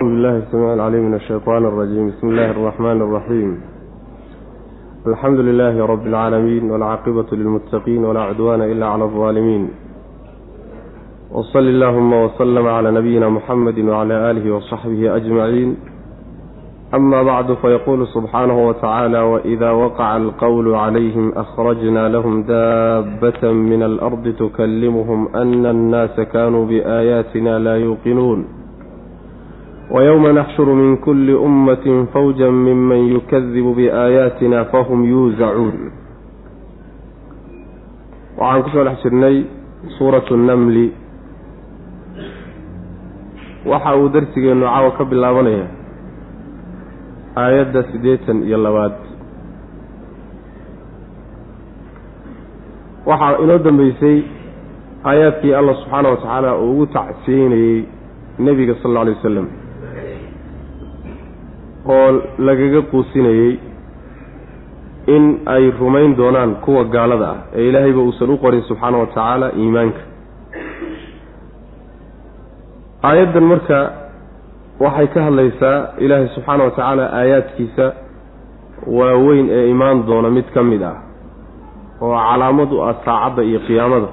[0.00, 3.60] بالله السميع العليم من الشيطان الرجيم بسم الله الرحمن الرحيم
[5.06, 9.68] الحمد لله رب العالمين والعاقبة للمتقين ولا عدوان إلا على الظالمين
[11.32, 15.76] وصل اللهم وسلم على نبينا محمد وعلى آله وصحبه أجمعين
[16.94, 25.28] أما بعد فيقول سبحانه وتعالى وإذا وقع القول عليهم أخرجنا لهم دابة من الأرض تكلمهم
[25.36, 28.44] أن الناس كانوا بآياتنا لا يوقنون
[29.90, 35.74] ويوم نحشر من كل أمة فوجا ممن يكذب بآياتنا فهم يوزعون
[38.38, 39.44] وعن كسو لحشرني
[39.98, 40.90] سورة النمل
[43.64, 45.66] waxa uu darsigeenu caawa ka bilaabanaya
[47.36, 48.92] aayadda siddeetan iyo labaad
[53.08, 54.18] waxaa inoo dambeysay
[55.04, 57.84] aayaadkii allah subxaana wa tacaala uu ugu tacsiyeynayey
[58.38, 59.46] nebiga sal alla alay wasalam
[61.95, 62.07] oo
[62.47, 63.53] lagaga quusinayey
[65.15, 65.23] in
[65.55, 70.01] ay rumayn doonaan kuwa gaalada ah ee ilaahayba uusan u qorin subxaana wa tacaala iimaanka.
[73.09, 73.79] Aayaddan marka
[74.83, 77.85] waxay ka hadlaysaa ilaahay subxaana wa tacaala aayaadkiisa
[78.97, 80.97] waaweyn ee imaan doona mid ka mid ah
[82.01, 84.09] oo calaamad u ah saacadda iyo qiyaamada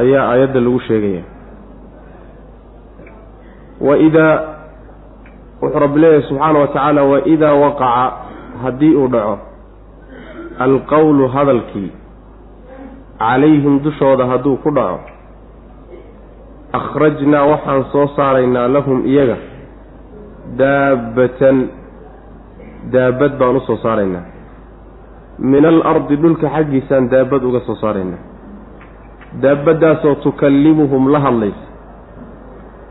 [0.00, 1.22] ayaa aayadda lagu sheegaya.
[3.80, 4.55] Waidaa
[5.66, 8.12] wuxuu rabbi leeyahay subxaana wa tacaala waidaa waqaca
[8.62, 9.38] haddii uu dhaco
[10.66, 11.90] alqowlu hadalkii
[13.18, 15.00] calayhim dushooda hadduu ku dhaco
[16.78, 19.36] akhrajnaa waxaan soo saaraynaa lahum iyaga
[20.58, 21.56] daabbatan
[22.92, 24.24] daabad baan u soo saaraynaa.
[25.38, 28.22] Min alardi dhulka xaggiisaan daabad uga soo saaraynaa.
[29.42, 31.65] Daabaddaasoo tukallimuhum la hadlaysa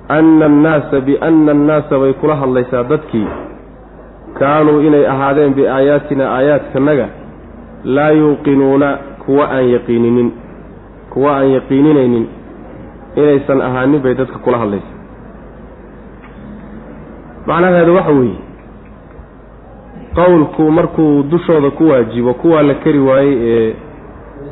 [0.09, 3.27] anna annaasa bianna annaasa bay kula hadlaysaa dadkii
[4.39, 7.07] kaanuu inay ahaadeen biaayaatina aayaadkanaga
[7.83, 10.31] laa yuuqinuuna kuwa aan yaqiininin
[11.13, 12.27] kuwa aan yaqiininaynin
[13.15, 14.91] inaysan ahaanin bay dadka kula hadlaysa
[17.47, 18.37] macnaheedu waxa weeye
[20.15, 23.73] qowlku markuu dushooda ku waajibo kuwaa la kari waayey ee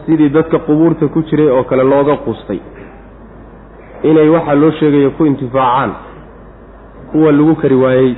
[0.05, 2.59] sidii dadka qubuurta ku jiray oo kale looga qustay
[4.03, 5.91] inay waxaa loo sheegayo ku intifaacaan
[7.11, 8.15] kuwa lagu kari waayey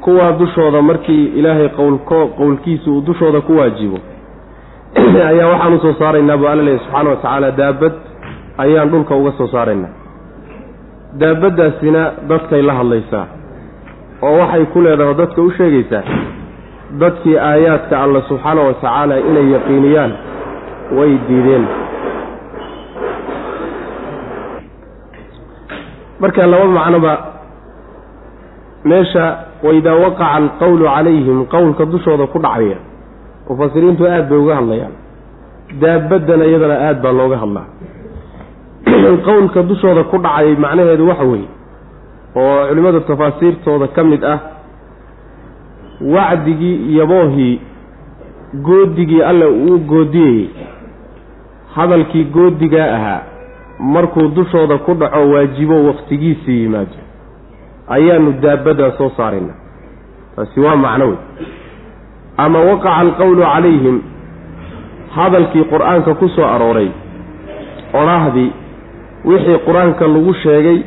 [0.00, 3.98] kuwaa dushooda markii ilaahay qowlko qowlkiisa uu dushooda ku waajibo.
[5.28, 7.92] Ayaa waxaan u soo saaraynaa bu alla leeyahy subxaana wa tacaala daabad
[8.58, 9.92] ayaan dhulka uga soo saaraynaa.
[11.18, 13.26] Daabaddaasina dadkay la hadlaysaa
[14.22, 16.02] oo waxay ku leedahay dadka u sheegaysaa
[17.00, 20.12] dadkii aayaadka alla subxaana wa tacaala inay yaqiiniyaan
[20.96, 21.66] way diideen
[26.20, 27.12] marka laba macnoba
[28.84, 29.24] meesha
[29.62, 32.78] waidaa waqaca alqowlu calayhim qowlka dushooda ku dhacaya
[33.48, 34.94] mufasiriintu aada bay uga hadlayaan.
[35.80, 37.66] Daabaddana iyadana aada baa looga hadlaa.
[39.28, 41.48] Qowlka dushooda ku dhacayay macnaheedu waxa weeye
[42.36, 44.38] oo culimmada tafaasiirtooda ka mid ah
[46.00, 47.60] wacdigii iyo boohii
[48.54, 50.48] goodigii alle uu goodiyeyey
[51.74, 53.22] hadalkii goodigaa ahaa
[53.78, 56.96] markuu dushooda ku dhaco waajibo wakhtigiisii yimaado
[57.88, 59.54] ayaanu daabaddaa soo saarayna.
[60.36, 61.16] Taasi waa macno wey
[62.36, 64.00] ama waqaca alqowlu calayhim
[65.16, 66.90] hadalkii qur'aanka ku soo arooray
[68.00, 68.50] odhaahdii
[69.24, 70.78] wixii qur'aanka lagu sheegay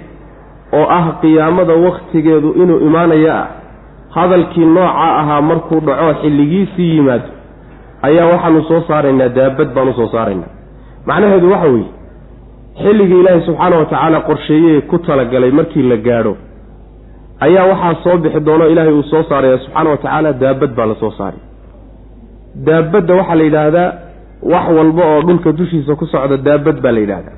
[0.73, 3.47] oo ah qiyaamada wakhtigeedu inuu imaanaya ah
[4.15, 7.29] hadalkii nooca ahaa markuu dhaco xilligiisii yimaado
[8.07, 10.51] ayaa waxaanu soo saaraynaa daabad baanu soo saaraynaa.
[11.05, 11.89] Macnaheedu waxa weeye
[12.85, 16.33] xilligii ilaahay subxaana wa tacaala qorsheeyey ku talagalay markii la gaadho
[17.45, 20.95] ayaa waxaa soo bixi doono ilaahay uu soo saaraya subxaana wa tacaala daabad baa la
[21.01, 21.41] soo saaray.
[22.67, 23.89] Daabadda waxaa la yidhaahdaa
[24.53, 27.35] wax walba oo dhulka dushiisa ku socda daabad baa la yidhaahdaa.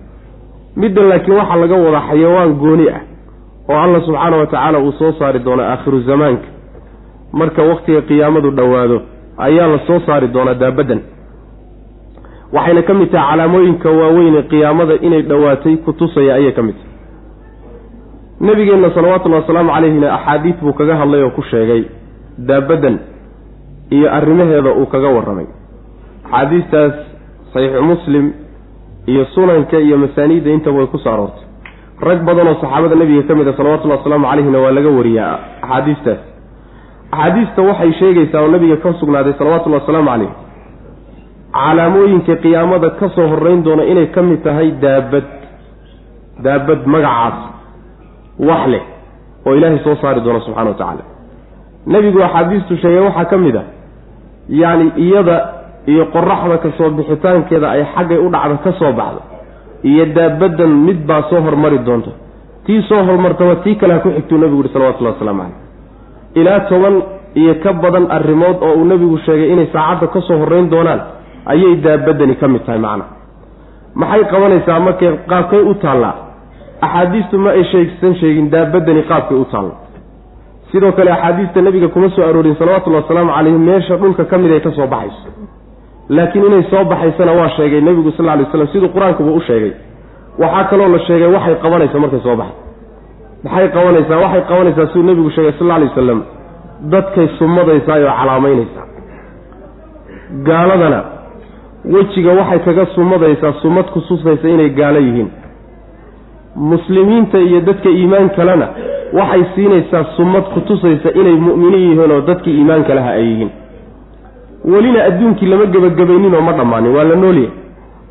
[0.81, 3.02] Middan laakiin waxaa laga wadaa xayawaan gooni ah
[3.70, 6.48] oo alla subxaana wa tacaala uu soo saari doono aakhiru zamaanka.
[7.39, 8.98] Marka wakhtiga qiyaamadu dhowaado
[9.48, 11.00] ayaa la soo saari doonaa daabaddan
[12.55, 16.75] waxayna ka mid tahay calaamooyinka waaweyn ee qiyaamada inay dhowaatay ku tusaya ayay ka mid
[16.75, 16.91] tahay.
[18.47, 21.81] Nebigeenna salawaatullahi wasalaamu calayhina axaadiid buu kaga hadlay oo ku sheegay
[22.50, 22.95] daabaddan
[23.95, 25.47] iyo arrimaheeda uu kaga warramay.
[26.25, 26.94] Axaadiistaas
[27.53, 28.25] saxiixu muslim
[29.11, 31.45] iyo sunanka iyo masaaniidda intaba way ku soo aroortay.
[32.07, 36.19] Rag badan oo saxaabada nebiga ka mid a salawatullahi wasalaamu calayhina waa laga wariyaa axaadiistaas.
[37.11, 40.31] Axaadiista waxay sheegaysaa oo nabiga ka sugnaaday salawatullahi wasalaamu calayh
[41.57, 45.23] calaamooyinka qiyaamada ka soo horreyn doona inay ka mid tahay daabad.
[46.45, 47.35] Daabad magacaas.
[48.50, 48.83] Wax leh
[49.45, 51.03] oo ilaahay soo saari doono subxana wa tacaala.
[51.94, 53.63] Nebigu axaadiistu sheegay waxaa ka mid a.
[54.61, 55.35] Yacni iyada
[55.91, 59.21] iyo qoraxda ka soo bixitaankeeda ay xaggay u dhacda ka soo baxdo
[59.89, 62.11] iyo daabaddan mid baa soo hormari doonta.
[62.65, 65.59] Tii soo hormartaba tii kale ha ku xigtuu nebigu yihi salawatullahi wasalaamu caleyh
[66.39, 66.95] ilaa toban
[67.41, 71.01] iyo ka badan arrimood oo uu nebigu sheegay inay saacadda ka soo horreyn doonaan
[71.51, 73.06] ayay daabaddani ka mid tahay macna.
[73.95, 76.16] Maxay qabanaysaa markay qaabkay u taallaa
[76.86, 79.74] axaadiistu ma ay sheegsan sheegin daabaddani qaabkay u taalla.
[80.72, 84.60] Sidoo kale axaadiista nebiga kuma soo aroorin salawatullahi wasalaamu calayhi meesha dhulka ka mid ay
[84.68, 85.30] ka soo baxayso.
[86.10, 89.74] Laakiin inay soo baxaysana waa sheegay nebigu sal lla lay slam siduu qur'aankuba u sheegay.
[90.42, 92.57] Waxaa kaloo la sheegay waxay qabanaysa markay soo baxay
[93.44, 94.18] maxay qabanaysaa?
[94.24, 96.19] Waxay qabanaysaa siduu nebigu sheegay sal alla alay wasalam
[96.94, 98.86] dadkay sumadaysaa oo calaamaynaysaa.
[100.48, 101.00] Gaaladana
[101.85, 105.30] wejiga waxay kaga sumadaysaa sumad ku susaysa inay gaalo yihiin.
[106.56, 108.68] Muslimiinta iyo dadka iimaan kalena
[109.13, 113.50] waxay siinaysaa sumad ku tusaysa inay mu'miniin yihiin oo dadkii iimaanka laha ay yihiin.
[114.65, 117.51] Welina adduunkii lama gebagabaynin oo ma dhammaanin waa la noolyahay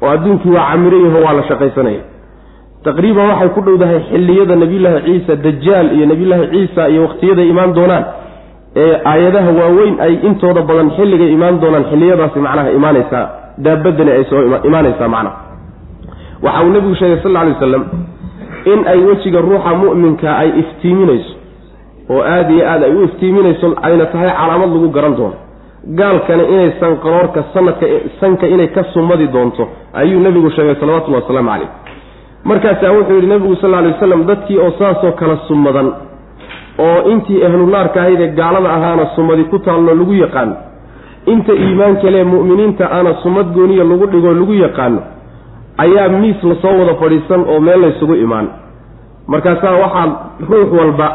[0.03, 2.03] oo adduunkii waa camirayaho waa la shaqaysanaya.
[2.85, 8.05] Taqriiban waxay ku dhowdahay xilliyada nebiyullaahi ciisa dajaal iyo nebiyullaahi ciisa iyo wakhtiyaday imaan doonaan.
[8.77, 13.27] Ee aayadaha waaweyn ay intooda badan xilligay imaan doonaan xilliyadaasi macnaha imaanaysaa
[13.59, 15.37] daabadani ay soo imaanaysaa macnaha
[16.43, 17.85] waxa uu nebigu sheegay sal alay wasalam
[18.73, 21.35] in ay wejiga ruuxa mu'minka ay iftiiminayso
[22.11, 25.35] oo aada iyo aada ay u iftiiminayso ayna tahay calaamad lagu garan doono.
[25.99, 27.87] Gaalkana inay sanqaroorka sanadka
[28.21, 31.69] sanka inay ka sumadi doonto ayuu nebigu sheegay salawatullahi wasalaamu calayh.
[32.45, 35.89] Markaasaa wuxuu yidhi nebigu sal alay wasalam dadkii oo saasoo kala sumadan
[36.79, 40.55] oo intii ahlunaarka ahayd ee gaalada ahaana sumadi ku taalno lagu yaqaano
[41.27, 45.01] inta iimaanka lee mu'miniinta aana sumad gooniya lagu dhigoo lagu yaqaano
[45.79, 48.49] ayaa miis la soo wada fadhiisan oo meel laysugu imaan.
[49.27, 50.07] Markaasaa waxaa
[50.51, 51.09] ruux walba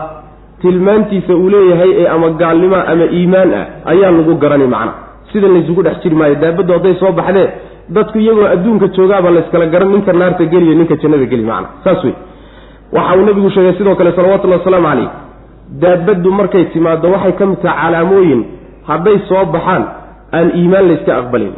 [0.62, 4.94] tilmaantiisa uu leeyahay ee ama gaalnimo ama iimaan ah ayaa lagu garani macna.
[5.31, 7.48] Sida laysugu dhex jiri maayo daabaddu hadday soo baxdee
[7.89, 11.68] dadku iyagoo adduunka joogaaba layskala garan ninka naarta geliyo ninka jannada geli macna.
[11.83, 12.13] Saas wey
[12.94, 15.10] waxa uu nebigu sheegay sidoo kale salawatullahi wasalaamu calayh
[15.81, 18.42] daabaddu markay timaaddo waxay ka mid tahay calaamooyin
[18.88, 19.84] hadday soo baxaan
[20.38, 21.54] aan iimaan layska aqbalin.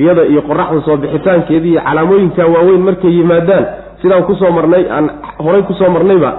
[0.00, 3.64] Iyada iyo qoraxda soo bixitaankeedii iyo calaamooyinka waaweyn markay yimaadaan
[4.02, 5.06] sidaan ku soo marnay aan
[5.44, 6.30] horay ku soo marnayba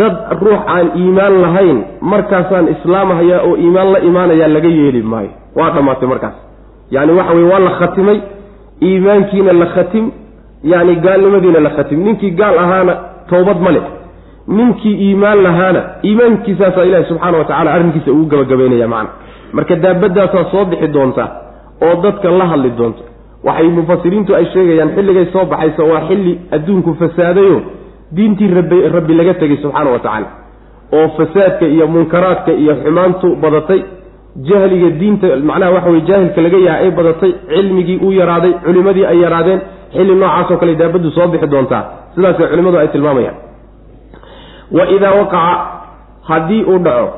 [0.00, 1.78] dad ruux aan iimaan lahayn
[2.12, 5.30] markaasaan islaamahaya oo iimaan la imaanayaa laga yeeli maayo.
[5.56, 6.34] Waa dhammaatay markaas.
[6.94, 8.18] Yacni waxa weye waa la khatimay
[8.88, 10.04] iimaankiina la khatim
[10.72, 11.98] yacni gaalnimadiina la khatim.
[12.04, 12.94] Ninkii gaal ahaana
[13.30, 13.84] towbad ma leh
[14.46, 19.10] ninkii iimaan lahaana iimaankiisaasaa ilaahi subxaana wa tacala arrinkiisa ugu gabagabaynaya macna.
[19.52, 21.24] Marka daabadaasaa soo bixi doonta
[21.86, 23.02] oo dadka la hadli doonta
[23.44, 27.56] waxay mufasiriintu ay sheegayaan xilligay soo baxaysa waa xilli adduunku fasaadayo
[28.16, 30.28] diintii rabbi rabbi laga tegay subxaana wa tacaala
[30.98, 33.80] oo fasaadka iyo munkaraadka iyo xumaantu badatay
[34.48, 39.18] jahliga diinta macnaha waxa weye jaahilka laga yahay ay badatay cilmigii uu yaraaday culimadii ay
[39.24, 39.60] yaraadeen
[39.94, 41.82] xilli noocaasoo kale daabaddu soo bixi doontaa.
[42.14, 43.34] Sidaasay culimmadu ay tilmaamayaan
[44.76, 45.54] wa idaa waqaca
[46.28, 47.08] haddii uu dhaco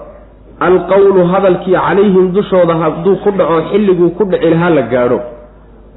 [0.68, 5.18] alqowlu hadalkii calayhim dushooda hadduu ku dhaco xilliguu ku dhici lahaa la gaadho.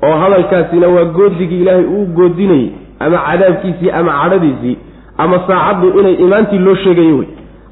[0.05, 2.69] Oo hadalkaasina waa goodigii ilaahay uu goodinayey
[2.99, 4.77] ama cadaabkiisii ama cadhadiisii
[5.17, 7.27] ama saacaddu inay imaantii loo sheegayo wey.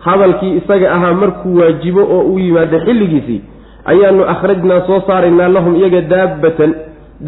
[0.05, 3.41] Hadalkii isaga ahaa markuu waajibo oo uu yimaado xilligiisii
[3.91, 6.71] ayaanu akhrajnaa soo saaraynaa lahum iyaga daabbatan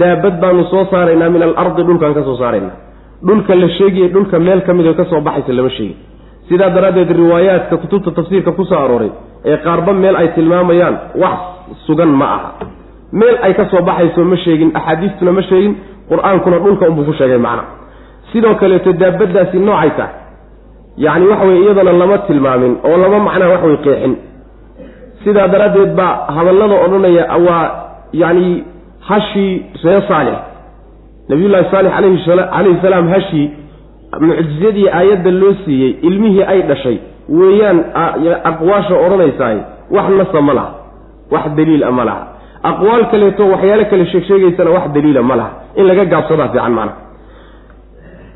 [0.01, 2.75] daabad baanu soo saaraynaa min alardi dhulkaan ka soo saaraynaa.
[3.27, 5.97] Dhulka la sheegaya dhulka meel ka mid oo ka soo baxaysa lama sheegin
[6.49, 9.11] sidaa daraaddeed riwaayaadka kutubta tafsiirka ku soo arooray
[9.51, 11.37] ee qaarba meel ay tilmaamayaan wax
[11.87, 12.49] sugan ma aha.
[13.19, 15.73] Meel ay ka soo baxayso ma sheegin axaadiistuna ma sheegin
[16.09, 17.63] qur'aankuna dhulka unbuu ku sheegay macna.
[18.31, 20.13] Sidoo kaleeto daabaddaasi noocay tahay.
[21.05, 24.13] Yacni waxa weye iyadana lama tilmaamin oo lama macnaha wax way qeexin.
[25.23, 27.63] Sidaa daraaddeed baa hadallada odhanaya waa
[28.21, 28.63] yacni
[29.09, 30.37] hashii ree saalix.
[31.29, 31.91] Nabiyullaahi saalix
[32.55, 33.45] calayhi salaam hashii
[34.19, 36.97] mucjizadii aayadda loo siiyey ilmihii ay dhashay
[37.39, 37.79] weeyaan
[38.51, 39.57] aqwaasha odhanaysaay
[39.95, 40.71] wax nasa ma laha
[41.31, 42.23] wax daliila ma laha.
[42.69, 46.93] Aqwaal kaleeto waxyaalo kale sheegsheegaysana wax daliila ma laha in laga gaabsadaa fiican macna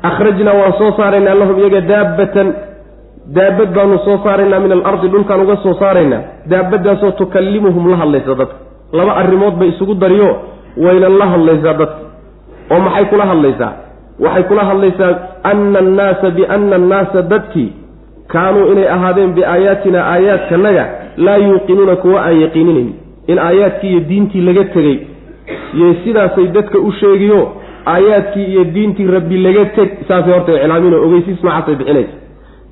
[0.08, 2.48] akhrajnaa waan soo saaraynaa lahum iyaga daabbatan
[3.36, 6.20] daabad baanu soo saaraynaa min alardi dhulkaan uga soo saaraynaa
[6.52, 8.56] daabadaasoo tukallimuhum la hadlaysa dadka.
[8.98, 10.30] Laba arrimood bay isugu dariyo
[10.84, 11.98] wayna la hadlaysaa dadka
[12.72, 13.72] oo maxay kula hadlaysaa
[14.24, 15.12] waxay kula hadlaysaa
[15.50, 17.70] ana annaasa biana annaasa dadkii
[18.32, 20.84] kaanuu inay ahaadeen biaayaatina aayaadkanaga
[21.16, 22.90] laa yuuqinuuna kuwa aan yaqiininayn
[23.26, 24.98] in aayaadkii iyo diintii laga tegey.
[25.76, 27.40] Iyo sidaasay dadka u sheegiyo
[27.86, 32.14] aayaadkii iyo diintii rabbi laga teg saasay horta iclaamin oo ogeysiis noocaasay bixinaysa.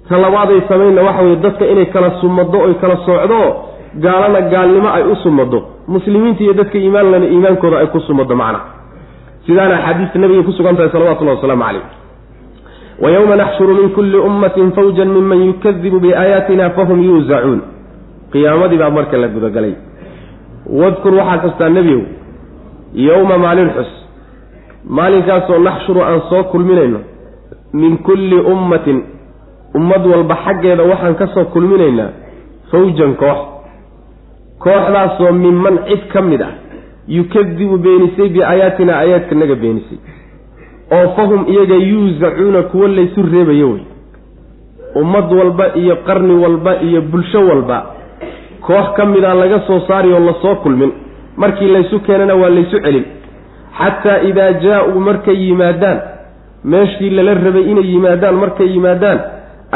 [0.08, 3.40] Ta labaaday samaynna waxa weye dadka inay kala sumado oy kala soocdo
[4.04, 8.60] gaalana gaalnimo ay u sumado muslimiinta iyo dadka iimaanlana iimaankooda ay ku sumado macna
[9.46, 11.82] sidaana axaadiista nabiga ku sugan tahay salawatullahi wasalaamu calayh.
[13.02, 17.60] Wa yowma naxshuru min kulli ummatin fawjan minman yukadibu biaayaatina fahum yuusacuun
[18.32, 19.74] qiyaamadii baa marka la gudagalay.
[20.80, 22.02] Wadkur waxaa xustaa nebiyow
[22.94, 23.90] yowma maalin xus
[24.96, 26.98] maalinkaasoo naxshuru aan soo kulminayno
[27.72, 28.98] min kulli ummatin
[29.74, 32.10] ummad walba xaggeeda waxaan ka soo kulminaynaa
[32.70, 33.38] fawjan koox.
[34.64, 36.52] Kooxdaasoo minman cid ka mid ah
[37.16, 39.98] yukadibu beenisay biaayaatina aayaadkanaga beenisay.
[40.96, 43.82] Oo fahum iyaga yuusacuuna kuwo laysu reebayo wey.
[45.00, 47.78] Ummad walba iyo qarni walba iyo bulsho walba
[48.66, 50.92] koox ka mida laga soo saari oo la soo kulmin.
[51.36, 53.04] Markii laysu keenana waa laysu celin.
[53.78, 55.98] Xataa idaa jaa-uu markay yimaadaan
[56.64, 59.20] meeshii lala rabay inay yimaadaan markay yimaadaan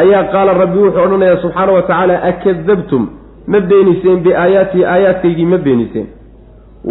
[0.02, 3.02] ayaa qaala rabbi wuxuu odhanayaa subxaana wa tacaala akadabtum?
[3.46, 6.06] Ma beeniseen biaayaatii aayaadkaygii ma beeniseen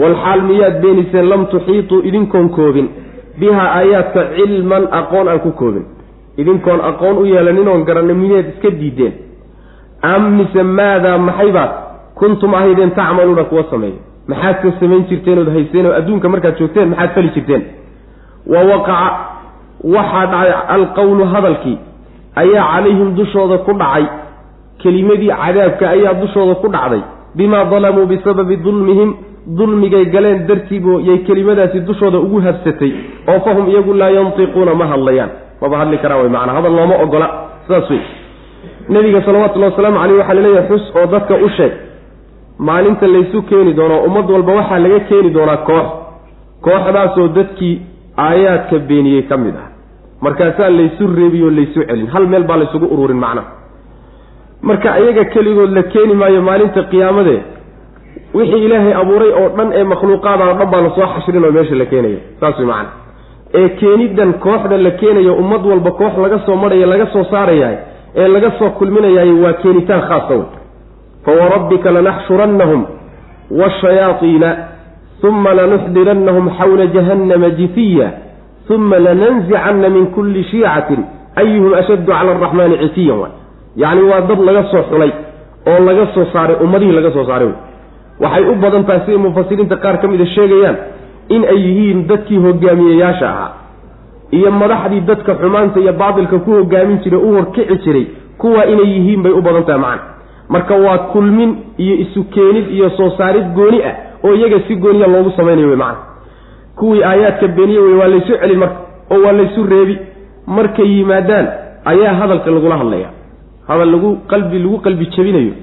[0.02, 2.88] walxaal miyaad beeniseen lam tuxiituu idinkoon koobin.
[3.40, 5.86] Bihaa aayaadka cilman aqoon aan ku koobin.
[6.38, 9.14] Idinkoon aqoon u yeelaninoon garanay miyaad iska diideen.
[10.02, 11.72] Am mise maadaa maxaybaad
[12.16, 16.90] kuntum ahaydeen tacmaluuna kuwa sameeya maxaad ka samayn jirteen ood hayseen oo adduunka markaad joogteen
[16.90, 17.64] maxaad fali jirteen.
[18.52, 19.10] Wa waqaca
[19.96, 21.78] waxaa dhacay alqowlu hadalkii.
[22.36, 24.06] Ayaa calayhim dushooda ku dhacay.
[24.82, 27.02] Kelimadii cadaabka ayaa dushooda ku dhacday.
[27.36, 29.14] Bimaa dalamuu bisababi dulmihim
[29.48, 32.92] dulmigay galeen dartiibu yay kelimadaasi dushooda ugu habsatay
[33.28, 35.30] oo fahum iyagu laa yantiquuna ma hadlayaan.
[35.62, 37.28] Maba hadli karaan way macnaa hadal looma ogola.
[37.68, 38.02] Saas wey
[38.90, 41.72] nebiga salawatullahi wasalaamu caleyh waxaa la leeyahay xus oo dadka u sheeg.
[42.60, 45.88] Maalinta laysu keeni doono ummad walba waxaa laga keeni doonaa koox.
[46.66, 47.82] Kooxdaasoo dadkii
[48.18, 49.68] aayaadka beeniyey ka mid ah.
[50.22, 52.08] Markaasaa laysu reebiyo laysu celin.
[52.08, 53.48] Hal meel baa laysugu ururin macnaha
[54.64, 57.40] marka iyaga keligood la keeni maayo maalinta qiyaamadee
[58.34, 61.76] wixii ilaahay abuuray oo dhan ee makhluuqaada oo dhan baa la soo xashrin oo meesha
[61.76, 62.20] la keenayo.
[62.40, 62.90] Saas way macana
[63.54, 67.78] ee keenidan kooxda la keenayo ummad walba koox laga soo marhayo laga soo saarayahay
[68.16, 70.46] ee laga soo kulminayaay waa keenitaan khaasa wey
[71.26, 72.82] fawarabbika lanaxshurannahum
[73.60, 74.50] waashayaaiina
[75.30, 78.08] uma lanuxdirannahum xawla jahannama jifiya
[78.70, 81.02] uma lananzicanna min kulli shiicatin
[81.42, 83.32] ayuhum ashaddu cala araxmaani citiyan.
[83.76, 85.12] Yacni waa dad laga soo xulay
[85.72, 87.48] oo laga soo saaray ummadihii laga soo saaray.
[87.48, 87.56] wey
[88.20, 90.78] waxay u badan tahay siday mufasiriinta qaar ka mida sheegayaan
[91.30, 93.52] in ay yihiin dadkii hogaamiyeyaasha ahaa.
[94.32, 98.06] Iyo madaxdii dadka xumaanta iyo baatilka ku hogaamin jiray u horkici jiray
[98.38, 100.02] kuwa inay yihiin bay u badan tahay macana
[100.50, 105.08] marka waa kulmin iyo isu keenid iyo soo saarid gooni ah oo iyaga si gooniya
[105.08, 105.98] loogu samaynayo wey macana
[106.76, 108.78] kuwii aayaadka beeniye wey waa laysu celin marka
[109.12, 109.98] oo waa laysu reebi.
[110.48, 111.48] Markay yimaadaan
[111.86, 113.10] ayaa hadalka lagula hadlaya
[113.68, 115.54] hadal lagu qalbi lagu qalbi jabinayo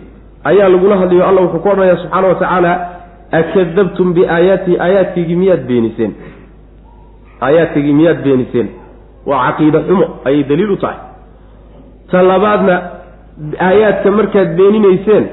[0.45, 2.73] ayaa lagula hadlayo alla wuxuu ku odhanaya subxaana wa tacaala
[3.41, 6.13] akadabtum biaayaatii aayaadkaygii miyaad beeniseen?
[7.47, 8.69] Aayaadkaygii miyaad beeniseen?
[9.27, 10.99] Waa caqiide xumo ayay daliil u tahay.
[12.11, 12.75] Ta labaadna
[13.69, 15.25] aayaadka markaad beeninayseen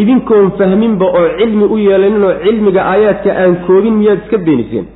[0.00, 4.86] idinkoon fahminba oo cilmi u yeelanin oo cilmiga aayaadka aan koobin miyaad iska beeniseen?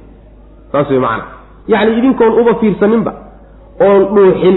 [0.73, 1.25] Saas way macana
[1.73, 3.13] yacni idinkoon uba fiirsaninba
[3.87, 4.57] oon dhuuxin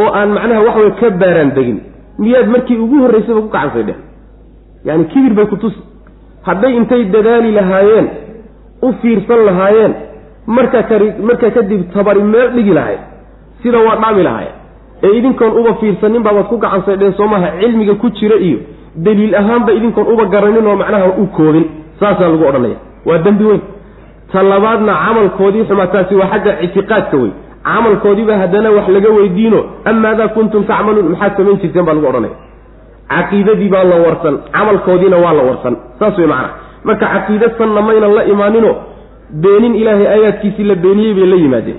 [0.00, 1.78] oo aan macnaha waxaway ka baaraan degin
[2.18, 3.98] miyaad markii ugu horraysayba ku kacansay dheh.
[4.84, 5.80] Yaani kibir bay ku tusi
[6.46, 8.06] hadday intay dadaali lahaayeen
[8.82, 9.94] u fiirsan lahaayeen
[10.46, 13.00] marka kari marka kadib tabari meel dhigi lahayd
[13.62, 14.54] sida waa dhaami lahaayeen.
[15.02, 18.58] Ee idinkoon uba fiirsanin baabaad ku gacansaydheen soo maaha cilmiga ku jira iyo
[18.96, 21.66] daliil ahaanba idinkoon uba garanin oo macnaha u koobin.
[22.00, 22.78] Saasaa lagu odhanaya.
[23.06, 23.60] Waa dembi weyn.
[24.32, 27.30] Ta labaadna camalkoodii xumaa taasi waa xagga ictiqaadka wey
[27.64, 29.60] camalkoodiiba haddana wax laga weydiino
[29.90, 31.08] amaadaa kuntum tacmaluun?
[31.12, 32.36] Maxaad samayn jirteen baa lagu odhanaya
[33.12, 35.74] caqiidadii baa la warsan camalkoodiina waa la warsan.
[35.98, 36.50] Saas wey macana
[36.84, 38.70] marka caqiida sanna maynan la imaanino
[39.42, 41.78] beenin ilaahay aayaadkiisii la beeniyey bay la yimaadeen.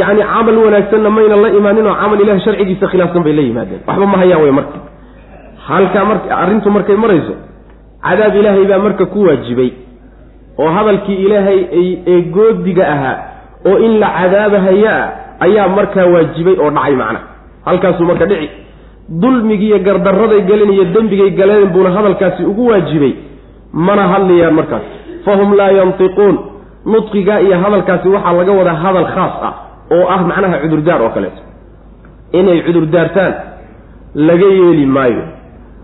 [0.00, 3.80] Yacni camal wanaagsanna maynan la imaaninoo camal ilahay sharcigiisa khilaafsan bay la yimaadeen.
[3.88, 4.78] Waxba ma hayaan wey marka
[5.68, 7.34] halkaa mar arrintu markay marayso
[8.06, 9.70] cadaab ilaahay baa marka ku waajibay.
[10.58, 11.60] Oo hadalkii ilaahay
[12.12, 13.16] ee goodiga ahaa
[13.68, 15.02] oo in la cadaabahayaa
[15.46, 17.20] ayaa markaa waajibay oo dhacay macna.
[17.66, 18.48] Halkaasuu marka dhici.
[19.20, 23.12] Dulmigii iyo gardarraday galeen iyo dembigay galeen buuna hadalkaasi ugu waajibay
[23.72, 24.82] mana hadlayaan markaas.
[25.24, 26.34] Fahum laa yantiquun.
[26.92, 29.54] Nudqigaa iyo hadalkaasi waxaa laga wadaa hadal khaas ah
[29.94, 31.40] oo ah macnaha cudurdaar oo kaleeto.
[32.38, 33.32] Inay cudurdaartaan
[34.28, 35.22] laga yeeli maayo.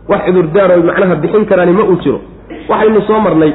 [0.09, 2.21] Wax cudurdaar oy macnaha bixin karaani ma uu jiro.
[2.69, 3.53] Waxaynu soo marnay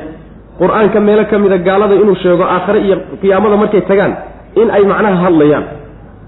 [0.59, 4.13] qur'aanka meelo ka mida gaalada inuu sheego aakhare iyo qiyaamada markay tagaan
[4.55, 5.65] in ay macnaha hadlayaan.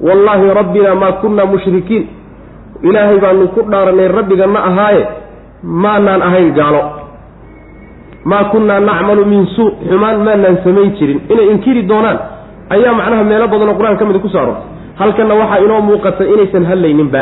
[0.01, 2.05] Wallaahi rabbina maa kunna mushrikiin.
[2.83, 5.03] Ilaahay baanu ku dhaaranay rabbiga ahaaye
[5.63, 6.81] maanaan ahayn gaalo.
[8.25, 11.19] Maa kunnaa nacmalu min suu xumaan maanaan samayn jirin.
[11.31, 12.19] Inay inkiri doonaan
[12.69, 14.67] ayaa macnaha meelo badanoo qur'aan ka mida ku soo aroortay
[14.99, 17.21] halkanna waxaa inoo muuqata inaysan hadlayninba.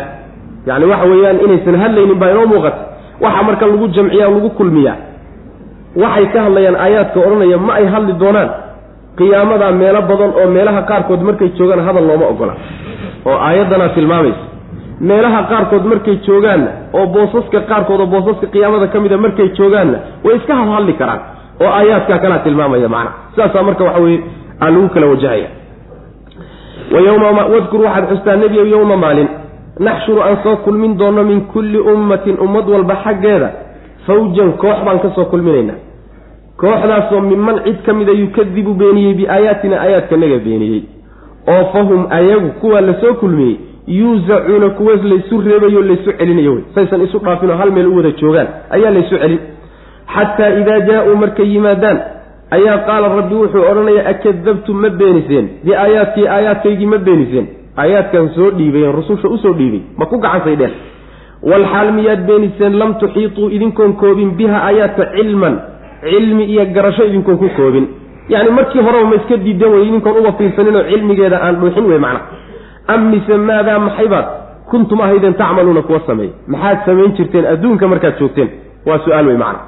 [0.67, 2.79] Yacni waxa weeyaan inaysan hadlaynin baa inoo muuqata.
[3.21, 5.14] Waxaa marka lagu jamciyaa lagu kulmiyaa
[6.03, 8.49] waxay ka hadlayaan aayaadka odhanaya ma ay hadli doonaan
[9.19, 12.53] qiyaamadaa meelo badan oo meelaha qaarkood markay joogaan hadal looma ogola.
[13.25, 14.43] Oo aayaddanaa tilmaamaysa.
[15.09, 20.35] Meelaha qaarkood markay joogaanna oo boosaska qaarkood oo boosaska qiyaamada ka mida markay joogaanna way
[20.39, 21.21] iska hadhadli karaan.
[21.63, 23.11] Oo aayaadkaa kalaa tilmaamaya macna.
[23.31, 24.19] Sidaasaa marka waxa weye
[24.61, 25.47] aa lagu kala wajahaya.
[27.53, 29.27] Wadkur waxaad xustaa nebiyow yowma maalin.
[29.79, 33.49] Naxshuru aan soo kulmin doonno min kulli ummatin ummad walba xaggeeda.
[34.07, 35.84] Fawjan koox baan ka soo kulminaynaa
[36.57, 40.83] kooxdaasoo miman cid ka mida yukadibu beeniyey biaayaatina aayaadkanaga beeniyey.
[41.53, 43.55] oo fahum ayagu kuwaa la soo kulmiyey
[43.87, 46.63] yuusacuuna kuwa laysu reebayo laysu celinayo wey.
[46.75, 49.39] Saysan isu dhaafinoo hal meel u wada joogaan ayaa laysu celin.
[50.15, 51.99] Xataa idaa jaa-uu markay yimaadaan
[52.57, 57.47] ayaa qaala rabbi wuxuu odhanayaa akadabtum ma beeniseen biaayaadkii aayaadkaygii ma beeniseen.
[57.77, 60.73] Aayaadkan soo dhiibay rususha u soo dhiibay ma ku gacansaydheen
[61.51, 65.55] walxaal miyaad beeniseen lam tuxiituu idinkoon koobin biha aayaadka cilman
[66.01, 67.87] cilmi iyo garasho idinkoon ku koobin.
[68.29, 72.19] Yacni markii horeba ma iska diidan wey idinkoon uba fiirsaninoo cilmigeeda aan dhuuxin wey macna.
[72.87, 74.25] Am mise maadaa maxaybaad
[74.69, 78.49] kuntum ahaydeen tacmaluuna kuwa sameey maxaad samayn jirteen adduunka markaad joogteen?
[78.85, 79.59] Waa su'aal wey macna.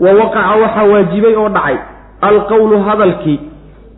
[0.00, 1.76] Wa waqaca waxaa waajibay oo dhacay.
[2.20, 3.40] Alqowlu hadalkii.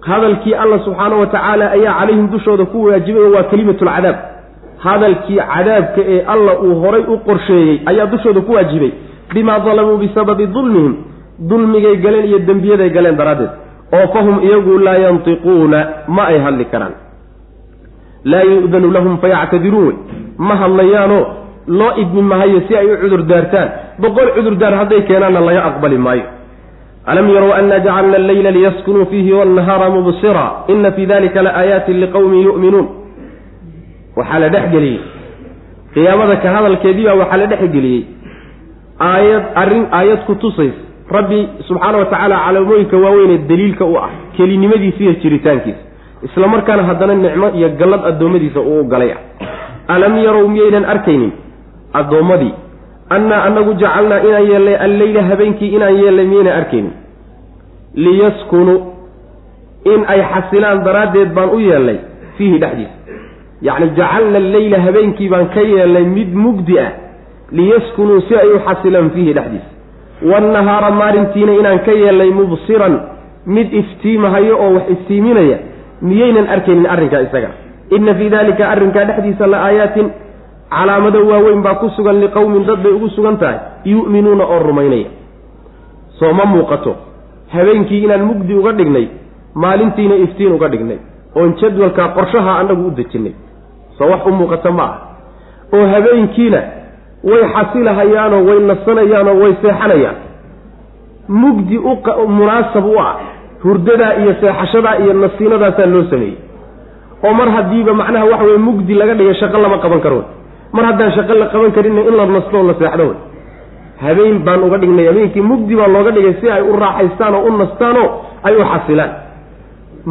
[0.01, 4.17] Hadalkii alla subxaana wa tacaala ayaa calayhim dushooda ku waajibay oo waa kelimatulcadaab
[4.79, 8.91] hadalkii cadaabka ee alla uu horay u qorsheeyey ayaa dushooda ku waajibay.
[9.35, 10.95] Bimaa dalamuu bisababi dulmihim
[11.49, 13.51] dulmigay galeen iyo dembiyaday galeen daraaddeed
[13.97, 15.79] oo fahum iyagu laa yantiquuna
[16.09, 16.95] ma ay hadli karaan.
[18.25, 19.97] Laa yu'danu lahum fayactadiruun wey
[20.39, 21.25] ma hadlayaanoo
[21.79, 23.69] loo idmi mahayo si ay u cudur daartaan.
[24.03, 26.27] Boqol cudurdaar hadday keenaanna laga aqbali maayo.
[27.07, 30.47] Alam yarow ana jacalna alleyla liyaskunuu fiihi walnahaara mubsira.
[30.69, 32.87] Ina fii dalika laaaayaatin liqowmin yu'minuun.
[34.17, 35.01] Waxaa la dhexgeliyey
[35.95, 38.03] qiyaamada ka hadalkeediibaa waxaa la dhexgeliyey
[39.01, 40.77] aayad arrin aayad ku tusays
[41.11, 45.79] rabbi subxaana wa tacaala calaamooyinka waaweynee daliilka u ah kelinimadiisa iyo jiritaankiisa.
[46.23, 49.13] Isla markaana haddana nicmo iyo gallad addoommadiisa uu galay.
[49.13, 51.33] Ah alam yarow miyaynan arkaynin?
[51.93, 52.55] Addoommadii
[53.11, 56.93] annaa anagu jacalnaa inaan yeellay alleyla habeenkii inaan yeellay miyaynan arkaynin?
[57.95, 58.79] Liyaskunuu
[59.85, 61.99] in ay xasilaan daraaddeed baan u yeellay
[62.39, 62.95] fiihi dhexdiisa.
[63.63, 66.93] Yacni jacalna alleyla habeenkii baan ka yeellay mid mugdi ah.
[67.53, 69.80] Liyaskunuu si ay u xasilaan fiihi dhexdiisa
[70.23, 73.01] waannahaara maalintiina inaan ka yeellay mubsiran
[73.47, 75.59] mid iftiimahayo oo wax iftiiminaya
[76.03, 77.51] miyaynan arkaynin arrinkaa isaga
[77.97, 80.11] inna fii dalika arrinkaa dhexdiisa la aayaatin
[80.71, 83.59] calaamado waaweyn baa ku sugan liqowmin dad bay ugu sugan tahay
[83.93, 85.09] yu'minuuna oo rumaynaya
[86.19, 86.97] soo ma muuqato
[87.55, 89.07] habeenkii inaan mugdi uga dhignay
[89.55, 90.99] maalintiina iftiin uga dhignay
[91.37, 93.33] oon jadwalkaa qorshaha annagu u dejinnay
[93.99, 94.97] soo wax u muuqata ma ah
[95.79, 96.61] oo habeenkiina
[97.25, 100.17] way xasilahayaanoo way nasanayaanoo way seexanayaan.
[101.29, 101.93] Mugdi u
[102.29, 103.17] munaasab u ah
[103.65, 106.37] hurdadaa iyo seexashadaa iyo nasiinadaasaa loo sameeyey.
[107.25, 110.25] Oo mar haddiiba macnaha waxa weye mugdi laga dhigay shaqo lama qaban karo
[110.73, 113.17] mar haddaan shaqo la qaban karinna in la nasto oo la seexdo wey
[114.05, 117.57] habeen baan uga dhignay habeenkii mugdi baa looga dhigay si ay u raaxaystaan oo u
[117.61, 118.09] nastaanoo
[118.47, 119.11] ay u xasilaan.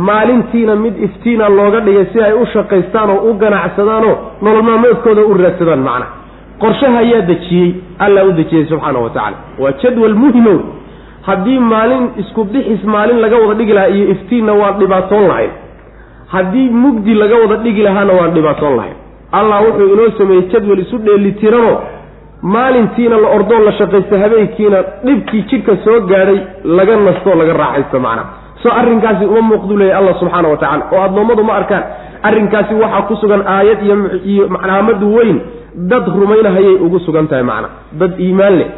[0.07, 5.33] Maalintiina mid iftiina looga dhigay si ay u shaqaystaan oo u ganacsadaanoo nolol maalmeedkooda u
[5.43, 6.05] raadsadaan macna
[6.63, 7.69] qorshaha ayaa dejiyey
[8.05, 10.59] allaa u dejiyey subxaana wa tacala waa jadwal muhimow
[11.27, 15.51] haddii maalin isku bixis maalin laga wada dhigi lahaa iyo iftiinna waan dhibaatoon lahayn.
[16.33, 18.97] Haddii mugdi laga wada dhigi lahaana waan dhibaatoon lahayn.
[19.39, 21.75] Allah wuxuu inoo sameeyey jadwal isu dheelitiranoo
[22.41, 26.39] maalintiina la ordoo la shaqaysto habeenkiina dhibkii jidhka soo gaadhay
[26.77, 28.23] laga nastoo laga raaxaysto macna.
[28.63, 31.83] Soo arrinkaasi uma muuqdu leeyahy allah subxaana wa tacala oo addoommadu ma arkaan
[32.23, 33.95] arrinkaasi waxaa ku sugan aayad iyo
[34.31, 35.39] iyo macnaamadu weyn.
[35.91, 37.69] Dad rumaynahayay ugu sugan tahay macna.
[37.99, 38.69] Dad iimaan leh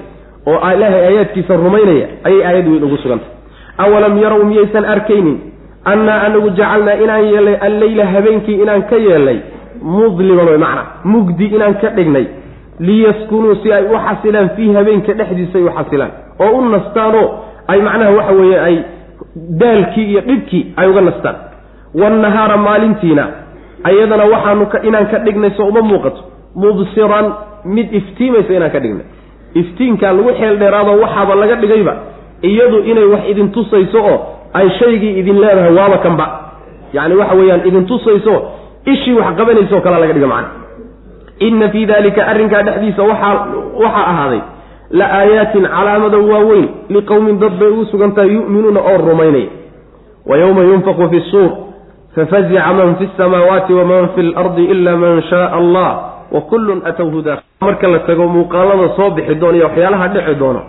[0.48, 3.36] oo ilaahay aayaadkiisa rumaynaya ayay aayad weyn ugu sugan tahay.
[3.84, 5.38] Awalam yarow miyaysan arkaynin
[5.92, 9.38] annaa anagu jacalnaa inaan yeelnay alleyla habeenkii inaan ka yeelnay
[9.82, 10.84] mudliman way macna.
[11.04, 12.26] Mugdi inaan ka dhignay.
[12.80, 16.12] Liyaskunuu si ay u xasilaan fiihi habeenka dhexdiisa ay u xasilaan.
[16.44, 17.28] Oo u nastaanoo
[17.72, 18.76] ay macnaha waxa weeye ay
[19.62, 21.36] daalkii iyo dhibkii ay uga nastaan
[21.96, 23.28] wannahaara maalintiina
[23.84, 26.22] ayadana waxaanu inaan ka dhignay soo uma muuqato
[26.56, 27.34] mubsiran
[27.66, 29.06] mid iftiimaysa inaan ka dhignay
[29.62, 31.94] iftiinkaa lagu xeel dheeraado waxaaba laga dhigayba
[32.42, 34.18] iyadu inay wax idin tusayso oo
[34.54, 36.26] ay shaygii idin leedahay waaba kanba
[36.94, 38.34] yacni waxa weeyaan idin tusayso
[38.86, 40.50] ishii wax qabanaysaoo kalea laga dhiga macna
[41.40, 43.34] inna fii dalika arrinkaa dhexdiisa waxaa
[43.84, 44.42] waxaa ahaaday
[45.00, 49.50] la aayaatin calaamada waaweyn liqowmin dad bay ugu sugan tahay yu'minuuna oo rumaynaya
[50.30, 51.52] wa yowma yunfaqu fi suur
[52.16, 55.90] fafazica man fi samaawaati waman fi lardi ila man shaaa allah
[56.32, 60.62] wa kullun atowhu daa marka la tago muuqaalada soo bixi doona iyo waxyaalaha dhici doona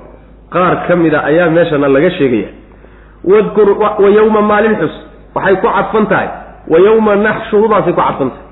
[0.52, 2.48] qaar ka mida ayaa meeshana laga sheegaya
[3.24, 3.68] wadkur
[4.02, 4.94] wa yowma maalin xus
[5.34, 6.28] waxay ku cadfan tahay
[6.72, 8.46] wa yowma naxshurudaasay ku cadfan tahay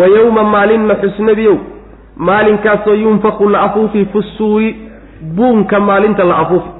[0.00, 1.56] wa yowma maalinna xus nebiyow
[2.16, 4.70] maalinkaasoo yunfaqu la afuufi fi suuri
[5.36, 6.70] buunka maalinta la afuufi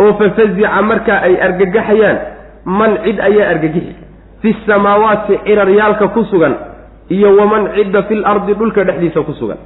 [0.00, 2.18] oo fafazica markaa ay argagaxayaan
[2.64, 4.03] man cid ayaa argagixi
[4.44, 6.54] fi samaawaati ciraryaalka ku sugan
[7.16, 9.56] iyo waman cidda fil ardi dhulka dhexdiisa ku sugan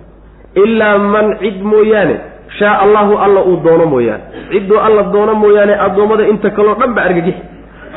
[0.64, 2.16] ilaa man cid mooyaane
[2.58, 7.02] shaa allahu alla uu doono mooyaane cidduu alla doono mooyaane addoommada inta kaloo dhan ba
[7.08, 7.42] argagixi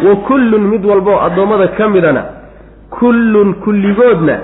[0.08, 2.24] wa kullun mid walba oo addoommada ka midana
[3.00, 4.36] kullun kulligoodna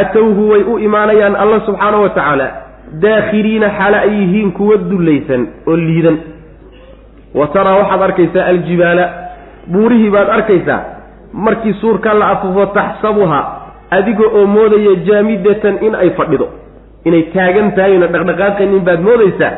[0.00, 2.48] atowhu way u imaanayaan alla subxaana wa tacaala
[3.04, 6.16] daakhiriina xaale ay yihiin kuwa dullaysan oo liidan
[7.38, 9.04] wa taraa waxaad arkaysaa aljibaala
[9.72, 10.80] buurihii baad arkaysaa
[11.32, 13.40] markii suurkaa la afuufo taxsabuha
[13.90, 16.48] adiga oo moodaya jaamidatan in ay fadhido
[17.04, 19.52] inay taagan tahay oyna dhaqdhaqaaqaynin baad moodaysaa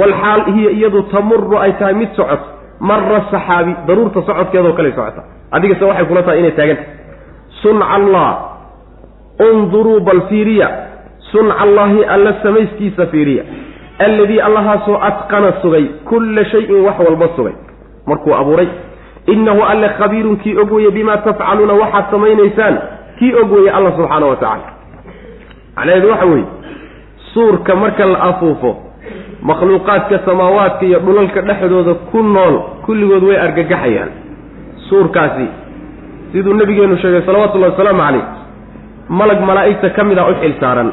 [0.00, 2.44] walxaal hiya iyadu tamuru ay tahay mid socoto
[2.80, 5.22] mara saxaabi daruurta socodkeedoo kale socota.
[5.52, 6.96] Adigase waxay kula tahay inay taagan tahay.
[7.62, 8.28] Sunca allah
[9.38, 10.68] unduruu bal fiiriya.
[11.32, 13.44] Sunca allaahi alla samayskiisa fiiriya.
[13.98, 17.52] Alladii allahaasoo atqana sugay kulla shayin wax walba sugay.
[18.06, 18.68] Markuu abuuray
[19.26, 22.78] innahu alle khabiirun kii og weye bimaa tafcaluuna waxaad samaynaysaan
[23.18, 24.68] kii og weye alla subxaana wa tacaala
[25.76, 26.46] macnaheedu waxa weeye
[27.34, 28.76] suurka marka la afuufo
[29.42, 32.54] makhluuqaadka samaawaadka iyo dhulalka dhexdooda ku nool
[32.86, 34.10] kulligood way argagaxayaan
[34.88, 35.46] suurkaasi
[36.32, 38.24] siduu nabigeenu sheegay salawatullahi wasalaamu calayh
[39.08, 40.90] malag malaa'igta ka mid a u xil saaran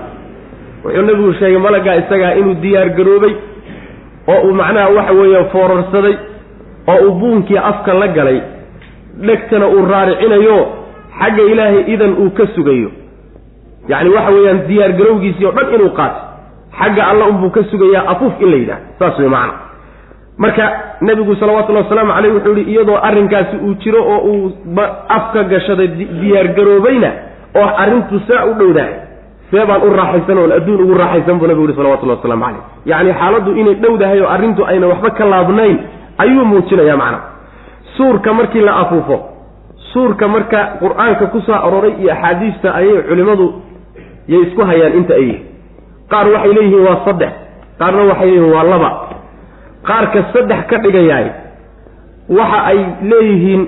[0.86, 3.34] wuxuu nebigu sheegay malaggaa isagaa inuu diyaar garoobay
[4.34, 6.16] oo uu macnaha waxa weeye foorarsaday
[6.88, 8.40] oo uu buunkii afka la galay
[9.28, 10.58] dhegtana uu raaricinayo
[11.20, 12.90] xagga ilaahay idan uu ka sugayo.
[13.90, 16.20] Yacni waxa weeyaan diyaar garowgiisii oo dhan inuu qaato
[16.80, 19.54] xagga alla unbuu ka sugayaa afuuf in la yidhaah saas wey macana
[20.38, 20.66] marka
[21.02, 24.52] nebigu salawatullahi wasalaamu caleyh wuxuu yihi iyadoo arrinkaasi uu jiro oo uu
[25.18, 25.88] afka gashaday
[26.22, 27.12] diyaar garoobayna
[27.62, 28.94] oo arrintu saa u dhowdahay
[29.52, 33.14] see baan u raaxaysan oon adduun ugu raaxaysan buu nabigu yihi salawatullahi waslamu caleyh yacni
[33.22, 35.78] xaaladdu inay dhowdahay oo arrintu ayna waxba ka laabnayn
[36.18, 37.20] ayuu muujinaya macna.
[37.98, 39.18] Suurka markii la afuufo
[39.94, 43.48] suurka marka qur'aanka ku soo aroray iyo axaadiista ayay culimmadu
[44.28, 45.46] yay isku hayaan inta ay yihiin
[46.12, 47.32] qaar waxay leeyihiin waa saddex
[47.80, 48.90] qaarna waxay leeyihiin waa laba.
[49.88, 51.28] Qaarka saddex ka dhigayaay
[52.40, 52.80] waxa ay
[53.12, 53.62] leeyihiin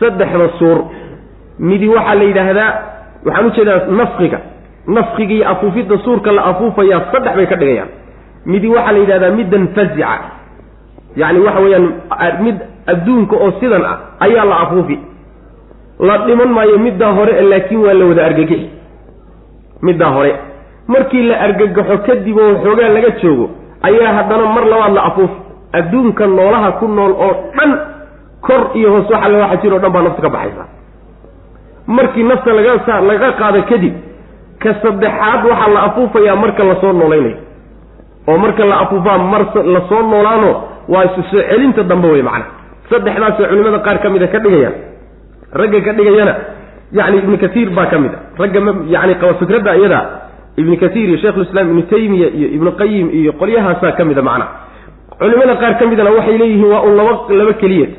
[0.00, 0.78] saddexda suur.
[1.68, 2.70] Midi waxaa la yidhaahdaa
[3.26, 4.38] waxaan u jeedaa nafqiga
[4.96, 7.88] nafqiga iyo afuufidda suurka la afuufayaa saddex bay ka dhigayaan.
[8.52, 10.18] Midi waxaa la yidhahdaa middan fazica
[11.16, 11.86] yacni waxa weeyaan
[12.44, 12.56] mid
[12.92, 14.96] adduunka oo sidan ah ayaa la afuufi.
[16.08, 18.70] La dhiman maayo middaa hore laakiin waa la wada argagixi.
[19.82, 20.32] Middaa hore.
[20.88, 23.46] Markii la argagaxo kadib oo xoogaa laga joogo
[23.88, 25.36] ayaa haddana mar labaad la afuufi.
[25.72, 27.72] Adduunka noolaha ku nool oo dhan
[28.46, 30.68] kor iyo hoos waxa la waxa jiro o dhan baa nafta ka baxaysaa
[31.86, 33.94] markii nafta laga laga qaado kadib
[34.62, 37.36] ka saddexaad waxaa la afuufayaa marka la soo noolaynayo
[38.28, 39.42] oo marka la afuufaa mar
[39.74, 40.50] la soo noolaano
[40.92, 42.44] waa isu soo celinta dambe wey macana
[42.90, 44.74] saddexdaasoo culimada qaar ka mida ka dhigayaan.
[45.60, 46.34] Ragga ka dhigayana
[46.98, 48.60] yacni ibnu katiir baa ka mid a ragga
[48.94, 50.00] yani qaba fikradda iyada
[50.60, 54.46] ibnu katiir iyo sheikhulislaam ibnu taymiya iyo ibnu qayim iyo qolyahaasaa ka mida macna.
[55.20, 57.90] Culimada qaar ka midana waxay leeyihiin waa un laba laba keliyad.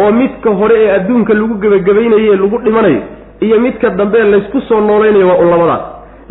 [0.00, 3.00] Oo midka hore ee adduunka lagu gebagabaynayo ee lagu dhimanayo
[3.46, 5.82] iyo midka dambe laysku soo noolaynayo waa un labadaas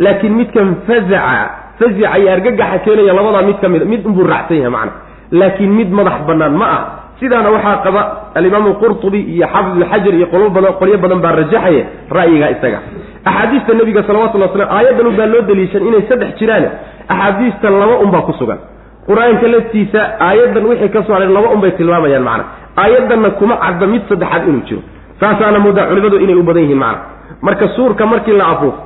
[0.06, 4.72] laakiin midkan fazaca fazica iyo argagaxa keenaya labadaa mid ka mid mid unbuu raacsan yahay
[4.78, 4.92] macna
[5.32, 6.84] laakiin mid madax bannaan ma ah.
[7.20, 8.02] Sidaana waxaa qaba
[8.36, 11.84] alimaamu qurtubi iyo xaafid ibnu xajar iyo qolo badan qolyo badan baa rajaxaya
[12.18, 12.80] ra'yigaa isaga.
[13.26, 16.70] Axaadiista nebiga salawatullahi waslam aayaddan unbaa loo daliishan inay saddex jiraane
[17.10, 18.60] axaadiista laba unbaa ku sugan.
[19.08, 22.44] Qur'aanka laftiisa aayaddan wixii ka soo haray laba unbay tilmaamayaan macna.
[22.78, 24.82] Aayaddanna kuma cadda mid saddexaad inuu jiro.
[25.20, 27.02] Saasaana moodaa culimadu inay u badan yihiin macna.
[27.42, 28.82] Marka suurka markii la afuufo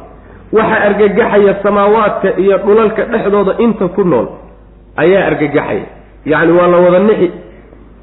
[0.52, 4.28] waxaa argagaxaya samaawaadka iyo dhulalka dhexdooda inta ku nool
[4.96, 5.86] ayaa argagaxaya
[6.26, 7.28] yacni waa la wada nixi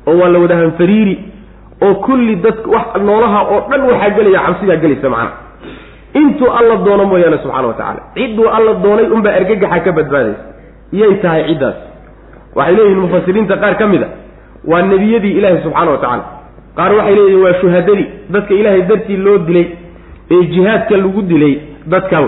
[0.06, 1.16] oo waa la wada hanfariiri
[1.86, 5.30] oo kulli dadka wax noolaha oo dhan waxaa gelaya cabsidaa gelaysa macna.
[6.20, 8.00] Intuu alla doono mooyaane subxana wa tacaala.
[8.14, 10.42] Cidduu alla doonay unbaa argagaxa ka badbaadaysa.
[10.92, 11.76] Iyay tahay ciddaas.
[12.56, 14.08] Waxay leeyihiin mufasiriinta qaar ka mid a
[14.70, 16.24] waa nebiyadii ilaahi subxaana wa tacaala.
[16.78, 19.66] Qaar waxay leeyihiin waa shuhadadii dadka ilaahay dartii loo dilay
[20.34, 21.54] ee jihaadka lagu dilay
[21.92, 22.24] dadkan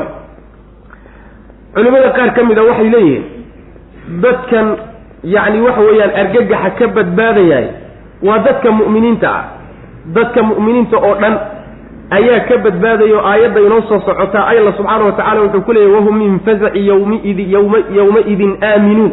[1.75, 3.25] culimada qaar ka mid a waxay leeyihiin
[4.25, 4.67] dadkan
[5.25, 7.67] yacni waxa weeyaan argagaxa ka badbaadayaay
[8.29, 9.45] waa dadka mu'miniinta ah.
[10.17, 11.35] Dadka mu'miniinta oo dhan
[12.19, 16.15] ayaa ka badbaadayo aayadda inoo soo socotaa alla subxaana wa tacala wuxuu ku leeyahy wahum
[16.23, 19.13] min fazaci yawmiidi yowma yowmaidin aaminuun.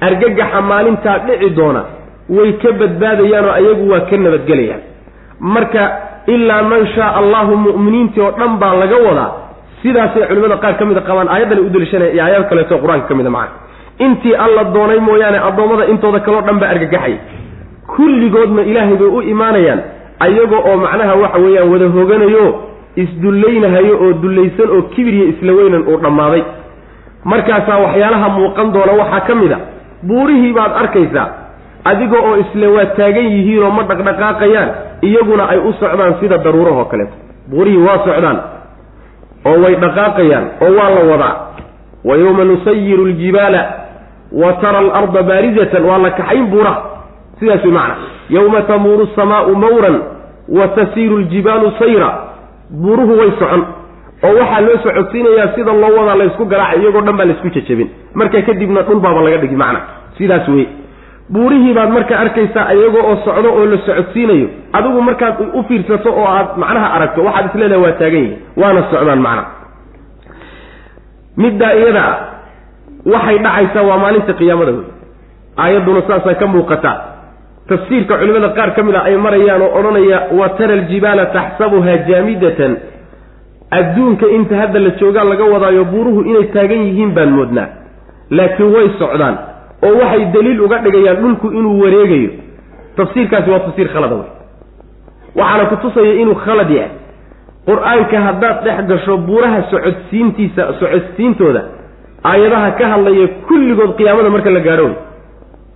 [0.00, 1.82] Argagaxa maalintaa dhici doona
[2.36, 4.80] way ka badbaadayaanoo ayagu waa ka nabadgelayaan.
[5.40, 5.82] Marka
[6.34, 9.30] ilaa man shaa allahu mu'miniintii oo dhan baa laga wadaa
[9.82, 13.14] sidaasay culimada qaar ka mid a qabaan aayaddana u daliishanaya iyo aayad kaleeto qur'aanka ka
[13.18, 13.54] mid a macana
[14.06, 17.14] intii alla doonay mooyaane addoommada intooda kaleo dhan baa argagaxay.
[17.96, 19.80] Kulligoodna ilaahay bay u imaanayaan
[20.26, 22.44] ayaga oo macnaha waxa weeyaan wada hoganayo
[23.02, 26.42] isdullaynahayo oo dullaysan oo kibiriya isla weynan uu dhammaaday.
[27.24, 29.58] Markaasaa waxyaalaha muuqan doona waxaa ka mid a
[30.08, 31.26] buurihii baad arkaysaa
[31.90, 34.68] adiga oo isle waa taagan yihiinoo ma dhaqdhaqaaqayaan
[35.08, 37.14] iyaguna ay u socdaan sida daruurahoo kaleeto
[37.50, 38.38] buurihii waa socdaan
[39.48, 41.34] oo way dhaqaaqayaan oo waa la wadaa.
[42.04, 43.60] Wa yowma nusayiru aljibaala
[44.32, 46.80] wa tara alarda baarizatan waa la kaxayn buuraha.
[47.40, 47.94] Sidaas way macna.
[48.30, 49.96] Yowma tamuuru asamaau mawran
[50.48, 52.10] wa tasiiru aljibaalu sayra.
[52.70, 53.62] Buuruhu way socon
[54.24, 57.88] oo waxaa loo socodsiinayaa sida loo wadaa laysku garaacay iyagoo dhan baa laysku jajabin.
[58.14, 59.80] Marka kadibna dhul baaba laga dhigi macna.
[60.18, 60.66] Sidaas wey
[61.32, 66.26] buurihii baad marka arkaysaa iyagoo oo socdo oo la socodsiinayo adigu markaad u fiirsato oo
[66.36, 69.44] aad macnaha aragto waxaad isleedahay waa taagan yihiin waana socdaan macna.
[71.36, 72.16] Middaa iyada ah
[73.12, 74.86] waxay dhacaysaa waa maalinta qiyaamada wey
[75.64, 76.92] aayadduna saasaa ka muuqata
[77.70, 82.72] tafsiirka culimada qaar ka mid a ay marayaan oo odhanaya wa tara aljibaala taxsabuha jaamidatan.
[83.78, 87.66] Adduunka inta hadda la joogaa laga wadaayo buuruhu inay taagan yihiin baan moodnaa.
[88.30, 89.34] Laakiin way socdaan
[89.86, 92.30] oo waxay daliil uga dhigayaan dhulku inuu wareegayo.
[92.96, 94.30] Tafsiirkaasi waa tafsiir khalada wey
[95.40, 96.90] waxaana ku tusaya inuu khalad yahay.
[97.68, 101.62] Qur'aanka haddaad dhex gasho buuraha socodsiintiisa socodsiintooda
[102.24, 104.96] aayadaha ka hadlaya kulligood qiyaamada marka la gaadho wey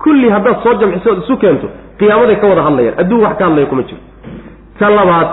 [0.05, 1.67] kulli haddaad soo jamciso ood isu keento
[1.99, 2.95] qiyaamaday ka wada hadlayaan.
[3.03, 4.01] Adduun wax ka hadlaya kuma jiro.
[4.79, 5.29] Ta labaad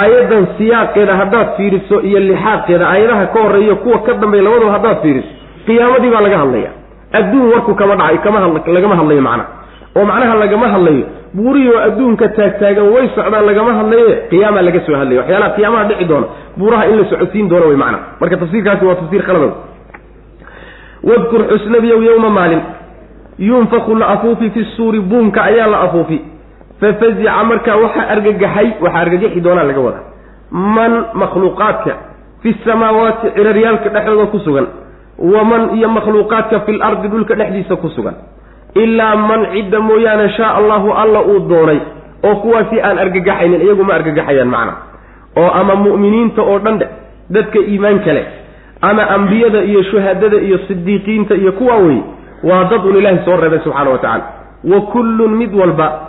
[0.00, 5.28] aayaddan siyaaqeeda haddaad fiiriso iyo lixaaqeeda aayadaha ka horreeya kuwa ka dambeeya labadaba haddaad fiiriso
[5.66, 6.70] qiyaamadii baa laga hadlaya
[7.18, 9.48] adduun warku kama dhacay kama had lagama hadlayo macnaha.
[9.96, 11.04] Oo macnaha lagama hadlayo
[11.36, 16.04] buurihii oo adduunka taagtaagan way socdaan lagama hadlaye qiyaamaa laga soo hadlaya waxyaalaha qiyaamaha dhici
[16.10, 16.26] doona
[16.58, 18.04] buuraha in la socodsiin doono way macnaha.
[18.20, 19.50] Marka tafsiirkaasi waa tafsiir khaladow
[21.08, 22.62] wadkur xusnabiyow yowma maalin.
[23.38, 26.18] Yunfaku la afuufi fi suuri buunka ayaa la afuufi.
[26.80, 30.04] Fafazica markaa waxaa argagaxay waxaa argagaxi doonaa laga wadaa.
[30.76, 31.92] Man makhluuqaadka
[32.42, 34.66] fi samaawaati ciraryaalka dhexdooda ku sugan
[35.18, 38.14] waman iyo makhluuqaadka fi lardi dhulka dhexdiisa ku sugan
[38.82, 41.78] ilaa man cidda mooyaane shaa allahu alla uu doonay
[42.28, 44.72] oo kuwaasi aan argagaxaynin iyagu ma argagaxayaan macna.
[45.36, 46.86] Oo ama mu'miniinta oo dhan dhe
[47.34, 48.26] dadka iimaanka leh
[48.80, 51.98] ama ambiyada iyo shuhadada iyo sidiiqiinta iyo kuwaa wey
[52.44, 54.24] waa dad un ilaahay soo reebay subxaana wa tacala
[54.64, 56.00] wa kullun mid walba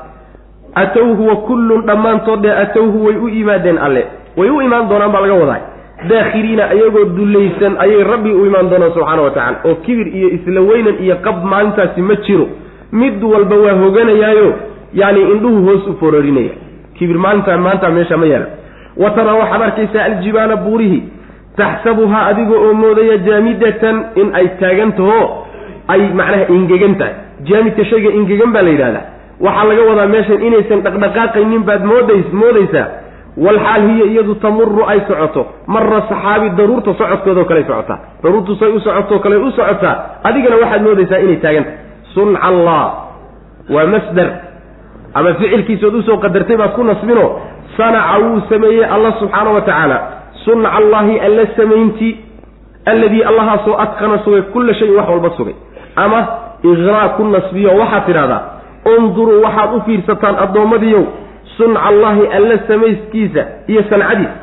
[0.76, 4.06] atowhu wa kullun dhammaantood dee atowhu way u yimaadeen alle.
[4.38, 5.60] Way u imaan doonaan baa laga wadaa.
[6.10, 10.62] Daakhiriina ayagoo dullaysan ayay rabbi u imaan doonaan subxaana wa tacala oo kibir iyo isla
[10.62, 12.48] weynan iyo qab maalintaasi ma jiro.
[12.92, 14.54] Mid walba waa hoganayaayo
[14.94, 16.50] yacni indhuhu hoos u fororinaya
[16.98, 18.48] kibir maalintaa maanta meesha ma yeelan
[18.98, 21.04] wa taraa waxaad arkaysaa aljibaala buurihi
[21.58, 25.20] taxsabuhaa adiga oo moodaya jaamidatan in ay taagan taho
[25.94, 27.16] ay macnaha ingegan tahay.
[27.50, 29.06] Jaamidka shayga ingegan baa la yidhahdaa
[29.46, 32.88] waxaa laga wadaa meeshan inaysan dhaqdhaqaaqaynin baad moodays moodaysaa.
[33.46, 35.42] Walxaal hiya iyadu tamuru ay socoto.
[35.74, 37.98] Mara saxaabi daruurta socodkoodao kale socotaa.
[38.24, 39.96] Daruurtu say u socotoo kale u socotaa.
[40.28, 41.78] Adigana waxaad moodaysaa inay taagantahay
[42.18, 42.84] sunca allah
[43.76, 44.30] waa masdar.
[45.14, 47.26] Ama ficilkiisood u soo qadartay baad ku nasbino.
[47.78, 49.98] Sanaca wuu sameeyey allah subxaana wa tacaala
[50.48, 52.14] sunca allahi alla samayntii
[52.92, 55.56] alladii allahaasoo adqana sugay kulla shayin wax walba sugay.
[55.96, 56.20] Ama
[56.64, 58.42] iqraa ku nasbiyo waxaad tidhahdaa
[58.98, 61.04] unduruu waxaad u fiirsataan addoommadiiow
[61.58, 64.36] sunca allaahi alla samayskiisa iyo sancadiisa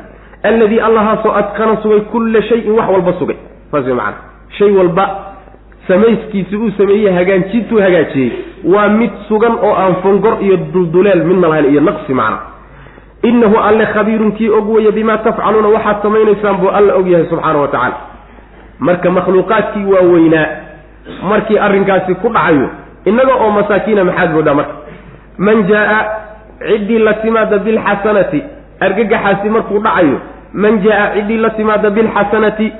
[0.43, 3.37] alladii allahaasoo adqana sugay kulla shayin wax walba sugay.
[3.71, 4.17] Saas wey macana
[4.57, 5.05] shay walba
[5.87, 8.31] samayskiisi uu sameeyey hagaajintuu hagaajiyey.
[8.73, 12.37] Waa mid sugan oo aan fongor iyo dulduleel midna lahayn iyo naqsi macna
[13.23, 17.59] innahu alle khabiirun kii og weeye bimaa tafcaluuna waxaad samaynaysaan buu alla og yahay subxaana
[17.59, 17.95] wa tacaala.
[18.79, 20.45] Marka makhluuqaadkii waa weynaa
[21.29, 22.69] markii arrinkaasi ku dhacayo
[23.05, 24.73] innaga oo masaakiina maxaad moodaa marka?
[25.37, 26.05] Man jaa
[26.67, 28.43] ciddii la timaada bilxasanati
[28.79, 30.17] argagaxaasi markuu dhacayo
[30.53, 32.71] man jaa ciddii la timaada bilxasanati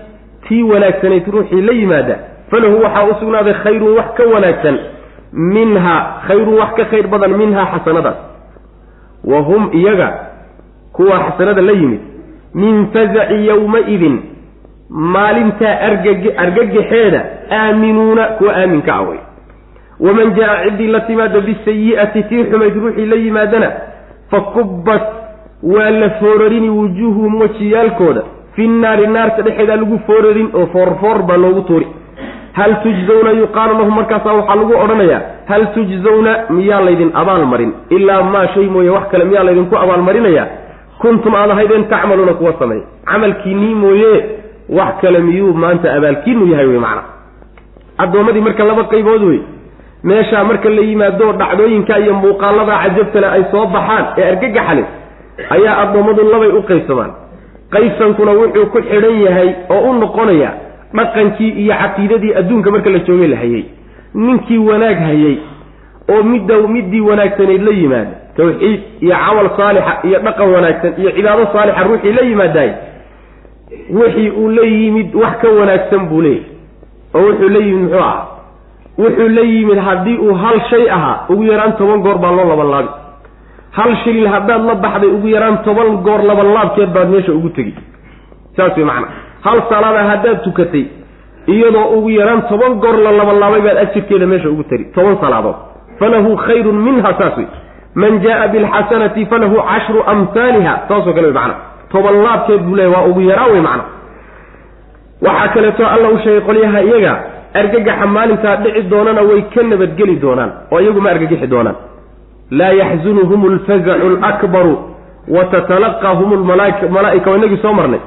[0.47, 2.15] tii wanaagsanayd ruuxii la yimaada
[2.51, 4.77] falahu waxaa u sugnaaday khayrun wax ka wanaagsan
[5.33, 8.15] minhaa khayrun wax ka khayr badan minhaa xasanadaas
[9.31, 10.09] wa hum iyaga
[10.93, 11.99] kuwa xasanada la yimid
[12.53, 14.19] min fazaci yowmaidin
[14.89, 19.19] maalintaa argag argagaxeeda aaminuuna kuwa aaminka ah wey
[19.99, 23.71] waman jaa ciddii la timaada bisayi'ati tii xumayd ruuxii la yimaadana
[24.31, 25.03] fa kubbat
[25.63, 28.23] waa la foorarini wujuuhuhum wejiyaalkooda
[28.55, 31.88] fi nnaari naarta dhexeedaa lagu foorarin oo foorfoor baa loogu tuuri
[32.57, 33.31] hal tujzawna?
[33.41, 36.31] yuqaalu lahum markaasaa waxaa lagu odhanayaa hal tujzawna?
[36.57, 40.47] miyaa laydin abaalmarin ilaa maa shay mooye wax kale miyaa laydinku abaalmarinayaa
[41.01, 44.13] kuntum aad ahaydeen tacmaluuna kuwa sameey camalkiinnii mooye
[44.77, 47.03] wax kale miyuu maanta abaalkiinu yahay wey macana
[48.03, 49.39] addoommadii marka laba qaybood wey.
[50.03, 54.83] Meeshaa marka la yimaado dhacdooyinka iyo muuqaalada cajabtale ay soo baxaan ee argagaxale
[55.55, 57.11] ayaa addoommadu labay u qaybsamaan.
[57.73, 60.49] Qaybsankuna wuxuu ku xidhan yahay oo u noqonaya
[60.97, 63.63] dhaqankii iyo caqiidadii adduunka marka la joogay la hayay
[64.13, 65.38] ninkii wanaag hayay
[66.13, 71.47] oo midda middii wanaagsanayd la yimaada tawxiid iyo camal saalixa iyo dhaqan wanaagsan iyo cibaado
[71.53, 72.71] saalixa ruuxii la yimaadaay
[73.99, 76.45] wixii uu la yimid wax ka wanaagsan buu leeyahy
[77.15, 78.25] oo wuxuu la yimid muxuu ahaa?
[78.97, 82.89] Wuxuu la yimid haddii uu hal shay ahaa ugu yaraan toban goor baa loo labanlaabi
[83.77, 87.73] hal shilil haddaad la baxday ugu yaraan toban goor labanlaabkeed baad meesha ugu tegi
[88.58, 89.08] saas wey macana
[89.45, 90.86] hal salaada haddaad tukatay
[91.53, 95.55] iyadoo ugu yaraan toban goor la labanlaabay baad ajirkeeda meesha ugu tegi toban salaadood.
[95.99, 97.47] Falahu khayrun minha saas wey
[97.95, 101.55] man jaa bilxasanati falahu cashru amhaaliha saasoo kale wey macana
[101.93, 103.84] toban laabkeed buu leeya waa ugu yaraa wey macana
[105.25, 107.13] waxaa kaleeto alla u sheegay qolyaha iyaga
[107.60, 111.75] argagaxa maalintaa dhici doonana way ka nabadgeli doonaan oo iyagu ma argagixi doonaan.
[112.60, 114.75] Laa yaxzunuhum alfazacu alakbaru
[115.36, 116.86] wa tatalaqahum lmalaaika
[117.31, 117.99] waa inagii soo marnay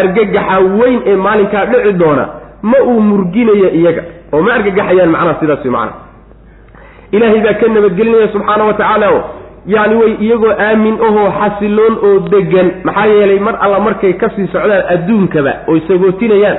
[0.00, 2.24] argagaxa weyn ee maalinkaa dhici doona
[2.62, 4.02] ma uu murginaya iyaga
[4.32, 5.92] oo ma argagaxayaan macnaha sidaas wey macana
[7.16, 9.08] ilaahay baa ka nabadgelinaya subxaana wa tacaala
[9.74, 14.46] yacni way iyagoo aamin ahoo xasiloon oo degan maxaa yeelay mar alla markay ka sii
[14.54, 16.58] socdaan adduunkaba oy sagootinayaan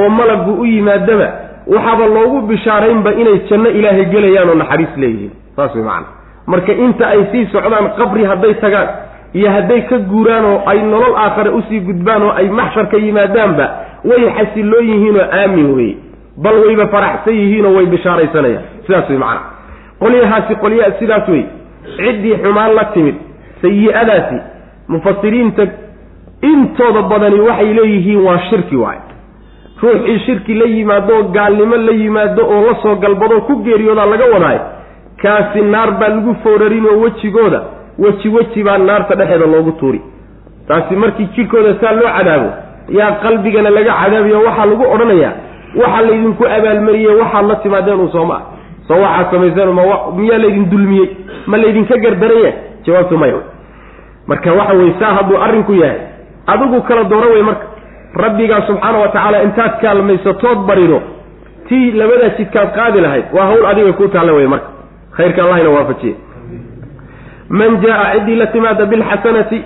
[0.00, 1.28] oo malaggu u yimaadaba
[1.74, 5.32] waxaaba loogu bishaaraynba inay janno ilaahay gelayaan oo naxariis leeyihiin.
[5.56, 6.06] Saas way macana
[6.46, 8.88] marka inta ay sii socdaan qabri hadday tagaan
[9.34, 12.96] iyo hadday ka guuraan oo ay nolol aakhare u sii gudbaan oo ay maxshar ka
[12.96, 13.66] yimaadaanba
[14.04, 15.96] way xasiloon yihiin oo aamin weye
[16.44, 18.64] bal wayba faraxsan yihiinoo way bishaaraysanayaan.
[18.86, 19.40] Sidaas way macana
[20.02, 21.42] qolyahaasi qolyaa sidaas wey
[21.96, 23.14] ciddii xumaan la timid
[23.62, 24.38] sayi-adaasi
[24.88, 25.66] mufasiriinta
[26.50, 28.98] intooda badani waxay leeyihiin waa shirki waay
[29.82, 34.24] ruuxii shirki la yimaado oo gaalnimo la yimaado oo la soo galbadoo ku geeriyoodaa laga
[34.34, 34.58] wadaay
[35.22, 37.60] kaasi naar baa lagu foorarin oo wejigooda
[37.98, 40.00] weji weji baa naarta dhexeeda loogu tuuri.
[40.68, 42.50] Taasi markii jidhkooda saa loo cadaabo
[42.98, 45.32] yaa qalbigana laga cadaabiyo waxaa lagu odhanayaa
[45.80, 48.42] waxaa laydinku abaalmariyey waxaad la timaadeen uu sooma ah
[48.88, 49.82] soo waxaad samayseen ma
[50.16, 51.08] miyaa laydin dulmiyey
[51.46, 52.52] ma laydinka gardaraya?
[52.86, 53.40] Jawaabtu maya
[54.26, 56.00] marka waxa weye saa hadduu arrinku yahay
[56.46, 57.66] adigu kala dooro wey marka.
[58.24, 61.02] Rabbigaa subxaana wa tacaala intaad kaalmaysatood barido
[61.68, 64.68] tii labadaa jidkaad qaadi lahayd waa hawl adiga kuu taalla wey marka.
[65.16, 66.14] Khayrka allahina waafajiye
[67.60, 69.62] man jaa ciddii la timaada bilxasanati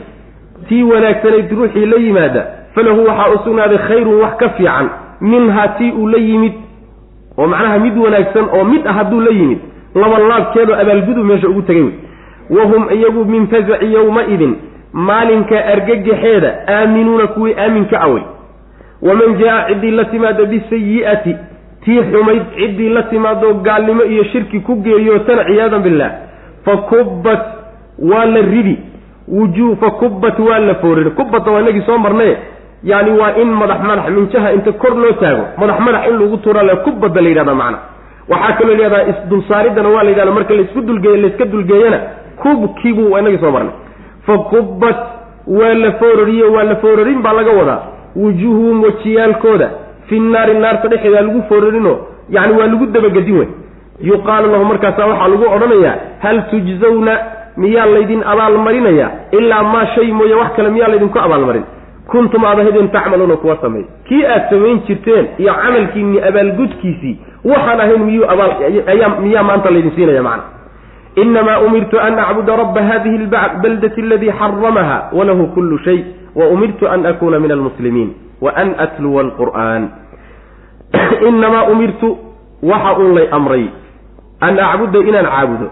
[0.68, 2.42] tii wanaagsanayd ruuxii la yimaada
[2.74, 4.88] falahu waxaa u sugnaaday khayrun wax ka fiican
[5.20, 6.52] minhaa tii uu la yimid
[7.38, 9.58] oo macnaha mid wanaagsan oo mid ah hadduu la yimid
[9.94, 11.94] labanlaabkeedoo abaalgudu meesha ugu tegay wey
[12.58, 14.54] wahum iyagu min fazaci yowma-idin
[14.92, 18.22] maalinka argagaxeeda aaminuuna kuwii aaminka awey
[19.02, 21.36] waman jaa ciddii la timaada bisayi'ati
[21.84, 26.12] tii xumayd ciddii la timaadoo gaalnimo iyo shirki ku geeriyootana ciyaadan billaah
[26.64, 27.42] fa kubbat
[27.98, 28.78] waa la ridi.
[29.28, 32.36] Wujuu fa kubbat waa la fooriri kubbata waa inagii soo marnaye
[32.84, 35.44] yani waa in madax madax minjaha inta kor loo taago.
[35.58, 37.78] Madax madax in lagu tuura le kubadda la yidhahda macna.
[38.28, 41.98] Waxaa kaloo layihahdaa isdulsaaridana waa la yidhahda marka la isku dulgeeyo layska dulgeeyana
[42.42, 43.72] kubkiibuu waa inagii soo marnay
[44.26, 44.96] fa kubbat
[45.46, 47.80] waa la foorariyo waa la foorarin baa laga wadaa.
[48.16, 49.70] Wujuuhuhum wejiyaalkooda
[50.08, 51.98] fi naari naarta dhexeeda lagu foorarinoo
[52.30, 53.48] yani waa lagu dabagedin wey
[54.00, 57.18] yuqaalu lahu markaasa waxaa lagu odhanayaa hal tujzawna
[57.56, 59.10] miyaa laydin abaalmarinaya?
[59.32, 61.64] Ilaa maa shay mooye wax kale miyaa laydinku abaalmarin?
[62.06, 68.04] Kuntum aad ahaydeen tacmaluuna kuwa sameey kii aad samayn jirteen iyo camalkiinni abaalgudkiisii waxaan ahayn
[68.04, 68.52] miyuu abaal
[69.20, 70.42] miyaa maanta laydin siinaya macna.
[71.16, 76.04] Inamaa umirtu an acbuda rabba hadihi lbaldati aladii xaramaha walahu kullu shay
[76.34, 79.88] wa umirtu an akuna min almuslimiin wa an atluwa alqur'aan.
[81.28, 82.18] Inamaa umirtu
[82.62, 83.64] waxa uun lay amray
[84.40, 85.68] an acbuda inaan caabudo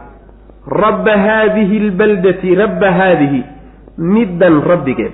[0.67, 3.43] rabba haadihi lbaldati rabba haadihi
[3.99, 5.13] middan rabbigeed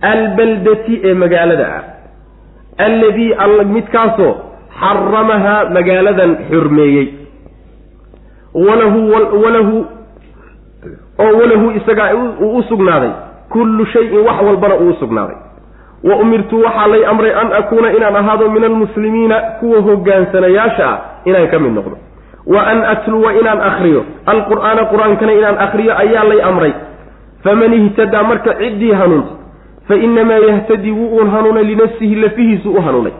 [0.00, 1.82] albaldati ee magaalada ah
[2.86, 4.34] alladii all midkaasoo
[4.80, 7.06] xaramahaa magaaladan xurmeeyey
[8.54, 9.00] walahu
[9.44, 9.86] walahu
[11.24, 13.10] oo walahu isagaa uu u sugnaaday
[13.48, 15.36] kullu shayin wax walbana uu u sugnaaday
[16.04, 21.48] wa umirtu waxaa lay amray an akuuna inaan ahaado min almuslimiina kuwa hogaansanayaasha ah inaan
[21.48, 21.96] ka mid noqdo
[22.46, 26.72] wa an atluwa inaan akriyo alqur'aana qur'aankana inaan akriyo ayaa lay amray.
[27.44, 29.32] Faman ihtadaa marka ciddii hanuunta
[29.88, 33.12] fa inamaa yahtadii wuu uun hanuunay linafsihi lafihiisu u hanuunay.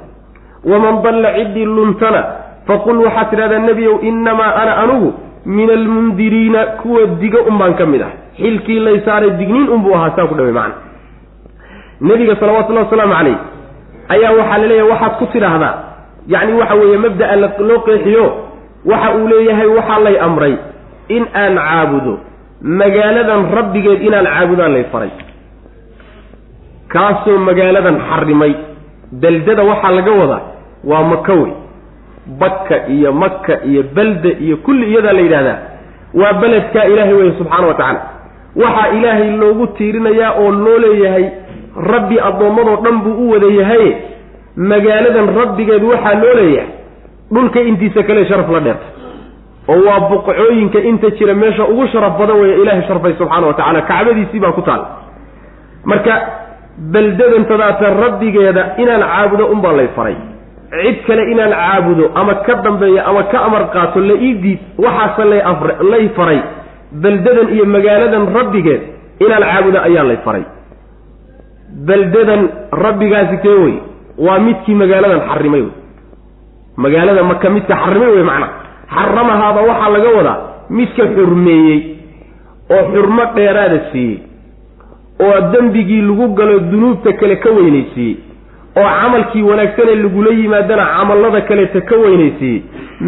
[0.64, 2.24] Waman dalla ciddii luntana
[2.66, 5.14] faqul waxaad tidhahdaa nebiyow innamaa ana anugu
[5.46, 8.12] min almundiriina kuwa diga un baan ka mid ah.
[8.38, 10.74] Xilkii lay saaray digniin unbuu ahaa saa ku dhawey macna.
[12.00, 13.38] Nebiga salawatullahi wasalaamu calayh
[14.08, 15.74] ayaa waxaa la leeyahay waxaad ku tidhaahdaa
[16.28, 18.45] yacni waxa weeye mabda'a loo qeexiyo
[18.90, 20.54] waxa uu leeyahay waxaa lay amray
[21.16, 22.14] in aan caabudo.
[22.80, 25.10] Magaaladan rabbigeed inaan caabudaan lay faray.
[26.92, 28.52] Kaasoo magaaladan xarimay
[29.22, 30.42] beldada waxaa laga wadaa
[30.90, 31.52] waa maka wey
[32.40, 35.58] bakka iyo maka iyo belda iyo kulli iyadaa la yidhahdaa
[36.20, 38.00] waa beledkaa ilaahay weye subxaana wa tacaala.
[38.62, 41.26] Waxaa ilaahay loogu tiirinayaa oo loo leeyahay
[41.92, 43.86] rabbi addoommadoo dhan buu u wada yahay
[44.56, 46.70] magaaladan rabbigeed waxaa loo leeyahay
[47.34, 48.86] dhulka intiisa kale sharaf la dheerta
[49.72, 53.80] oo waa buqcooyinka inta jira meesha ugu sharaf badan weeye ilaahay sharfay subxaana wa tacaala.
[53.90, 54.82] Kacbadiisii baa ku taal.
[55.84, 56.14] Marka
[56.94, 60.16] beldadantadaata rabbigeeda inaan caabudo unbaa lay faray.
[60.82, 65.24] Cid kale inaan caabudo ama ka dambeeyo ama ka amar qaato la ii diid waxaase
[65.32, 65.42] lay
[65.92, 66.40] lay faray.
[67.02, 68.82] Beldadan iyo magaaladan rabbigeed
[69.24, 70.44] inaan caabudo ayaa lay faray.
[71.88, 72.42] Beldadan
[72.84, 73.74] rabbigaasi kee wey?
[74.26, 75.72] Waa midkii magaaladan xarimay wey
[76.76, 78.50] magaalada maka midka xarimay wey macnaa
[78.96, 80.36] xaramahaaba waxaa laga wadaa
[80.78, 81.78] midka xurmeeyey
[82.74, 84.18] oo xurmo dheeraada siiyey
[85.26, 88.16] oo dembigii lagu galo dunuubta kale ka weynaysiiyey
[88.80, 92.62] oo camalkii wanaagsanee lagula yimaadana camallada kaleeta ka weynaysiiyey.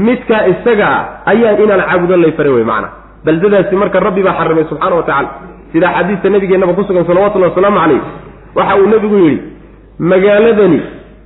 [0.07, 0.97] Midkaa isagaa
[1.33, 2.89] ayaan inaan caabudo lay faray wey macana
[3.25, 5.29] baldadaasi marka rabbi baa xarimay subxaana wa tacala
[5.73, 8.01] sida xadiista nabigeennaba ku sugan salawatullahi wasalaamu calayh
[8.59, 9.43] waxa uu nebigu yidhi
[10.11, 10.81] magaaladani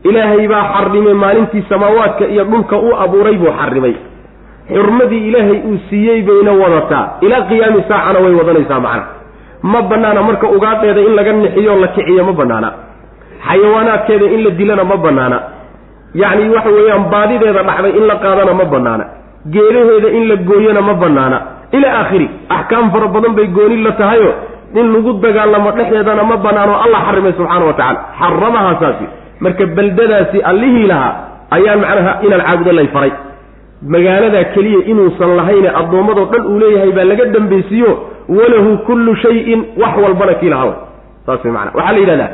[0.09, 3.95] ilaahay baa xarimay maalintii samaawaadka iyo dhulka u abuuray buu xarimay
[4.75, 7.05] xurmadii ilaahay uu siiyey bayna wadataa.
[7.27, 9.05] Ilaa qiyaami saacana way wadanaysaa macna.
[9.73, 12.69] Ma banaana marka ugaadheeda in laga nixiyo la kiciyo ma banaana
[13.49, 15.39] xayawaanaadkeeda in la dilana ma banaana
[16.23, 19.05] yacni waxa weeyaan baadideeda dhacday in la qaadana ma banaana
[19.55, 21.39] geedaheeda in la gooyona ma banaana
[21.77, 22.27] ilaa aakhiri
[22.57, 24.33] axkaam fara badan bay gooni la tahayo.
[24.81, 29.07] In lagu dagaalamo dhexdeedana ma banaano allah xarimay subxaana wa tacala xaramaha saasi
[29.45, 31.13] marka beldadaasi allihii lahaa
[31.57, 33.13] ayaan macnaha inaan caabudo lay faray.
[33.95, 37.93] Magaaladaa keliya inuusan lahayne addoommadoo dhan uu leeyahay baa laga dambaysiiyo
[38.39, 40.75] walahu kullu shayin wax walbana kii lahaa.
[41.27, 42.31] Saas way waxaa la yidhahdaa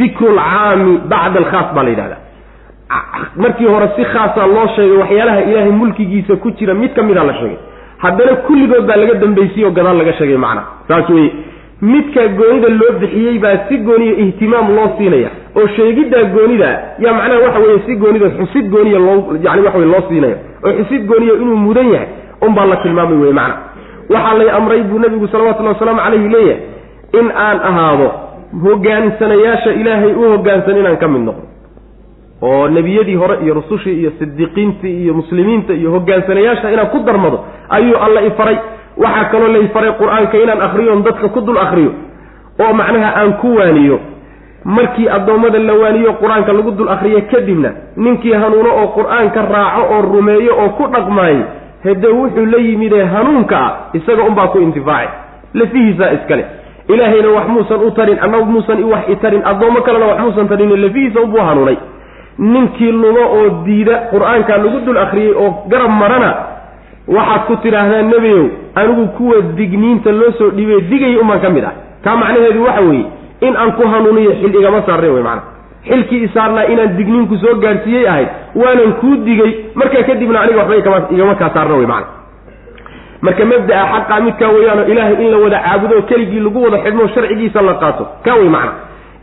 [0.00, 2.20] dikru lcaami bacda alkhaas baa la yidhahdaa.
[3.42, 7.34] Markii hore si khaasa loo sheegay waxyaalaha ilaahay mulkigiisa ku jira mid ka mida la
[7.40, 7.58] sheegay.
[8.04, 11.30] Haddana kulligood baa laga dambaysiye gadaal laga sheegay macna saas weye
[11.82, 15.30] midkaa goonida loo bixiyey baa si gooniya ihtimaam loo siinaya.
[15.56, 16.68] oo sheegiddaa goonida
[17.04, 20.72] yaa macnaha waxa weeye si goonida xusid gooniya loo yani waxa wey loo siinaya oo
[20.78, 22.08] xusid gooniya inuu mudan yahay
[22.46, 23.56] unbaa la tilmaamay wey macna.
[24.14, 26.60] Waxaa lay amray buu nabigu salawatullahi wasalaamu calayhi leeyahay
[27.20, 28.08] in aan ahaado
[28.64, 31.44] hogaansanayaasha ilaahay u hogaansan inaan ka mid noqdo.
[32.42, 37.96] oo nebiyadii hore iyo rusushii iyo sidiiqiintii iyo muslimiinta iyo hogaansanayaasha inaan ku darmado ayuu
[38.06, 38.56] alla ifaray
[39.02, 41.92] waxaa kaloo la ifaray qur'aanka inaan akriyoon dadka ku dul akriyo
[42.62, 43.98] oo macnaha aan ku waaniyo.
[44.64, 50.00] Markii addoommada la waaniyo qur'aanka lagu dul akriyo kadibna ninkii hanuuno oo qur'aanka raaco oo
[50.02, 51.44] rumeeyo oo ku dhaqmaayo
[51.84, 55.10] hede wuxuu la yimidee hanuunka ah isaga unbaa ku intifaaci
[55.54, 56.44] lafihiisaa iskale.
[56.88, 60.70] Ilaahayna wax muusan u tarin annagu muusan wax i tarin addoommo kalena wax muusan tarin
[60.84, 61.76] lafihiisa unbuu hanuunay.
[62.38, 66.30] Ninkii lugo oo diida qur'aanka lagu dul akriyey oo garab marana
[67.08, 71.74] waxaad ku tidhaahdaa nebiyow anigu kuwa digniinta loo soo dhiibay digay umaan ka mid ah.
[72.04, 73.06] Taa macnaheedu waxa weeye
[73.40, 75.42] in aan ku hanuuniyo xil igama saarnayn wey macana
[75.88, 81.34] xilkii isaarnaa inaan digniinku soo gaarsiiyey ahayd waanan kuu digay markaa kadibna aniga waxba igama
[81.34, 82.20] kaa saarna wey macana
[83.22, 87.62] marka mabda'a xaqaa midkaa weeyaanoo ilaahay in la wada caabudo keligii lagu wada xidhmo sharcigiisa
[87.62, 88.06] la qaato.
[88.24, 88.72] Kaa wey macna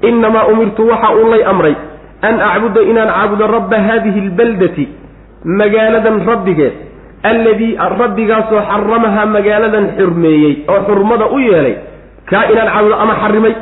[0.01, 1.75] innamaa umirtu waxa uu lay amray
[2.21, 4.88] an acbuda inaan caabudo rabba haadihi albaldati
[5.43, 6.73] magaaladan rabbigeed
[7.24, 11.76] alladii rabbigaasoo xaramahaa magaaladan xurmeeyey oo xurmada u yeelay
[12.30, 13.53] kaa inaan caabudo ama xarimay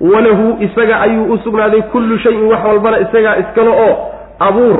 [0.00, 3.92] walahu isaga ayuu u sugnaaday kullu shayin wax walbana isagaa iskale oo
[4.38, 4.76] abuur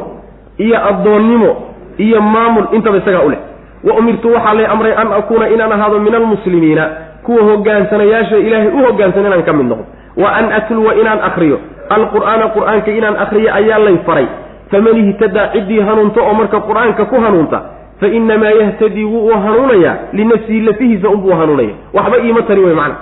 [0.59, 1.50] iyo addoonnimo
[1.98, 3.38] iyo maamul intaba isagaa u leh.
[3.84, 6.84] Wa umirtu waxaa lay amray an akuuna inaan ahaado min almuslimiina
[7.24, 9.84] kuwa hogaansanayaasha ilaahay u hogaansan inaan ka mid noqdo
[10.22, 11.59] wa an atluwa inaan akriyo
[11.96, 14.26] alqur'aana qur'aanka inaan akriyo ayaa lay faray.
[14.70, 17.59] Faman ihtadaa ciddii hanuunta oo marka qur'aanka ku hanuunta
[18.01, 21.74] fa inamaa yahtadii wuu u hanuunayaa linafsihi lafihiisa unbuu hanuunaya.
[21.92, 22.97] Waxba iima tari wey macna.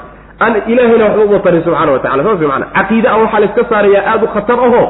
[0.66, 4.03] Ilaahayna waxba uma tarin subxana wa tacala saas mana caqiide a waxaa la iska saarayaa
[4.12, 4.82] aada u khatar aho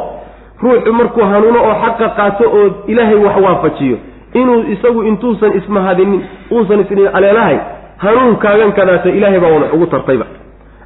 [0.62, 3.96] ruuxu markuu hanuuno oo xaqa qaato oo ilaahay wax waafajiyo
[4.40, 6.20] inuu isagu intuusan ismahadinin
[6.53, 7.59] uusan isdhin aleelahay
[8.05, 10.26] hanuunkaagan kadaata ilaahay baa wadax ugu tartayba.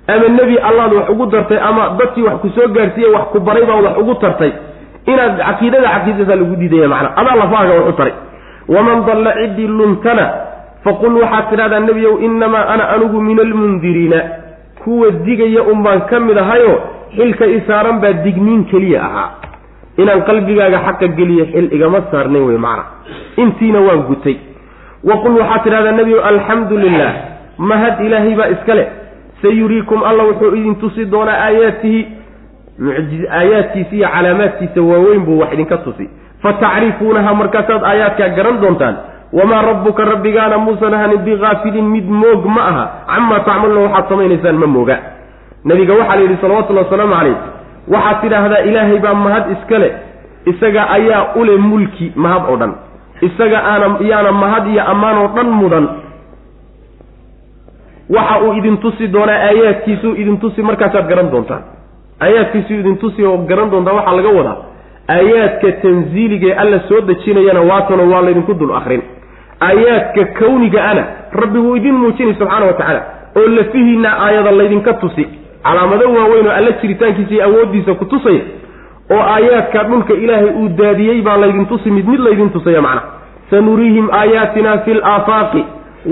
[0.06, 3.64] Ama nebi allaad wax ugu tartay ama dadkii wax ku soo gaarsiiye wax ku baray
[3.64, 4.52] baa wax ugu tartay.
[5.06, 7.08] Inaad caqiidada caqiidadasaa lagu diidaya macna.
[7.16, 8.12] Adaa lafaaga wax u taray
[8.68, 10.26] waman dalla ciddii luntana
[10.84, 14.20] faqul waxaad tidhahdaa nebiyow innamaa ana anugu min almundiriina.
[14.84, 16.80] Kuwa digaya un baan ka mid ahayo
[17.16, 19.30] xilka isaaran baa digniin keliya ahaa.
[19.98, 22.84] Inaan qalbigaaga xaqa geliyo xil igama saarnayn wey macna.
[23.36, 24.36] Intiina waan gutay.
[25.04, 27.12] Waqul waxaad tidhahdaa nebiyow alxamdu lilah
[27.58, 28.88] mahad ilaahay baa iska leh.
[29.42, 32.00] Sayuriikum alla wuxuu idin tusi doonaa aayaatihi
[33.30, 36.10] aayaadkiisa iyo calaamaadkiisa waaweyn buu wax idinka tusi
[36.46, 38.96] fatacrifuunaha markaasaad aayaadkaa garan doontaan
[39.38, 44.66] wamaa rabbuka rabbigaana muusan ahanin bigaafilin mid moog ma aha camaa tacmaluna waxaad samaynaysaan ma
[44.76, 44.96] mooga.
[45.68, 47.36] Nabiga waxaa la yidhi salawatullhi wasalaamu calayh
[47.94, 49.88] waxaad tidhaahdaa ilaahay baa mahad iska le
[50.52, 52.72] isaga ayaa ule mulki mahad oo dhan.
[53.28, 55.86] Isaga aana yaana mahad iyo ammaan oo dhan mudan.
[58.14, 61.62] Waxa uu idin tusi doonaa aayaadkiisuu idin tusi markaasaad garan doontaan.
[62.24, 64.56] Aayaadkiisuu idin tusi oo garan doontaan waxaa laga wadaa
[65.08, 69.02] aayaadka tansiiliga ee alla soo dejinayana waatanoo waa laydinku dul akrin
[69.68, 73.02] aayaadka kawniga ana rabbi wuu idin muujinay subxaana wa tacaala
[73.36, 75.28] oo lafihiinna aayada laydinka tusi.
[75.64, 78.40] Calaamado waaweyn oo alla jiritaankiisa iyo awooddiisa ku tusaya
[79.10, 83.02] oo aayaadka dhulka ilaahay uu daadiyey baa laydin tusi mid mid laydin tusaya macna.
[83.50, 85.64] Sanuriihim aayaatina fi laafaaqi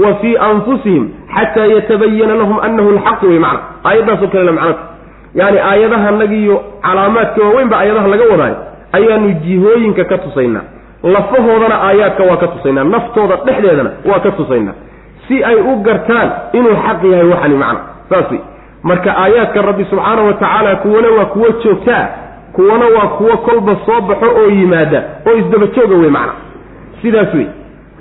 [0.02, 3.60] wa fii anfusihim xataa yatabayana lahum anahu lxaqu wey macna.
[3.84, 4.82] Aayaddaasoo kalena macnata
[5.34, 6.42] yaani aayadahanagi
[6.86, 8.56] calaamaadka waaweyn ba aayadaha laga wadaayo
[8.96, 10.64] ayaanu jihooyinka ka tusaynaa.
[11.02, 12.84] Lafahoodana aayaadka waa ka tusaynaa.
[12.84, 14.74] Naftooda dhexdeedana waa ka tusaynaa.
[15.28, 17.80] Si ay u gartaan inuu xaq yahay waxani macna.
[18.08, 18.40] Saas wey
[18.82, 22.08] marka aayaadka rabbi subxaana wa tacaala kuwana waa kuwo joogtaa
[22.52, 26.32] kuwana waa kuwo kolba soo baxo oo yimaada oo isdaba jooga wey macna.
[27.02, 27.46] Sidaas wey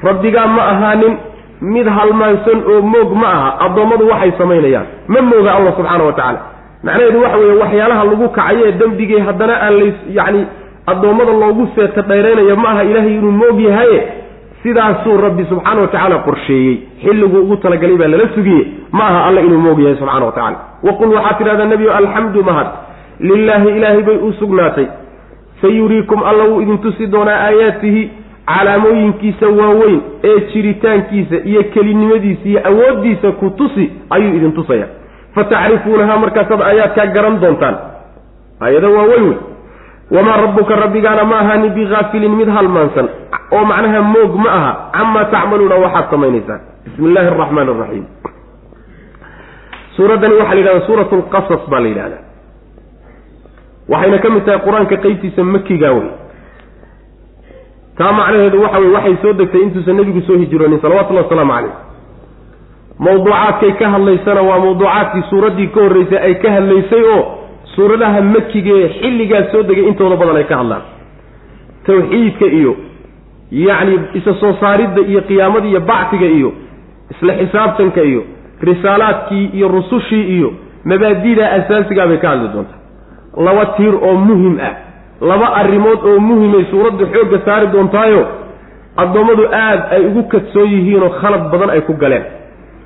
[0.04, 1.18] rabbigaa ma ahaanin
[1.62, 3.50] mid halmaansan oo moog ma aha.
[3.66, 4.86] Addoommadu waxay samaynayaan.
[5.08, 9.74] Ma mooga allah subxaana wa tacaala macnaheedu waxa weeye waxyaalaha lagu kacayo ee haddana aan
[9.80, 10.48] lays yacni
[10.92, 14.00] addoommada loogu seeta dhayraynayo ma aha ilaahay inuu moog yahaye
[14.64, 16.78] sidaasuu rabbi subxaana wa tacaala qorsheeyey.
[17.04, 20.58] Xilliguu ugu talagalay baa lala sugiye ma aha alla inuu moog yahay subxana wa tacala
[20.84, 22.68] waqul waxaad tidhahdaa nebiyo alxamdu mahad.
[23.20, 24.88] Lilaahi ilaahay bay u sugnaatay.
[25.62, 28.10] Sayuriikum alla wuu idin tusi doonaa aayaatihi
[28.46, 34.88] calaamooyinkiisa waaweyn ee jiritaankiisa iyo kelinimadiisa iyo awooddiisa ku tusi ayuu idin tusaya.
[35.36, 37.76] Fatacrifuunahaa markaasaad aayaadkaa garan doontaan.
[38.62, 39.38] Aayada waaweyn wey
[40.12, 43.08] wamaa rabbuka rabbigaana ma ahaanin bigaafilin mid halmaansan
[43.52, 48.06] oo macnaha moog ma aha camaa tacmaluuna waxaad samaynaysaan bismi illaahi araxmaani araxiim
[49.96, 52.22] suuraddani waxaa la yidhahdaa suurat lqasas baa la yidhahdaa
[53.94, 56.10] waxayna ka mid tahay qur'aanka qeybtiisa makiga wey
[57.98, 61.74] taa macnaheedu waxa weye waxay soo degtay intuusan nebigu soo hijroonin salawatullahi wasalaamu calayh
[63.06, 67.22] mawduucaadkay ka hadlaysana waa mawduucaadkii suuraddii ka horreysay ay ka hadlaysay oo
[67.76, 70.82] suuradaha makiga ee xilligaas soo degay intooda badan ay ka hadlaan.
[71.86, 72.76] Tawxiidka iyo
[73.52, 76.50] yacni isa soo saaridda iyo qiyaamada iyo bacsiga iyo
[77.12, 78.22] isla xisaabtanka iyo
[78.62, 80.50] risaalaadkii iyo rusushii iyo
[80.86, 82.80] mabaadida asaasigaa bay ka hadli doontaa.
[83.46, 84.74] Laba tiir oo muhiim ah
[85.30, 88.22] laba arrimood oo muhimay suuraddu xoogga saari doontaayo
[89.04, 92.24] addoommadu aad ay ugu kadsoon yihiinoo khalad badan ay ku galeen.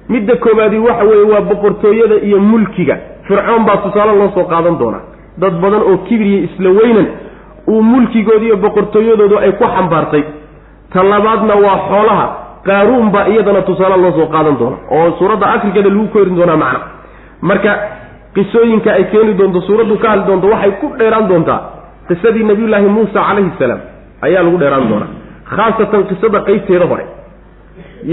[0.09, 2.97] Midda koowaadi waxa weeye waa boqortooyada iyo mulkiga
[3.27, 5.01] fircoon baa tusaale loo soo qaadan doonaa.
[5.41, 7.07] Dad badan oo kibiriya isla weynan
[7.71, 10.23] uu mulkigooda iyo boqortooyadoodu ay ku xambaartay.
[10.93, 12.25] Ta labaadna waa xoolaha.
[12.67, 16.79] Qaaruun baa iyadana tusaale loo soo qaadan doona oo suuradda akrikeeda lagu korin doonaa macna.
[17.49, 17.71] Marka
[18.35, 21.59] qisooyinka ay keeni doonto suuraddu ka hadli doonto waxay ku dheeraan doontaa.
[22.07, 23.79] Qisadii nabiyullaahi muusa calayhi salaam
[24.25, 25.11] ayaa lagu dheeraan doonaa.
[25.55, 27.05] Khaasatan qisada qeybteeda hore.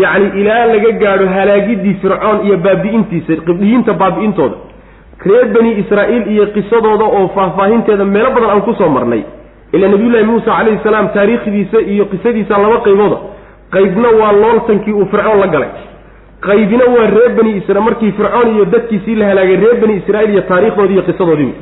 [0.02, 4.56] Yacni ilaa laga gaadho halaagiddii fircoon iyo baabi'intiisa qibdhiyiinta baabi'intooda
[5.26, 9.22] reer bani israa'iil iyo qisadooda oo faahfaahinteeda meelo badan aan ku soo marnay.
[9.72, 13.16] Ilaa nabiyullaahi muusa calayhi salaam taariikhdiisa iyo qisadiisa laba qaybooda
[13.74, 15.68] qaybna waa looltankii uu fircoon la galay.
[16.46, 20.42] Qaybina waa reer bani isra markii fircoon iyo dadkiisii la halaagay reer bani israa'iil iyo
[20.50, 21.52] taariikhdoodii iyo qisadoodii.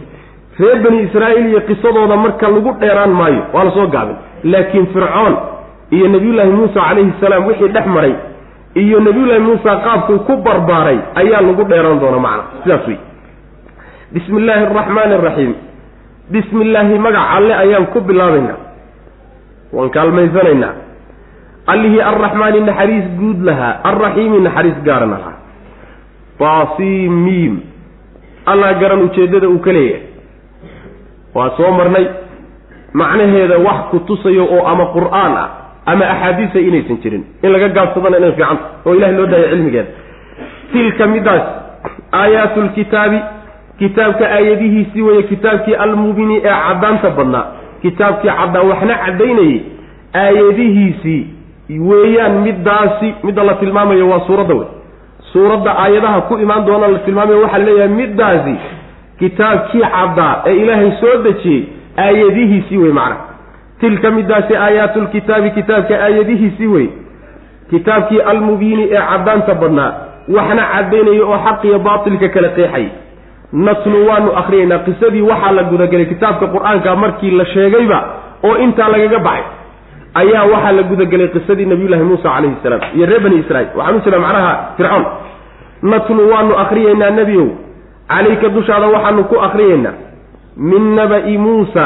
[0.61, 4.17] Reer bani israa'iil iyo qisadooda marka lagu dheeraan maayo waa la soo gaabin
[4.53, 5.35] laakiin fircoon
[5.97, 8.15] iyo nebiyullaahi muusa calayhi salaam wixii dhex maray
[8.83, 12.99] iyo nebiyullaahi muusa qaabkuu ku barbaaray ayaa lagu dheeraan doona macna sidaas wey
[14.15, 15.53] bismi illaahi araxmaani araxiim
[16.33, 18.59] bismi illaahi magac alle ayaan ku bilaabaynaa
[19.77, 20.75] waan kaalmaysanaynaa.
[21.73, 25.39] Allihii arraxmaani naxariis guud lahaa alraxiimi naxariis gaarana lahaa
[26.43, 27.55] taasiimiim
[28.51, 30.03] allah garan ujeeddada uu ka leeyahay.
[31.35, 32.07] Waa soo marnay.
[33.01, 35.49] Macnaheeda wax ku tusayo oo ama qur'aan ah
[35.91, 37.23] ama axaadiisa inaysan jirin.
[37.43, 39.91] In laga gaabsadana inay fiicanta oo ilahay loo daaya cilmigeeda.
[40.73, 41.45] Tilka midaas
[42.21, 43.19] aayaatu lkitaabi
[43.83, 47.45] kitaabka aayadihiisii weeye kitaabkii almubini ee caddaanta badnaa.
[47.83, 49.61] Kitaabkii caddaan waxna caddaynayay
[50.23, 51.27] aayadihiisii
[51.89, 54.67] weeyaan middaasi midda la tilmaamayo waa suuradda wey
[55.33, 58.55] suuradda aayadaha ku imaan doona la tilmaamayo waxaa leeyahay middaasi
[59.19, 61.63] kitaabkii caddaa ee ilaahay soo dejiyey
[61.99, 63.17] aayadihiisii wey macna.
[63.81, 66.87] Tilka middaasi aayaatu lkitaabi kitaabka aayadihiisii wey
[67.71, 69.91] kitaabkii almubiini ee caddaanta badnaa
[70.37, 72.87] waxna caddaynaya oo xaq iyo baatilka kala qeexay
[73.53, 77.99] natlu waanu akhriyaynaa qisadii waxaa la gudagelay kitaabka qur'aanka markii la sheegayba
[78.45, 79.45] oo intaa lagaga baxay
[80.15, 84.21] ayaa waxaa la gudagelay qisadii nabiyullaahi muusa calayhi salaam iyo reer bani israiil waxaan u
[84.21, 85.05] macnaha fircoon.
[85.83, 87.49] Natlu waanu akhriyaynaa nebiow
[88.09, 89.93] calayka dushaada waxaanu ku akhriyaynaa.
[90.57, 91.85] Min naba'i muusa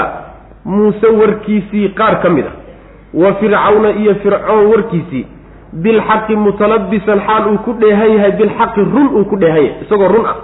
[0.65, 2.53] muuse warkiisii qaar ka mid a.
[3.15, 5.27] Wa fircawna iyo fircoon warkiisii
[5.73, 10.27] bilxaqi mutalabisan xaal uu ku dheehan yahay bilxaqi run uu ku dheehan yahay isagoo run
[10.27, 10.37] ah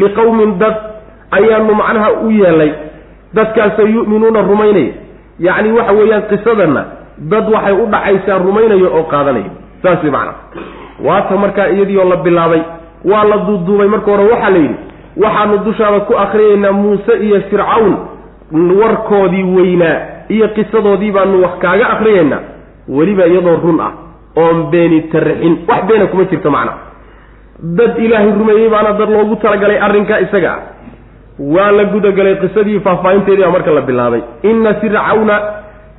[0.00, 0.76] liqowmin dad
[1.36, 2.72] ayaanu macnaha u yeelay.
[3.36, 4.92] Dadkaasoo yu'minuuna rumaynaya.
[5.46, 6.82] Yacni waxa weeyaan qisadanna
[7.32, 9.50] dad waxay u dhacaysaa rumaynayo oo qaadanaya.
[9.82, 10.38] Saas way macnaha.
[11.06, 12.62] Waata markaa iyadiioo la bilaabay
[13.10, 13.88] waa la duuduubay.
[13.94, 14.76] Marka hore waxaa la yidhi
[15.22, 17.94] waxaanu dushaada ku akhriyaynaa muuse iyo fircawn
[18.80, 19.96] warkoodii weynaa
[20.28, 22.40] iyo qisadoodii baanu wax kaaga akhriyaynaa.
[22.88, 23.92] Weliba iyadoo run ah
[24.36, 25.58] oon beeni tarixin.
[25.68, 26.72] Wax beena kuma jirto macna
[27.62, 30.52] dad ilaahay rumeeyey baana dad loogu talagalay arrinkaa isaga.
[30.52, 30.62] Ah
[31.38, 34.22] waa la gudagalay qisadii faahfaahinteedii baa marka la bilaabay.
[34.42, 35.40] Inna fircawna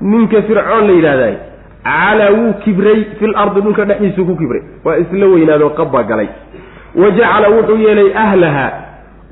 [0.01, 1.35] ninka fircoon la yidhaahday
[1.83, 4.61] calaa wuu kibray fil ardi dhulka dhexdiisuu ku kibray.
[4.85, 6.27] Waa isla weynaado qabbaa galay.
[6.95, 8.71] Wa jacala wuxuu yeelay ahlaha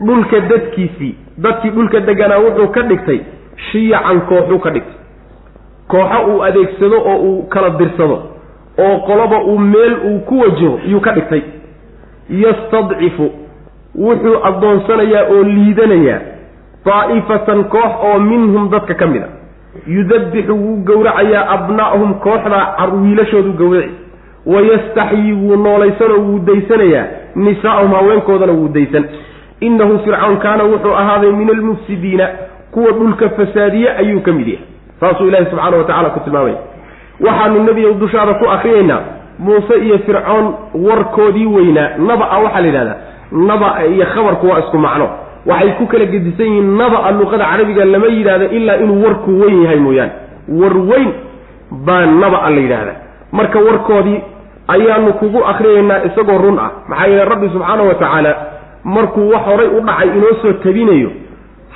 [0.06, 1.16] dhulka dadkiisii.
[1.38, 3.20] Dadkii dhulka deganaa wuxuu ka dhigtay
[3.72, 5.00] shiyacan kooxuu ka dhigtay.
[5.88, 8.18] Kooxo uu adeegsado oo uu kala dirsado
[8.80, 11.42] oo qoloba uu meel uu ku wajaho iyuu ka dhigtay
[12.30, 13.32] yastadcifu.
[13.96, 16.20] Wuxuu addoonsanayaa oo liidanayaa
[16.86, 19.28] daa'ifatan koox oo minhum dadka ka mid a.
[19.88, 22.60] Yudabbixu wuu gowracayaa abna'ahum kooxda
[23.04, 23.92] wiilashoodu gowraci.
[24.46, 27.06] Wayastaxyii wuu noolaysanoo wuu daysanayaa
[27.36, 29.06] nisaa'ahum haweenkoodana wuu daysan.
[29.60, 32.30] Innahu fircawn kaana wuxuu ahaaday min almufsidiina
[32.72, 34.66] kuwa dhulka fasaadiye ayuu ka mid yahay.
[35.00, 36.58] Saasuu ilaahi subxaana wa tacala ku tilmaamaya.
[37.22, 39.02] Waxaanu nebiyow dushaada ku akriyaynaa
[39.40, 41.90] muuse iyo fircoon warkoodii weynaa.
[41.98, 42.96] Naba-a waxaa la yidhahdaa.
[43.32, 45.10] Naba-a iyo khabarku waa isku macno.
[45.46, 49.80] Waxay ku kala gedisan yihiin naba-a luqada carabiga lama yidhahdo ilaa inuu warku weyn yahay
[49.80, 50.12] mooyaane.
[50.60, 51.10] War weyn
[51.72, 52.96] baa naba-a la yidhaahdaa.
[53.32, 54.20] Marka warkoodii
[54.68, 56.72] ayaanu kugu akriyaynaa isagoo run ah.
[56.88, 58.36] Maxaa yeele rabbi subxaana wa tacaala
[58.84, 61.10] markuu wax horay u dhacay inoo soo tabinayo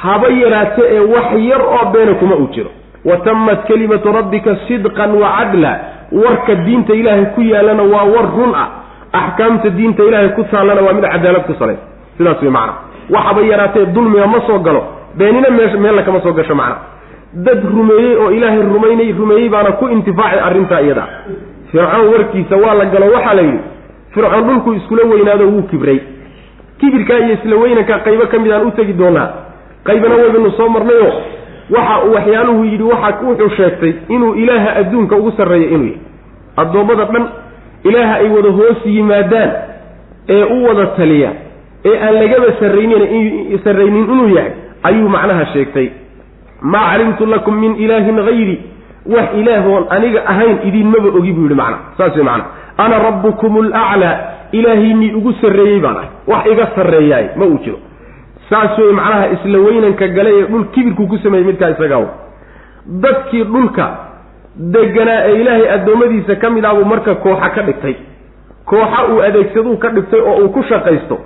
[0.04, 2.70] haba yaraate ee wax yar oo beena kuma uu jiro
[3.06, 5.74] wa tammat kelimatu rabbika sidqan wa cadla
[6.12, 8.68] warka diinta ilaahay ku yaallana waa war run ah.
[9.14, 11.82] Axkaamta diinta ilaahay ku taallana waa mid cadaalad ku salaysa
[12.18, 12.74] sidaas way macna.
[13.10, 14.84] Waxaba yaraatee dulmiga ma soo galo
[15.18, 16.76] beenina mee meella kama soo gasho macna.
[17.34, 21.04] Dad rumeeyey oo ilaahay rumaynay rumeeyey baana ku intifaacay arrintaa iyada.
[21.72, 23.60] Fircoon warkiisa waa la galo waxaa la yidhi
[24.14, 26.00] fircoon dhulku iskula weynaado wuu kibray.
[26.80, 29.30] Kibirkaa iyo isla weynanka qaybo ka mid aan u tegi doonaa.
[29.84, 31.12] Qaybana waybanu soo marnayoo
[31.76, 36.00] waxa uu waxyaaluhu yidhi waxa wuxuu sheegtay inuu ilaaha adduunka ugu sarreeya inuu yahay.
[36.58, 37.26] Addoommada dhan
[37.84, 39.52] ilaaha ay wada hoos yimaadaan
[40.30, 41.32] ee u wada taliya
[41.86, 44.52] ee aan lagaba sarraynin sarraynin inuu yahay
[44.84, 45.90] ayuu macnaha sheegtay.
[46.62, 48.58] Maa calimtu lakum min ilaahin hayri
[49.16, 51.78] wax ilaahoon aniga ahayn idinmaba ogi buu yidhi macna.
[51.98, 52.46] Saas wey macna.
[52.78, 54.16] Ana rabbukum alaclaa
[54.52, 56.10] ilaahiinii ugu sarreeyey baan ahay.
[56.28, 57.78] Wax iga sarreeyaay ma uu jiro
[58.50, 62.04] saas wey macnaha isla weynanka gale ee dhul kibirkuu ku sameeyey midkaa isagaa
[63.06, 63.86] dadkii dhulka
[64.76, 67.96] deganaa ee ilaahay addoommadiisa ka mid ah buu marka kooxa ka dhigtay.
[68.66, 71.18] Kooxa uu adeegsaduu ka dhigtay oo uu ku shaqaysto.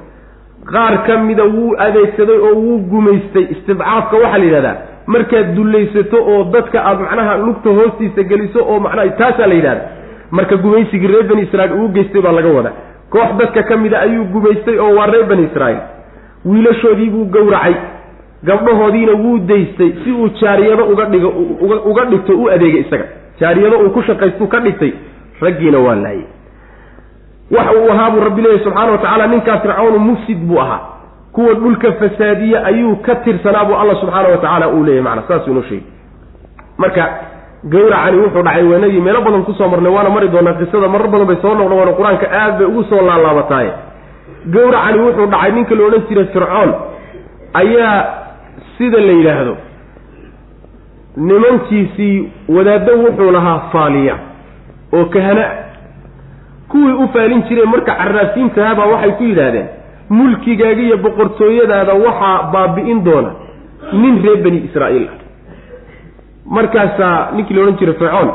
[0.72, 4.76] Qaar ka mida wuu adeegsaday oo wuu gumaystay istibcaafka waxaa la yidhahdaa.
[5.14, 9.82] Markaad dullaysato oo dadka aad macnaha lugta hoostiisa geliso oo macnaha taasaa la yidhahda
[10.32, 12.74] marka gumaysigii reer bani israiil uu geystay baa laga wadaa.
[13.10, 15.82] Koox dadka ka mida ayuu gumaystay oo waa reer bani israa'iil
[16.46, 17.74] wiilashoodii buu gowracay.
[18.44, 21.30] Gabdhahoodiina wuu daystay si uu jaariyado uga dhigo
[21.86, 23.06] uga dhigto u adeegay isaga.
[23.40, 24.92] Jaariyado uu ku shaqaystuu ka dhigtay
[25.42, 26.26] raggiina waa laayay.
[27.52, 30.80] Waxa uu ahaa buu rabbi leeyahy subxaana wa tacaala ninkaa fircawnu mufsid buu ahaa.
[31.32, 35.52] Kuwa dhulka fasaadiye ayuu ka tirsanaa buu alla subxaana wa tacaala uu leeyahy macana saasuu
[35.52, 35.84] inoo sheegay.
[36.78, 37.10] Marka
[37.64, 41.28] gawracani wuxuu dhacay weenadii meelo badan ku soo marnay waana mari doonaa qisada marar badan
[41.28, 43.72] bay soo noqnoqoon qur'aanka aad bay ugu soo laalaabataaye
[44.46, 46.74] gawracani wuxuu dhacay ninka la odhan jiray fircoon
[47.54, 48.06] ayaa
[48.78, 49.58] sida la yidhaahdo
[51.18, 54.16] nimankiisii wadaaddo wuxuu lahaa faaliya
[54.94, 55.46] oo kahana.
[56.68, 59.68] Kuwii u faalin jireen marka caraafiintahabaa waxay ku yidhaahdeen
[60.10, 63.32] mulkigaaga iyo boqortooyadaada waxaa baabi'in doona
[63.94, 65.08] nin reer bani israa'iil.
[65.08, 65.22] Ah
[66.46, 68.32] markaasaa ninkii la odhan jiray fircoon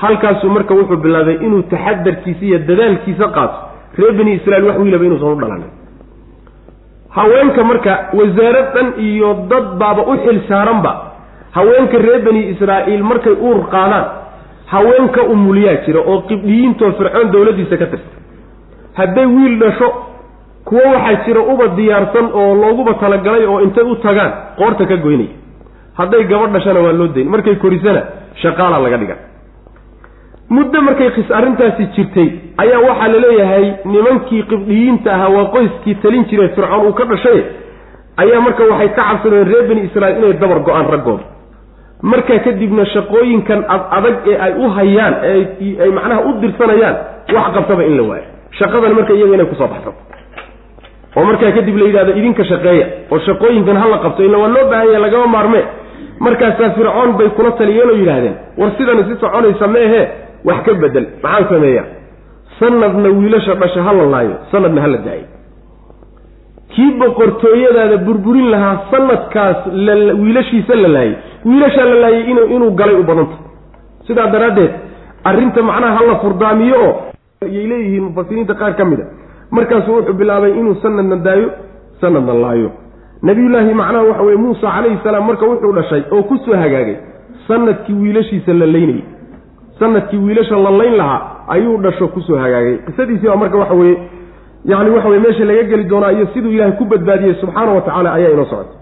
[0.00, 3.58] halkaasuu marka wuxuu bilaabay inuu taxadarkiisa iyo dadaalkiisa qaato
[4.00, 5.70] reer bani israiil wax wiilaba inuusan u dhalanin
[7.16, 10.92] haweenka marka wasaarad dhan iyo dad baaba u xil saaranba
[11.56, 14.04] haweenka reer bani israa'iil markay uur qaadaan
[14.74, 18.16] haweenka umuliyaa jira oo qibdhiyiintoo fircoon dowladdiisa ka tirta
[19.00, 19.88] hadday wiil dhasho
[20.68, 25.34] kuwo waxaa jira uba diyaarsan oo looguba talagalay oo intay u tagaan qoorta ka goynaya.
[25.98, 28.02] Hadday gabadh dhashana waa loo dayn markay korisana
[28.42, 29.16] shaqaala laga dhiga
[30.56, 32.28] muddo markay khis arrintaasi jirtay
[32.62, 37.40] ayaa waxaa la leeyahay nimankii qibdhiyiinta ahaa waa qoyskii talin jiray fircoon uu ka dhashay
[38.22, 41.24] ayaa marka waxay ka cabsadeen reer bani israa'iil inay dabar go'aan raggooda
[42.12, 45.42] markaa kadibna shaqooyinkan ad adag ee ay u hayaan ee
[45.84, 46.96] ay macnaha u dirsanayaan
[47.36, 48.26] wax qabtaba in la waayo.
[48.58, 49.92] Shaqadan marka iyaga inay ku soo baxsato
[51.16, 54.86] oo markaa kadib la yidhahdo idinka shaqeeya oo shaqooyinkan hala qabto illa waa loo baahan
[54.92, 55.64] yahay lagama maarmee
[56.26, 60.02] markaasaa fircoon bay kula taliyeen oo yidhaahdeen war sidani si soconaysa meehe
[60.48, 61.84] wax ka bedel maxaan sameeyaa?
[62.58, 65.26] Sanadna wiilasha dhasha ha la laayo sanadna ha la daayo.
[66.74, 69.58] Kii boqortooyadaada burburin lahaa sanadkaas
[70.22, 71.14] wiilashiisa la laayay.
[71.44, 73.36] Wiilashaa la laayay in inuu galay u badanta.
[74.06, 74.70] Sidaa daraaddeed
[75.24, 76.92] arrinta macnaha hala furdaamiyo oo
[77.44, 79.06] ayay leeyihiin mufasiriinta qaar ka mid a.
[79.50, 81.48] Markaasuu wuxuu bilaabay inuu sanadna daayo
[82.00, 82.70] sanadna laayo.
[83.22, 86.96] Nabiyullaahi macnaha waxa weye muusa calayhi salaam marka wuxuu dhashay oo ku soo hagaagay
[87.48, 89.02] sannadkii wiilashiisa la laynayay
[89.78, 92.76] sannadkii wiilasha la layn lahaa ayuu dhasho ku soo hagaagay.
[92.86, 93.96] Qisadiisii baa marka waxa weye
[94.64, 98.12] yacni waxa weye meesha laga geli doonaa iyo siduu ilaahay ku badbaadiyey subxaana wa tacaala
[98.12, 98.74] ayaa inoo socota.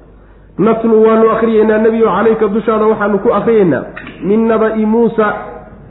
[0.59, 3.83] Natlu waanu akhriyeynaa nebiyo calayka dushaada waxaanu ku akhriyeynaa.
[4.25, 5.27] Min naba'i muusa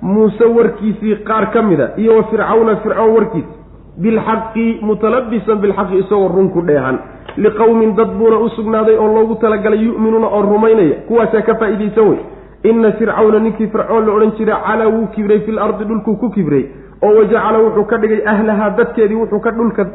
[0.02, 3.54] muuse warkiisii qaar ka mida iyo wa fircawna fircoon warkiisi
[3.98, 6.98] bilxaqi mutalabisan bilxaqi isagoo run ku dheehan.
[7.38, 10.96] Liqowmin dad buuna u sugnaaday oo loogu talagalay yu'minuuna oo rumaynaya.
[11.08, 12.20] Kuwaasaa ka faa'iidaysan wey
[12.64, 16.66] inna fircawna ninkii fircoon la odhan jiray calaa wuu kibray fil ardi dhulkuu ku kibray.
[17.02, 19.86] Oo wajacala wuxuu ka dhigay ahlahaa dadkeedii wuxuu ka dhulka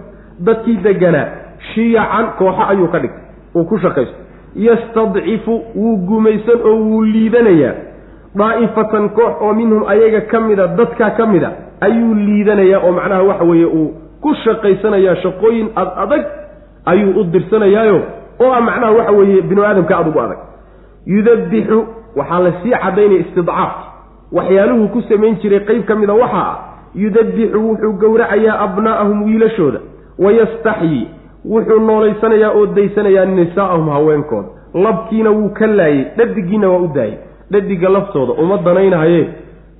[0.40, 1.26] dadkii deganaa
[1.74, 3.20] shiyacan kooxo ayuu ka dhigay
[3.54, 4.14] uu ku shaqaysto.
[4.56, 7.74] Yastadcifu wuu gumaysan oo wuu liidanayaa.
[8.36, 11.50] Daa'ifatan koox oo minhum ayaga ka mida dadkaa ka mida
[11.80, 13.88] ayuu liidanayaa oo macnaha waxa weeye uu
[14.20, 16.24] ku shaqaysanayaa shaqooyin ad adag
[16.86, 18.00] ayuu u dirsanayaayo
[18.40, 20.38] oo ah macnaha waxa weeye binu aadamka adugu adag.
[21.06, 21.78] Yudabixu
[22.16, 23.84] waxaa la sii caddaynaya istidcaafki
[24.32, 26.56] waxyaaluhuu ku samayn jiray qeyb ka mida waxaa ah
[26.94, 29.80] yudabixu wuxuu gowracayaa abnaa'ahum wiilashooda.
[30.24, 31.04] Wayastaxyii
[31.52, 34.48] wuxuu noolaysanayaa oo daysanayaa nisaa'ahum haweenkooda.
[34.74, 37.18] Labkiina wuu ka laayey dhadigiina waa u daayey
[37.50, 39.28] dhadiga laftooda uma danaynahaye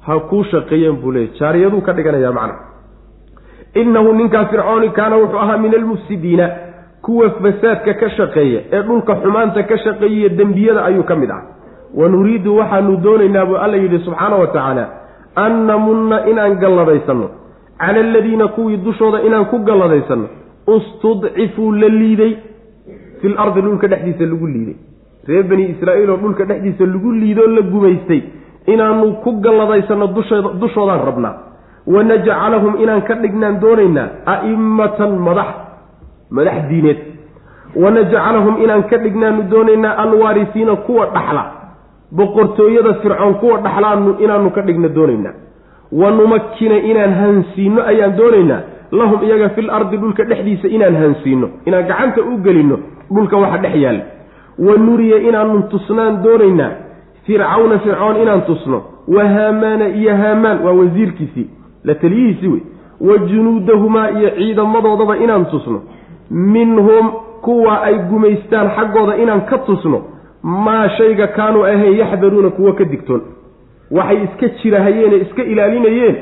[0.06, 2.54] ha kuu shaqeeyeen buu leeyay jaariyaduu ka dhiganayaa macna
[3.74, 6.50] innahu ninkaa fircooni kaana wuxuu ahaa min almufsidiina
[7.02, 11.42] kuwa fasaadka ka shaqeeya ee dhulka xumaanta ka shaqeeyiyo dembiyada ayuu ka mid ah
[11.94, 14.88] wa nuriidu waxaanu doonaynaa buu alla yidhi subxaana wa tacaala
[15.44, 17.28] an namunna inaan galladaysanno
[17.78, 20.28] cala aladiina kuwii dushooda inaan ku galladaysanno
[20.76, 22.36] istudcifuu la liiday
[23.20, 24.76] fil ardi dhulka dhexdiisa lagu liiday
[25.28, 28.22] reer bani israa'iil oo dhulka dhexdiisa lagu liidoo la gumaystay
[28.66, 30.06] inaanu ku galladaysanno
[30.60, 31.34] dushoodaan rabnaa.
[31.86, 35.50] Wanajcalahum inaan ka dhignaan doonaynaa a'immatan madax
[36.30, 36.98] madax diineed.
[37.82, 41.44] Wanajcalahum inaan ka dhignaanu doonaynaa alwaarisiina kuwa dhaxla
[42.16, 45.34] boqortooyada fircoon kuwa dhaxlaanu inaanu ka dhigna doonaynaa
[45.92, 48.60] wa numakkina inaan hansiinno ayaan doonaynaa
[48.92, 51.48] lahum iyaga fil ardi dhulka dhexdiisa inaan hansiinno.
[51.66, 52.76] Inaan gacanta u gelinno
[53.14, 54.04] dhulka waxa dhex yaalla
[54.66, 56.70] wa nuriya inaanu tusnaan doonaynaa
[57.26, 58.78] fircawna fircoon inaan tusno.
[59.14, 61.46] Wa haamaana iyo haamaan waa wasiirkiisii.
[61.84, 62.60] La taliyihiisii wey.
[63.00, 65.80] Wa junuudahumaa iyo ciidamadoodaba inaan tusno.
[66.30, 67.10] Minhum
[67.42, 70.02] kuwa ay gumaystaan xaggooda inaan ka tusno
[70.66, 73.22] maa shayga kaanuu ahayn yaxdaruuna kuwa ka digtoon.
[73.90, 76.16] Waxay iska jirahayeene iska ilaalinayeen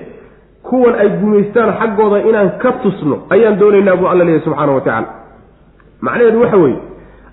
[0.62, 5.08] kuwan ay gumaystaan xaggooda inaan ka tusno ayaan doonaynaa buu alla leeyahy subxaana wa tacaala.
[6.00, 6.78] Macnaheedu waxa weeye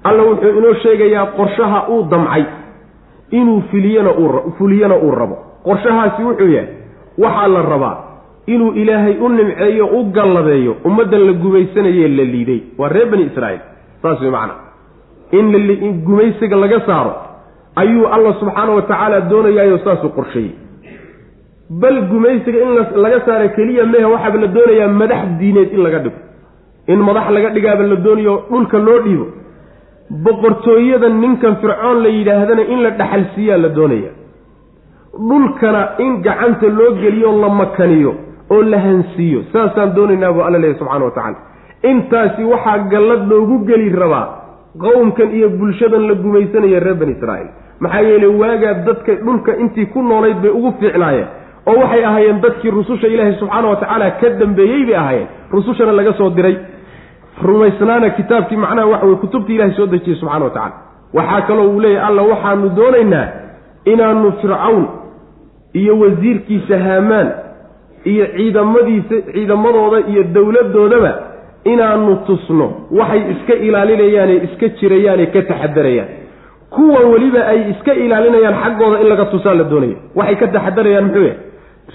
[0.04, 2.44] alla wuxuu inoo sheegayaa qorshaha uu damcay
[3.32, 5.38] inuu filiyana uu fuliyana uu rabo.
[5.64, 6.70] Qorshahaasi wuxuu yahay
[7.18, 7.98] waxaa la rabaa
[8.48, 13.60] inuu ilaahay u nimceeyo u gallabeeyo ummaddan la gumaysanayee la liiday waa reer bani israa'iil
[14.02, 14.54] saas wey macana
[15.32, 17.14] in gumaysiga laga saaro
[17.76, 20.52] ayuu alla subxaana wa tacaala doonayaayo saasuu qorsheeyey.
[21.82, 22.72] Bal gumaysiga in
[23.04, 26.20] laga saaro keliya mehe waxaaba la doonayaa madax diineed in laga dhigo.
[26.88, 29.28] In madax laga dhigaaba la doonayo dhulka loo dhiibo
[30.26, 34.12] boqortooyada ninkan fircoon la yidhaahdana in la dhaxalsiiyaa la doonaya
[35.30, 38.12] dhulkana in gacanta loo geliyo la makaniyo
[38.50, 39.40] oo la hansiiyo.
[39.54, 41.38] Saasaan doonaynaa buu alla leeyahy subxana wa tacala
[41.92, 44.28] intaasi waxaa gallad loogu geli rabaa
[44.80, 47.50] qowmkan iyo bulshadan la gumaysanaya reer bani israa'iil.
[47.80, 51.28] Maxaa yeelay waagaa dadka dhulka intii ku noolayd bay ugu fiicnaayeen
[51.68, 55.28] oo waxay ahaayeen dadkii rususha ilaahay subxaana wa tacaala ka dambeeyey bay ahaayeen.
[55.52, 56.58] Rusushana laga soo diray.
[57.44, 60.74] Rumaysnaana kitaabkii macnaha waxa weye kutubtii ilahay soo dejiyey subxana wa tacala
[61.14, 63.28] waxaa kaloo uu leeyahy alla waxaanu doonaynaa
[63.86, 64.86] inaanu fircawn
[65.74, 67.32] iyo wasiirkiisa haamaan
[68.06, 71.12] iyo ciidamadiisa ciidamadooda iyo dowladdoodaba
[71.66, 72.68] inaanu tusno
[73.00, 76.10] waxay iska ilaalinayaane iska jirayaane ka taxadarayaan
[76.76, 79.96] kuwa weliba ay iska ilaalinayaan xaggooda in laga tusaa la doonaya.
[80.16, 81.38] Waxay ka taxadarayaan muxuu yahay?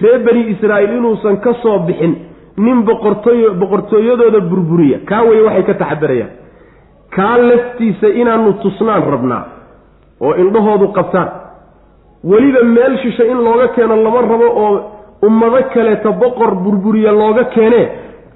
[0.00, 2.14] Reer bani israa'iil inuusan ka soo bixin
[2.64, 4.98] nin boqortooy boqortooyadooda burburiya.
[5.08, 6.30] Kaa weye waxay ka taxadarayaan
[7.16, 9.44] kaa laftiisa inaanu tusnaan rabnaa
[10.20, 11.28] oo indhahoodu qabtaan.
[12.24, 14.74] Weliba meel shisha in looga keeno lama rabo oo
[15.26, 17.86] ummado kaleeta boqor burburiya looga keenee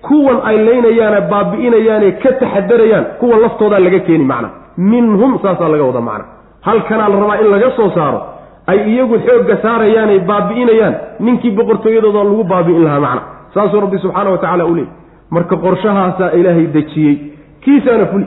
[0.08, 4.48] kuwan ay leynayaane baabi'inayaane ka taxadarayaan kuwa laftoodaa laga keeni macna.
[4.76, 6.24] Minhum saasaa laga wada macna.
[6.66, 8.20] Halkanaa la rabaa in laga soo saaro
[8.66, 13.22] ay iyagu xoogga saarayaanay baabi'inayaan ninkii boqortooyadooda lagu baabi'in lahaa macna.
[13.54, 14.88] Saasuu rabbi subxaana wa tacala u leeyy
[15.30, 17.16] marka qorshahaasaa ilaahay dejiyey.
[17.64, 18.26] Kiisaana fuli.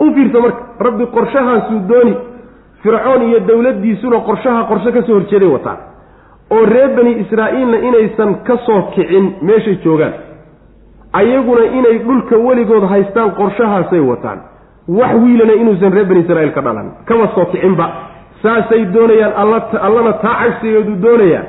[0.00, 2.14] U fiirsa marka rabbi qorshahaasuu dooni.
[2.82, 5.78] Fircoon iyo dowladdiisuna qorshaha qorshe ka soo horjeeday wataan.
[6.50, 10.12] Oo reer bani israa'iilna inaysan ka soo kicin meeshay joogaan
[11.12, 14.38] ayaguna inay dhulka weligood haystaan qorshahaasay wataan.
[14.88, 16.86] Wax wiilana inuusan reer bani israiil ka dhalan.
[17.08, 17.86] Kama soo kicinba
[18.42, 19.32] saasay doonayaan
[19.86, 21.44] allana taa cagsigeedu doonayaa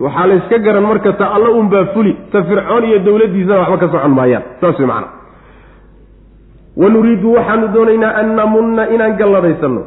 [0.00, 3.88] waxaa la yska garan marka ta alla unbaa fuli ta fircoon iyo dowladdiisana waxba ka
[3.92, 4.42] socon maayaan.
[4.60, 5.08] Saas wey macana
[6.76, 9.82] wanuriidu waxaanu doonaynaa an namunna inaan galladaysanno.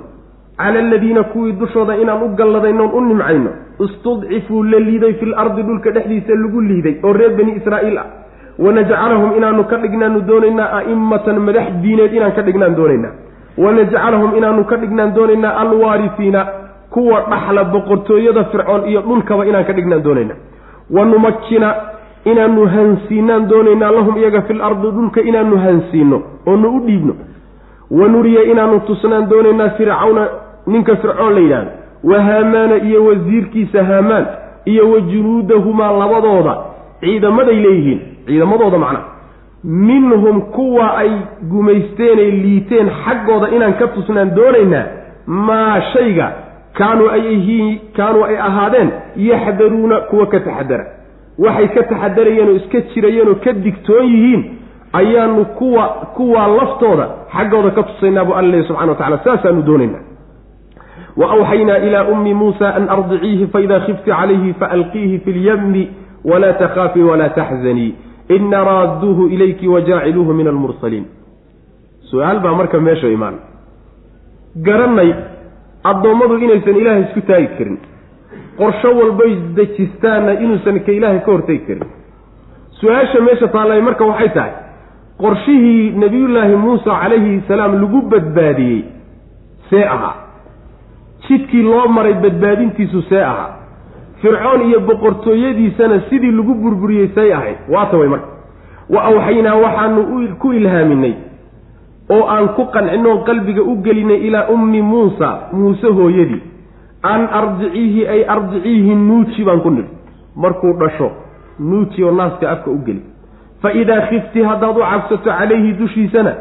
[0.57, 3.51] Cala aladiina kuwii dushooda inaan u galladaynoon u nimcayno.
[3.85, 8.05] Istudcifuu la liiday fil ardi dhulka dhexdiisa lagu liiday oo reer bani israa'iil ah
[8.65, 13.13] wanajcalahum inaanu ka dhignaanu doonaynaa a'immatan madax diineed inaan ka dhignaan doonaynaa
[13.57, 16.41] wanajcalahum inaanu ka dhignaan doonaynaa alwaarifiina
[16.93, 20.39] kuwa dhaxla boqortooyada fircoon iyo dhulkaba inaan ka dhignaan doonaynaa
[20.97, 21.69] wanumakina
[22.31, 27.13] inaanu hansiinaan doonaynaa lahum iyaga fil ardi dhulka inaanu hansiino oonu u dhiibno
[27.99, 30.27] wanuriya inaanu tusnaan doonaynaa fircawna
[30.67, 31.71] ninka fircoon la yidhaahdo
[32.11, 34.25] wa haamaana iyo wasiirkiisa haamaan
[34.65, 36.55] iyo wa junuudahumaa labadooda
[37.01, 39.05] ciidamaday leeyihiin ciidamadooda macnaha
[39.63, 41.11] minhum kuwa ay
[41.51, 44.85] gumaysteenay liiteen xaggooda inaan ka tusnaan doonaynaa
[45.25, 46.31] maa shayga
[46.73, 50.85] kaanuu ay kaanuu ay ahaadeen yaxdaruuna kuwa ka taxadara.
[51.39, 54.43] Waxay ka taxadarayeen oo iska jirayeen oo ka digtoon yihiin
[54.93, 57.07] ayaanu kuwa kuwaa laftooda
[57.37, 60.03] xaggooda ka tusaynaa buu alla subxana wa tacala saasaanu doonaynaa.
[61.17, 65.89] Wa awxaynaa ilaa ummi muusa an ardiciihi faidaa khifti calayhi faalqiihi fi lyami
[66.25, 67.95] walaa takhaafii walaa taxzanii
[68.35, 71.05] ina raadduuhu ilayki wajaaciluuhu min almursaliin.
[72.11, 73.35] Su'aal baa marka meesha imaan.
[74.67, 75.11] Garanay
[75.83, 77.77] addoommadu inaysan ilaahay isku taagi karin.
[78.57, 81.87] Qorsho walbay dejistaanna inuusan ka ilaahay ka hortegi karin.
[82.79, 84.53] Su'aasha meesha taallay marka waxay tahay
[85.21, 88.81] qorshihii nebiyullaahi muusa calayhi salaam lagu badbaadiyey
[89.69, 90.15] see ahaa.
[91.27, 93.60] Jidkii loo maray badbaadintiisu see ahaa
[94.21, 97.57] fircoon iyo boqortooyadiisana sidii lagu burburiyey say ahayd.
[97.69, 98.27] Waata way marka.
[98.89, 100.01] Wa awxaynaa waxaanu
[100.39, 101.13] ku ilhaaminay
[102.09, 106.41] oo aan ku qancinoo qalbiga u gelinay ilaa ummi muusa muuse hooyadii.
[107.03, 109.89] An ardiciihi ay ardiciihi nuuji baan ku nidhi.
[110.35, 111.11] Markuu dhasho
[111.59, 113.01] nuuji oo naaska afka u geli.
[113.61, 116.35] Fa idaa khifti haddaad u cabsato calayhi dushiisana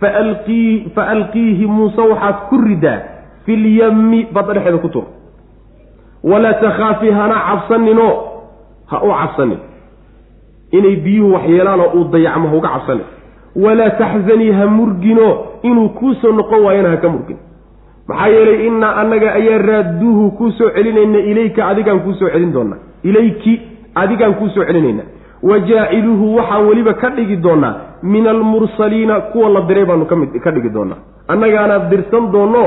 [0.00, 2.98] fa alqiihi muuse waxaad ku ridaa
[3.46, 5.04] filyammi badda dhexeeda ku tur
[6.30, 8.12] walaa takhaafi hana cabsaninoo
[8.90, 9.58] ha u cabsanin.
[10.76, 13.06] Inay biyuhu waxyeelaan oo uu dayacmo ha uga cabsanin.
[13.64, 17.36] Walaa taxzanii ha murginoo inuu kuu soo noqon waayana ha ka murgin.
[18.08, 22.78] Maxaa yeelay innaa annaga ayaa raadduuhu kuu soo celinayna ilayka adigaan kuu soo celin doonaa
[23.02, 23.60] ilayki
[23.94, 25.02] adigaan kuu soo celinayna.
[25.42, 30.30] Wa jaaciluuhu waxaan weliba ka dhigi doonaa min almursaliina kuwa la diray baanu ka mid
[30.44, 30.96] ka dhigi doonaa
[31.28, 32.64] annagaana dirsan doonno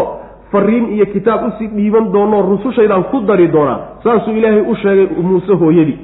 [0.52, 5.08] fariin iyo kitaab u sii dhiiban doonoo rusushaydaan ku dari doonaa saasuu ilaahay u sheegay
[5.22, 5.97] muuse hooyadii.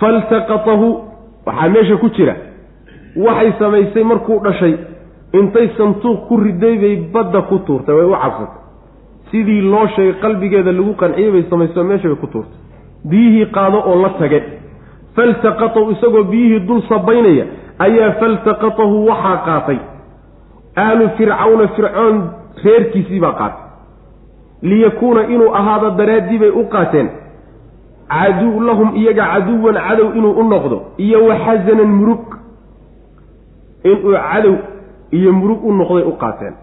[0.00, 0.86] Faltaqatahu
[1.46, 2.34] waxaa meesha ku jira.
[3.16, 4.74] Waxay samaysay markuu dhashay
[5.32, 8.60] intay santuuq ku riday bay badda ku tuurtay way u cabsatay.
[9.30, 12.56] Sidii loo sheegay qalbigeeda lagu qanciyey bay samayso meesha bay ku tuurtay.
[13.10, 14.40] Biyihii qaado oo la tage.
[15.16, 17.44] Faltaqatahu isagoo biyihii dul sabaynaya
[17.78, 19.78] ayaa faltaqatahu waxaa qaatay.
[20.76, 22.16] Aalu fircawna fircoon
[22.64, 23.64] reerkiisii baa qaatay.
[24.62, 27.08] Liyakuuna inuu ahaado daraaddii bay u qaateen.
[28.08, 32.24] Caduw lahum iyaga caduwan cadow inuu u noqdo iyo waxasanan murug.
[33.84, 34.56] Inuu cadow
[35.10, 36.54] iyo murug u noqday u qaateen.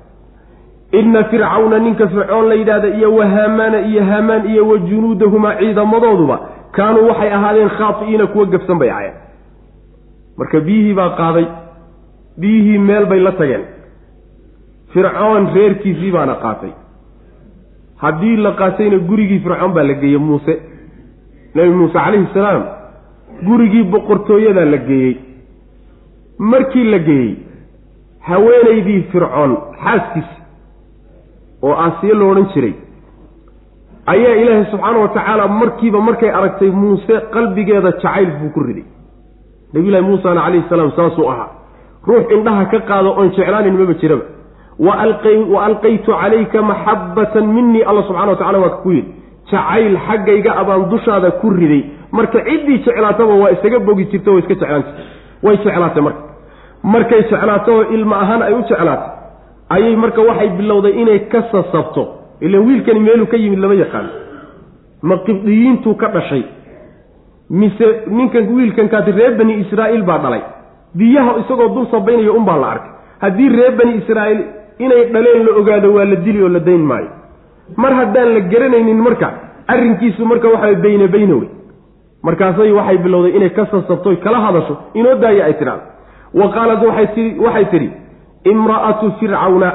[0.92, 6.40] Inna fircawna ninka fircoon la yidhaahda iyo wa haamaana iyo haamaan iyo wa junuudahumaa ciidamadooduba
[6.72, 9.14] kaanuu waxay ahaadeen khaati'iina kuwa gafsan bay ahayeen
[10.38, 11.46] marka biyihii baa qaaday
[12.40, 13.64] biyihii meel bay la tageen
[14.98, 16.72] fircoon reerkiisii baana qaatay.
[18.04, 20.54] Haddii la qaatayna gurigii fircoon baa la geeyey muuse.
[21.56, 22.64] Nebi muuse calayhi salaam
[23.48, 25.16] gurigii boqortooyadaa la geeyey.
[26.39, 27.36] Markii la geeyey
[28.30, 29.52] haweenaydii fircoon
[29.84, 30.36] xaaskiisi
[31.66, 32.74] oo aasiye lo odhan jiray
[34.14, 38.86] ayaa ilaahay subxaana wa tacaala markiiba markay aragtay muuse qalbigeeda jacayl buu ku riday.
[39.74, 41.50] Nabiyullahi muusana calayhi salaam saasuu ahaa.
[42.08, 44.26] Ruux indhaha ka qaado oon jeclaanin maba jiraba
[44.80, 44.94] wa
[45.66, 49.12] alqaytu calayka maxabbatan minii alla subxana wa tacala waa ku yidhi.
[49.52, 51.84] Jacayl xaggayga abaan dushaada ku riday.
[52.12, 55.04] Marka ciddii jeclaataba waa isaga bogi jirta way iska jeclaan jirta
[55.44, 56.22] way jeclaatay marka.
[56.84, 59.10] Markay jeclaato oo ilma ahaan ay u jeclaatay
[59.76, 62.04] ayay marka waxay bilowday inay ka sasabto
[62.42, 64.08] ilan wiilkani meeluu ka yimid lama yaqaan.
[65.02, 66.44] Ma qibdiyiintuu ka dhashay
[67.50, 70.44] mise ninkan wiilkankaasi reer bani israa'iil baa dhalay.
[70.96, 72.92] Biyaha isagoo dul sabaynaya unbaa la arkay.
[73.24, 74.42] Haddii reer bani israa'iil
[74.80, 77.10] inay dhaleen la ogaado waa la dili oo la dayn maayo.
[77.78, 79.32] Mar haddaan la garanaynin marka
[79.68, 81.50] arrinkiisu marka waxa beyne beyne wey
[82.24, 85.84] markaasay waxay bilowday inay ka sasabto kala hadasho inoo daaya ay tidhahdo
[86.34, 87.90] wa qaalat waxay tidhi
[88.44, 89.72] imra'atu fircawna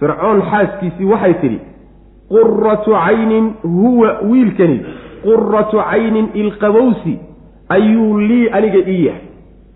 [0.00, 1.58] fircoon xaaskiisii waxay tidhi
[2.28, 4.80] quratu caynin huwa wiilkani
[5.22, 7.18] quratu caynin ilqabowsi
[7.68, 9.24] ayuu lii aniga ii yahay.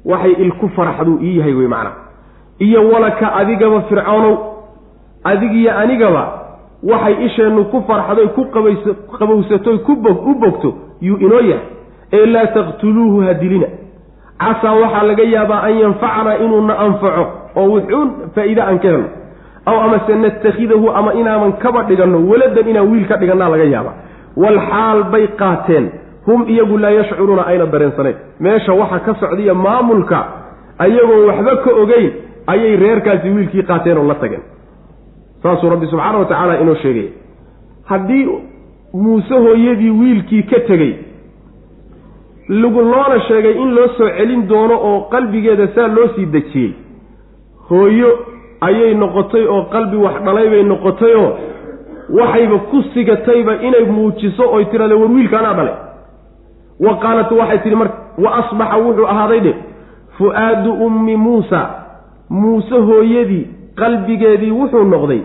[0.04, 2.09] Waxay ilku faraxduu ii yahay wey macnaa
[2.60, 4.36] iyo walaka adigaba fircoonow
[5.24, 6.22] adigiyo anigaba
[6.82, 8.42] waxay isheennu ku farxdoy ku
[9.18, 11.66] qabowsatoy ku u bogto yuu inoo yahay.
[12.12, 13.66] Ee laa taqtuluuhu ha dilina.
[14.38, 17.24] Casaa waxaa laga yaabaa an yanfacanaa inuuna anfaco
[17.56, 19.08] oo wuxuun faa'iide aan ka helno.
[19.66, 23.92] Aw amase natakhidahu ama inaanan kaba dhiganno waladan inaan wiil ka dhigannaa laga yaaba
[24.36, 25.90] walxaal bay qaateen.
[26.26, 30.18] Hum iyagu laa yashcuruuna ayna dareensanayn meesha waxa ka socdaiyo maamulka
[30.78, 32.10] ayagoon waxba ka ogeyn
[32.52, 34.42] ayay reerkaasi wiilkii qaateen oo la tageen.
[35.42, 37.10] Saasuu rabbi subxaana wa tacaala inoo sheegaya
[37.90, 38.24] haddii
[38.92, 40.92] muuse hooyadii wiilkii ka tegey
[42.48, 46.72] lagu loona sheegay in loo soo celin doono oo qalbigeeda saa loo sii dejiyey
[47.68, 48.10] hooyo
[48.60, 51.30] ayay noqotay oo qalbi wax dhalay bay noqotayoo
[52.18, 55.74] waxayba ku sigatayba inay muujiso oy tidhahde war wiilka anaa dhalay.
[56.80, 59.54] Wa qaalat waxay tidhi marka wa asbaxa wuxuu ahaaday dhe
[60.18, 61.60] fu-aadu ummi muusa
[62.30, 63.44] muuse hooyadii
[63.80, 65.20] qalbigeedii wuxuu noqday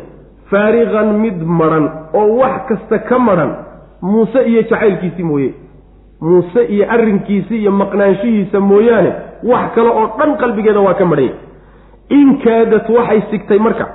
[0.52, 3.52] faariqan mid madhan oo wax kasta ka madhan
[4.02, 5.54] muuse iyo jacaylkiisii mooye.
[6.22, 9.12] Muuse iyo arrinkiisii iyo maqnaanshihiisa mooyaane
[9.44, 11.34] wax kale oo dhan qalbigeeda waa ka madhanya
[12.10, 13.86] in kaadad waxay sigtay marka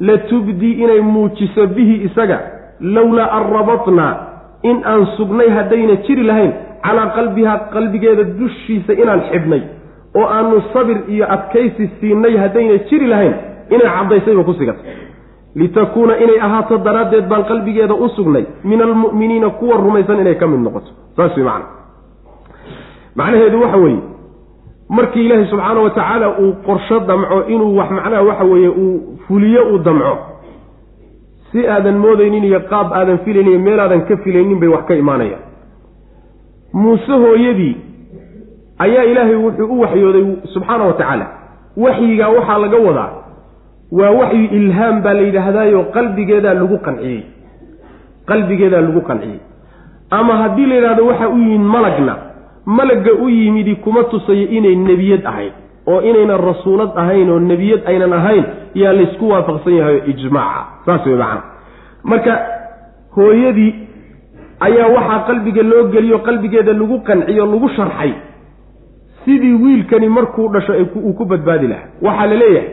[0.00, 2.38] la tubdii inay muujiso bihi isaga
[2.80, 4.12] lowlaa an rabatnaa
[4.62, 6.52] in aan sugnay haddayna jiri lahayn
[6.84, 9.62] calaa qalbihaa qalbigeeda dushiisa inaan xidhnay
[10.14, 13.34] oo aanu sabir iyo adkaysi siinay haddayna jiri lahayn
[13.70, 14.94] inay caddaysayba ku sigatay.
[15.54, 20.60] Litakuuna inay ahaato daraaddeed baan qalbigeeda u sugnay min almu'miniina kuwa rumaysan inay ka mid
[20.60, 20.90] noqoto.
[21.16, 21.66] Saas wey macana
[23.16, 24.02] macnaheedu waxa weeye
[24.88, 29.62] markii ilaahay subxaana wa tacaala uu qorsho damco inuu wax macnaha waxa weeye uu fuliyo
[29.72, 30.18] uu damco
[31.52, 34.94] si aadan moodaynin iyo qaab aadan filaynin iyo meel aadan ka filaynin bay wax ka
[34.94, 35.42] imaanayaan.
[36.72, 37.76] Muuse hooyadii
[38.78, 41.26] ayaa ilaahay wuxuu u waxyooday subxaana wa tacaala.
[41.76, 43.10] Waxyigaa waxaa laga wadaa.
[43.92, 47.22] Waa waxyu ilhaam baa la yidhaahdaayo qalbigeedaa lagu qanciyey.
[48.26, 49.38] Qalbigeedaa lagu qanciyey.
[50.10, 52.16] Ama haddii la yidhahdo waxa u yimid malagna
[52.66, 55.52] malagga u yimidi kuma tusayo inay nebiyad ahayn
[55.86, 58.44] oo inaynan rasuulad ahayn oo nebiyad aynan ahayn
[58.74, 60.62] yaa laysku waafaqsan yahay ijmaaca.
[60.86, 61.42] Saas wey macana
[62.04, 62.34] marka
[63.16, 63.74] hooyadii
[64.60, 68.12] ayaa waxaa qalbiga loo geliyo qalbigeeda lagu qanciyo lagu sharxay
[69.24, 71.88] sidii wiilkani markuu dhasho uu ku badbaadi lahaa.
[72.02, 72.68] Waxaa la leeyahay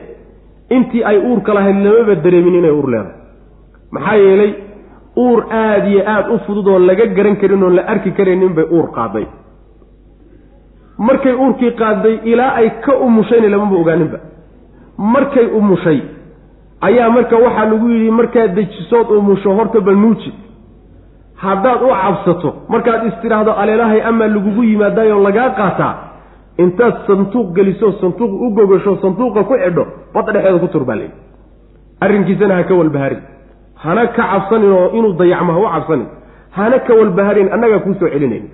[0.70, 3.18] intii ay uurka lahayd lamaba dareemin inay uur leedahay.
[3.92, 4.54] Maxaa yeelay
[5.18, 8.66] uur aada iyo aada u fudud oon laga garan karin oon la arki karaynin bay
[8.72, 9.26] uur qaaday.
[10.98, 14.20] Markay uurkii qaaday ilaa ay ka umushayna lamaba ogaaninba
[14.98, 16.00] markay umushay
[16.88, 20.32] ayaa marka waxaa lagu yidhi markaad dejisood umusho horta bal nuuji
[21.44, 25.94] haddaad u cabsato markaad istidhaahdo aleelahay amaa lagugu yimaadaayoo lagaa qaataa
[26.58, 31.00] intaad sanduuq geliso sanduuq u gogasho sanduuqa ku xidho badda dhexeeda ku tur baa
[32.02, 33.22] arrinkiisana ha ka walbaharin
[33.84, 36.08] hana ka cabsanin oo inuu dayacmo ha u cabsanin.
[36.52, 38.46] Hana ka walbaharin annagaa kuu soo celinayn.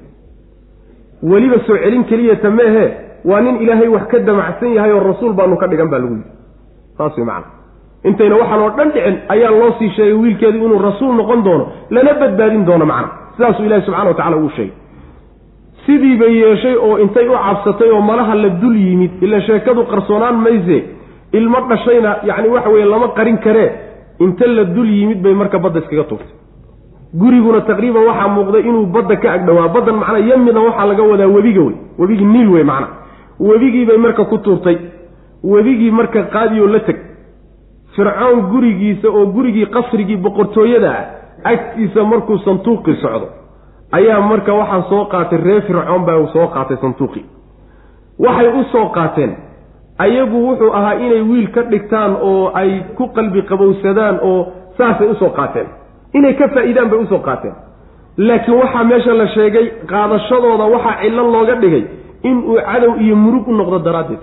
[1.23, 2.85] Weliba soo celin keliyata meehe
[3.25, 6.29] waa nin ilaahay wax ka damacsan yahay oo rasuul baanu ka dhigan baa lagu yidhi.
[6.97, 7.47] Saas way macana
[8.03, 12.13] intayna waxaan oo dhan dhicin ayaa loo sii sheegay wiilkeedu inuu rasuul noqon doono lana
[12.21, 13.09] badbaadin doono macna.
[13.35, 14.73] Sidaasuu ilahi subxana wa tacala ugu sheegay
[15.87, 20.37] sidii bay yeeshay oo intay u cabsatay oo malaha la dul yimid ila sheekadu qarsoonaan
[20.45, 20.77] mayse
[21.39, 23.69] ilmo dhashayna yacni waxa weeye lama qarin karee
[24.19, 26.33] inta la dul yimid bay marka badda iskaga tuurtay.
[27.21, 31.61] Guriguna taqriiban waxaa muuqday inuu badda ka agdhowaa baddan macnaa yamidan waxaa laga wadaa webiga
[31.67, 32.87] wey webigii niil wey macna
[33.39, 34.77] webigii bay marka ku tuurtay
[35.43, 36.97] webigii marka qaadiyoo la teg
[37.95, 41.05] fircoon gurigiisa oo gurigii qasrigii boqortooyada ah
[41.53, 43.27] agtiisa markuu santuuqii socdo
[43.91, 47.25] ayaa marka waxaa soo qaatay reer fircoon baa soo qaatay santuuqii
[48.19, 49.31] waxay u soo qaateen
[49.97, 54.39] ayagu wuxuu ahaa inay wiil ka dhigtaan oo ay ku qalbi qabowsadaan oo
[54.77, 55.67] saasay u soo qaateen.
[56.13, 57.53] Inay ka faa'iidaan bay u soo qaateen.
[58.17, 61.83] Laakiin waxaa meesha la sheegay qaadashadooda waxaa cillo looga dhigay
[62.23, 64.19] inuu cadow iyo murug u noqdo daraaddeed.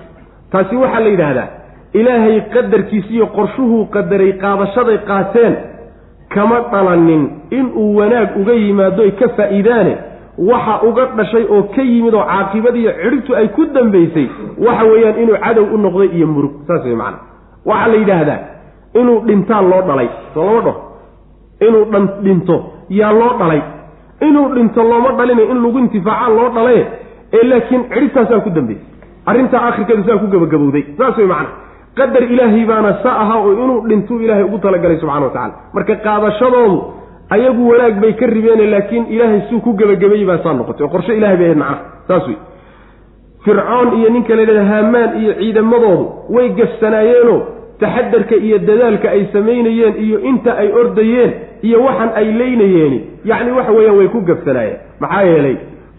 [0.50, 1.48] Taasi waxaa la yidhaahdaa
[1.92, 5.54] ilaahay qadarkiisiiyo qorshuhuu qadaray qaadashaday qaateen
[6.28, 9.94] kama dhalanin inuu wanaag uga yimaado ka faa'iidaane
[10.38, 14.26] waxa uga dhashay oo ka yimid oo caaqibadiiyo cidhibtu ay ku dambaysay
[14.66, 16.52] waxa weeyaan inuu cadow u noqday iyo murug.
[16.66, 17.18] Saas wey macana
[17.66, 18.40] waxaa la yidhaahdaa
[19.00, 20.08] inuu dhintaan loo dhalay.
[20.34, 20.80] Soo lama dhaho.
[21.66, 22.56] Inuu dhan dhinto
[22.88, 23.62] yaa loo dhalay.
[24.20, 26.82] Inuu dhinto looma dhalina in lagu intifaacaa loo dhalaye
[27.32, 28.84] ee laakiin cidhibtaasaa ku dambaysay.
[29.26, 30.84] Arrintaa akhirkeedu saa ku gabagabowday.
[30.98, 31.50] Saas wey macana
[31.98, 35.94] qadar ilaahay baana sa ahaa oo inuu dhintuu ilaahay ugu talagalay subxana wa tacala marka
[36.06, 36.78] qaadashadoodu
[37.36, 41.12] ayagu wanaag bay ka ribeene laakiin ilaahay suu ku gebagabeeyey baa saa noqotay oo qorshe
[41.20, 41.78] ilahay bay ahayd macnaha.
[42.08, 42.36] Saas wey
[43.44, 46.04] fircoon iyo ninka la yidhahda haamaan iyo ciidamadoodu
[46.36, 47.36] way gafsanaayeeno
[47.82, 51.30] taxadarka iyo dadaalka ay samaynayeen iyo inta ay ordayeen
[51.68, 52.98] iyo waxan ay leynayeeni
[53.30, 55.56] yacni waxa weeyaan way ku gafsanaayeen maxaa yeelay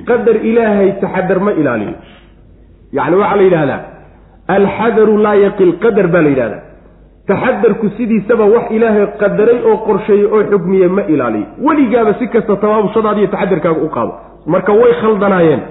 [0.09, 1.93] qadar ilaahay taxadar ma ilaaliyo
[2.97, 3.79] yacni waxaa la yidhahdaa
[4.47, 6.61] alxadaru laa yaqil qadar baa la yidhahdaa.
[7.27, 13.19] Taxadarku sidiisaba wax ilaahay qadaray oo qorsheeyey oo xugmiye ma ilaaliyo weligaaba si kasta tabaabushadaada
[13.21, 14.13] iyo taxadarkaaga u qaado.
[14.45, 15.61] Marka way khaldanaayeen.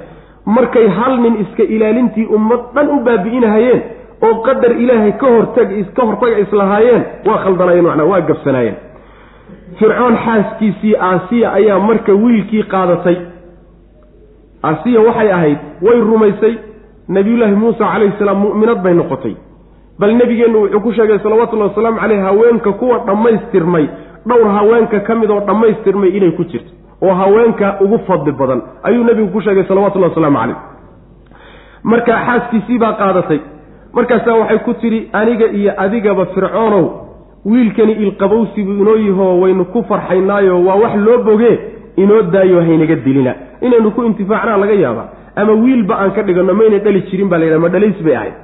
[0.47, 3.81] Markay hal nin iska ilaalintii ummad dhan u baabi'inahayeen
[4.27, 8.77] oo qadar ilaahay ka hortag ka hortaga islahaayeen waa khaldanaayeen macnaa waa gabsanaayeen.
[9.79, 13.17] Fircoon xaaskiisii aasiya ayaa marka wiilkii qaadatay.
[14.65, 16.55] Aasiya waxay ahayd way rumaysay
[17.09, 19.35] nabiyullaahi muusa calayhi salaam mu'minad bay noqotay.
[19.99, 23.87] Bal nebigeennu wuxuu ku sheegay salawatullahi wasalaamu caleyh haweenka kuwa dhammaystirmay
[24.27, 26.71] dhowr haweenka ka mid oo dhammaystirmay inay ku jirto
[27.03, 28.63] oo haweenka ugu fadli badan.
[28.83, 30.57] Ayuu nebigu ku sheegay salawatullahi wasalaamu caleyh
[31.83, 33.41] marka xaaskiisii baa qaadatay.
[33.93, 36.85] Markaasaa waxay ku tidhi aniga iyo adigaba fircoonow
[37.45, 41.61] wiilkani ilqabowsi buu inoo yihoo waynu ku farxaynaayo waa wax loo boge
[41.97, 43.35] inoo daayo haynaga dilina.
[43.61, 47.45] Inaynu ku intifaacnaa laga yaabaa ama wiilba aan ka dhiganno mayna dhali jirin baa la
[47.47, 48.35] yidhaha ma dhalays bay ahayd.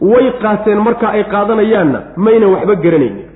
[0.00, 3.26] Way qaateen marka ay qaadanayaanna maynan waxba garanaynin.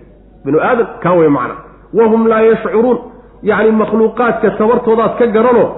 [0.44, 1.54] Binu aadam kaa way macna.
[1.98, 2.98] Wahum laa yashcuruun.
[3.42, 5.68] Yacni makhluuqaadka tabartoodaad ka garanoo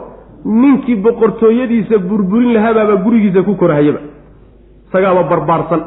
[0.44, 4.00] ninkii boqortooyadiisa burburin lahaabaaba gurigiisa ku korahayaba.
[4.88, 5.80] Isagaaba barbaarsan.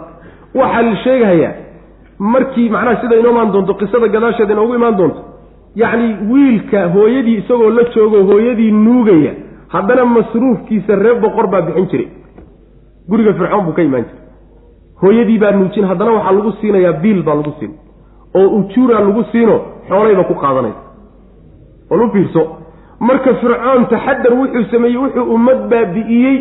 [0.56, 1.54] Waxaa la sheegahayaa
[2.20, 5.20] markii macnaha sida inoo imaan doonto qisada gadaasheeda inoogu imaan doonto
[5.76, 9.34] yacni wiilka hooyadii isagoo la joogo hooyadii nuugaya
[9.76, 12.08] haddana masruufkiisa reer boqor baa bixin jiray.
[13.10, 14.22] guriga fircoon buu ka imaan jiray.
[15.02, 17.72] hooyadii baa nuujin haddana waxaa lagu siinayaa biil baa lagu siin.
[18.36, 19.56] oo ujuuraa lagu siino
[19.90, 20.82] xoolayba ku qaadanaysa.
[21.90, 22.42] wal u fiirso
[23.00, 26.38] marka fircoon taxadar wuxuu sameeyey wuxuu ummad baabi'iyey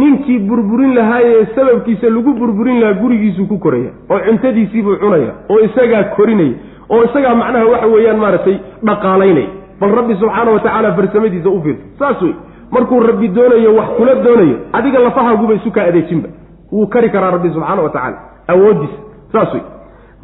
[0.00, 6.04] ninkii burburin lahaayee sababkiisa lagu burburin lahaa gurigiisuu ku koraya oo cuntadiisiibuu cunaya oo isagaa
[6.16, 6.54] korinaya
[6.88, 9.50] oo isagaa macnaha waxa weeyaan maaragtay dhaqaalaynaya.
[9.80, 11.82] bal rabbi subxaana wa tacaala farsamadiisa u fiirso.
[11.98, 12.34] saas wey
[12.74, 16.28] markuu rabbi doonayo wax kula doonayo adiga lafahaaguba isu kaa adeejinba.
[16.72, 18.18] Wuu kari karaa rabbi subxaana wa tacaala.
[18.48, 18.98] Awooddiisa
[19.32, 19.62] saas wey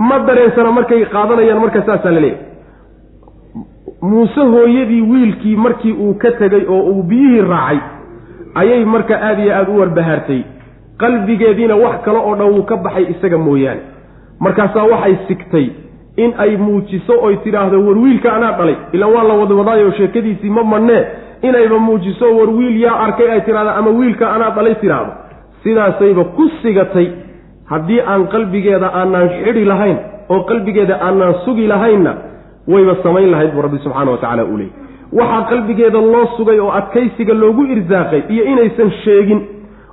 [0.08, 2.44] ma dareensana markay qaadanayaan marka saasaa la leeyahay.
[4.02, 7.78] Muuse hooyadii wiilkii markii uu ka tegay oo uu biyihii raacay
[8.54, 10.42] ayay marka aada iyo aada u warbahaartay.
[10.98, 13.80] Qalbigeediina wax kale oo dhan wuu ka baxay isaga mooyaane.
[14.40, 15.66] Markaasaa waxay sigtay
[16.16, 20.64] in ay muujiso oy tidhaahdo war wiilka anaa dhalay ilaan waa la wadwadaayo sheekadiisii ma
[20.64, 21.04] madnee
[21.42, 25.12] inayba muujiso war wiil yaa arkay ay tidhahda ama wiilka anaa dhalay tidhaahdo
[25.62, 27.08] sidaasayba ku sigatay.
[27.70, 29.96] Haddii aan qalbigeeda aanaan xidhi lahayn
[30.28, 32.12] oo qalbigeeda aanaan sugi lahaynna
[32.68, 34.72] wayba samayn lahayd buu rabbi subxaana wa tacala uu leeyay.
[35.12, 39.40] Waxaa qalbigeeda loo sugay oo adkaysiga loogu irsaaqay iyo inaysan sheegin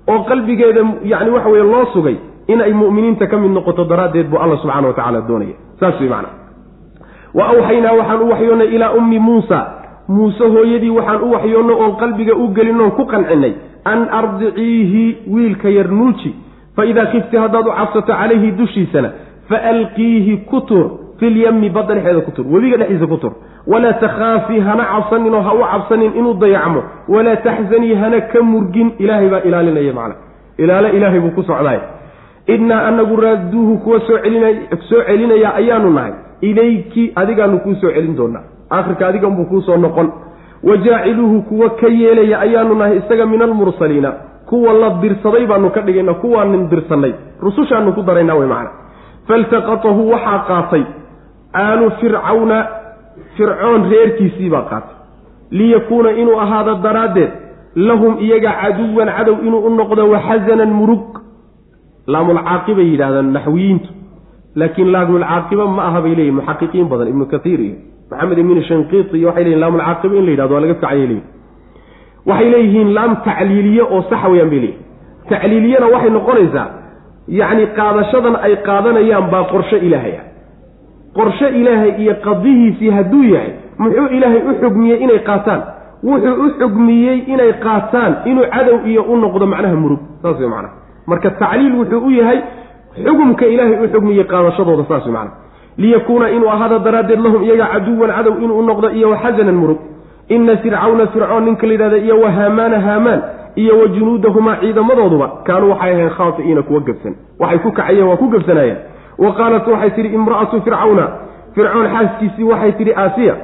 [0.07, 2.15] oo qalbigeeda yacni waxa weye loo sugay
[2.47, 6.09] in ay mu'miniinta ka mid noqoto daraaddeed buu alla subxana wa tacala doonaya saas wey
[6.09, 6.29] macana
[7.33, 9.59] wa awxaynaa waxaan u waxyoonnay ilaa ummi muusa
[10.07, 13.53] muuse hooyadii waxaan u waxyoonno oon qalbiga u gelinoon ku qancinnay
[13.85, 16.35] an ardiciihi wiilka yar nuuji
[16.75, 19.09] fa idaa kifti haddaad u cabsato calayhi dushiisana
[19.49, 20.85] fa alqiihi ku tur
[21.19, 23.33] filyami badda dhexeeda ku tur webiga dhexdiisa ku tur
[23.67, 26.83] walaa takhaafii hana cabsaninoo ha u cabsanin inuu dayacmo.
[27.07, 28.91] Walaa taxzanii hana ka murgin.
[28.99, 30.15] Ilaahay baa ilaalinaya macna.
[30.57, 31.79] Ilaalo ilaahay buu ku socdaay
[32.47, 34.19] innaa anagu raaduuhu kuwa soo
[35.07, 36.13] celinaya ayaanu nahay.
[36.41, 40.11] Ilayki adigaanu kuu soo celin doonaa aakhirka adiganbuu kuusoo noqon.
[40.63, 44.11] Wajaaciluuhu kuwa ka yeelaya ayaanu nahay isaga min almursaliina
[44.49, 47.13] kuwa la dirsaday baanu ka dhigayna kuwaanin dirsannay.
[47.41, 48.69] Rusushaanu ku daraynaa wey macana
[49.27, 50.83] faltaqatahu waxaa qaatay
[51.53, 52.67] aalu fircawna
[53.37, 54.95] fircoon reerkiisii baa qaatay.
[55.51, 57.31] Liyakuuna inuu ahaado daraaddeed
[57.75, 61.21] lahum iyaga caduwan cadow inuu u noqdo waxasanan murug.
[62.07, 63.89] Laamulcaaqibay yidhahdaan naxwiyiintu.
[64.55, 67.75] Laakiin laamulcaaqiba ma aha bay leeyihiin muxaqiqiin badan ibnu kaiir iyo
[68.11, 71.23] maxamed ibn shanqiiti iyo waxay leyihin laamulcaaqiba in la yidhahdo waa laga ficayay leeyihiin
[72.25, 76.67] waxay leeyihiin laam tacliiliye oo saxa weyaan bay leeyihiin tacliiliyana waxay noqonaysaa
[77.39, 80.25] yacni qaadashadan ay qaadanayaan baa qorsho ilaahay ah.
[81.17, 85.61] Qorsho ilaahay iyo qadihiisii hadduu yahay muxuu ilaahay u xugmiyey inay qaataan?
[86.03, 90.73] Wuxuu u xugmiyey inay qaataan inuu cadow iyo u noqdo macnaha murug saas wey macnaha.
[91.07, 92.39] Marka tacliil wuxuu u yahay
[93.05, 95.44] xugumka ilaahay u xugmiyey qaadashadooda saas wey macnaha
[95.77, 99.77] liyakuuna inuu ahaado daraaddeed lahum iyaga caduwan cadow inuu noqdo iyo waxasanan murug.
[100.29, 103.21] Ina fircawna fircoon ninka la yidhahda iyo wa haamaana haamaan
[103.55, 108.27] iyo wa junuudahumaa ciidamadooduba kaanuu waxay ahayn khaati'iina kuwa gebsan waxay ku kacayeen waa ku
[108.29, 108.77] gebsanaayeen
[109.17, 111.07] wa qaalat waxay tidhi imra'atu fircawna.
[111.55, 113.35] Fircoon xaaskiisii waxay tidhi aasiya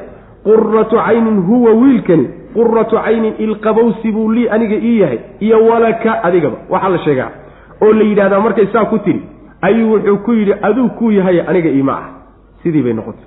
[0.43, 6.55] quratu caynin huwa wiilkani quratu caynin ilqabowsi buu lii aniga ii yahay iyo walaka adigaba.
[6.69, 7.29] Waxaa la sheegaa.
[7.81, 9.21] Oo la yidhahdaa markay saa ku tidhi
[9.61, 12.20] ayuu wuxuu ku yidhi aduu kuu yahay aniga iima ah
[12.63, 13.25] sidii bay noqotay.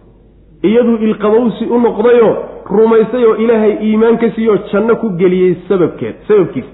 [0.69, 2.35] Iyaduu ilqabowsi u noqdayoo
[2.71, 6.73] rumaysay oo ilaahay iimaan ka siiyoo janno ku geliyey sababkeed sababkiisa.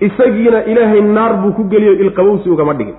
[0.00, 2.94] Isagiina ilaahay naar buu ku geliyoo ilqabowsi ugama dhigin.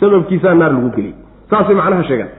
[0.00, 1.14] Sababkiisaa naar lagu geliyey.
[1.50, 2.30] Saasay macnaha sheegaan.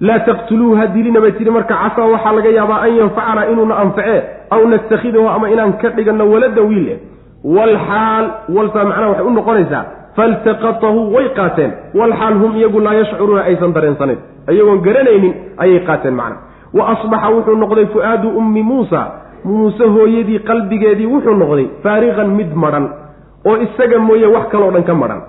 [0.00, 4.20] Laa taqtuluuhu ha dilina bay tihi marka casaa waxaa laga yaabaa an yanfacana inuuna anfacee
[4.50, 6.98] aw nastakhidahu ama inaan ka dhiganno waladan wiil eh.
[7.44, 8.26] Walxaal
[8.56, 9.84] waltaa macnaha waxay u noqonaysaa
[10.20, 14.18] faltaqatahu way qaateen walxaal hum iyagu laa yashcuruuna aysan dareensanayn
[14.54, 15.34] iyagoon garanaynin
[15.64, 16.36] ayay qaateen macna
[16.78, 19.00] wa asbaxa wuxuu noqday fu-aadu ummi muusa
[19.44, 22.88] muuse hooyadii qalbigeedii wuxuu noqday faariqan mid madhan
[23.52, 25.22] oo isaga mooye wax kaloo dhan ka madhan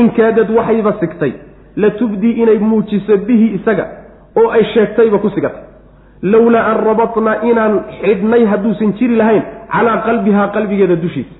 [0.00, 1.32] in kaadad waxayba sigtay
[1.76, 3.86] la tubdii inay muujiso bihi isaga
[4.36, 5.64] oo ay sheegtayba ku sigatay
[6.22, 9.42] lowlaa an rabatnaa inaan xidhnay hadduusan jiri lahayn
[9.74, 11.34] calaa qalbihaa qalbigeeda dushiisa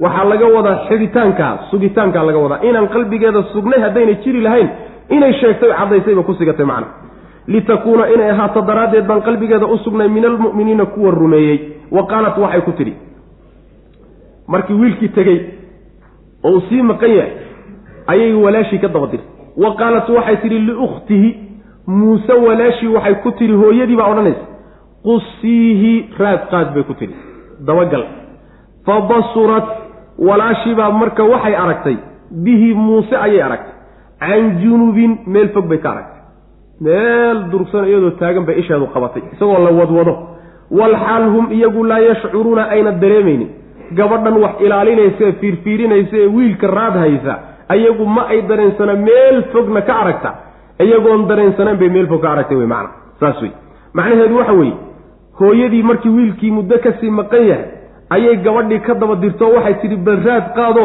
[0.00, 4.68] waxaa laga wadaa xidhitaankaa sugitaankaa laga wadaa inaan qalbigeeda sugnay haddayna jiri lahayn
[5.08, 6.86] inay sheegtay caddaysayba ku sigatay macna.
[7.46, 11.58] Litakuuna inay ahaato daraaddeed baan qalbigeeda u sugnay min almu'miniina kuwa rumeeyey.
[11.90, 12.94] Wa qaalat waxay ku tidhi.
[14.48, 15.40] Markii wiilkii tegey
[16.44, 17.32] oo uu sii maqan yahay
[18.06, 21.30] ayay walaashii ka daba dirtay wa qaalat waxay tidhi liukhtihi.
[21.86, 24.44] Muuse walaashii waxay ku tidhi hooyadii baa odhanaysa.
[25.06, 26.10] Qusiihi.
[26.18, 27.14] Raad qaad bay ku tidhi.
[27.66, 28.04] Dabagal.
[28.86, 29.00] Fa
[30.18, 31.96] basurat walaashiibaa marka waxay aragtay
[32.30, 33.72] bihi muuse ayay aragtay.
[34.20, 36.22] Can junubin meel fog bay ka aragtay.
[36.80, 40.18] Meel durugsan iyadoo taagan bay isheedu qabatay isagoo la wadwado.
[40.70, 43.48] Walxaal hum iyagu laa yashcuruuna ayna dareemaynin.
[43.94, 47.38] Gabadhan wax ilaalinaysa fiirfiirinaysa ee wiilka raad haysa
[47.68, 50.34] ayagu ma ay dareensana meel fogna ka aragta.
[50.80, 52.90] Iyagoon dareensanaan bay meel fog ka aragtay wey macna.
[53.20, 53.52] Saas wey
[53.94, 54.74] macnaheedu waxa weeye
[55.38, 57.75] hooyadii markii wiilkii muddo ka sii maqan yahay
[58.10, 60.84] ayay gabadhii ka daba dirto waxay tidhi bal raad qaado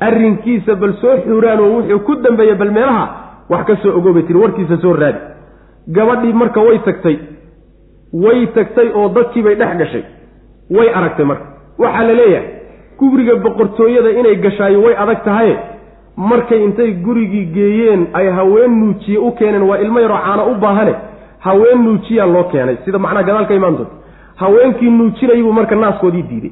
[0.00, 3.04] arrinkiisa bal soo xuraan oo wuxuu ku dambeeya bal meelaha
[3.50, 5.18] wax ka soo ogoobay tiri warkiisa soo raadi.
[5.96, 7.16] Gabadhii marka way tagtay
[8.12, 10.04] way tagtay oo dadkiibay dhex gashay
[10.70, 11.46] way aragtay marka.
[11.78, 12.48] Waxaa la leeyahay
[12.98, 15.56] guriga boqortooyada inay gashaayo way adag tahaye
[16.16, 20.94] markay intay gurigii geeyeen ay haween nuujiye u keeneen waa ilmo yaroo caano u baahane
[21.38, 22.76] haween nuujiyaa loo keenay.
[22.84, 23.54] Sida macnaha gadaal ka
[24.40, 26.50] haweenkii nuujinayibuu marka naaskoodii diiday.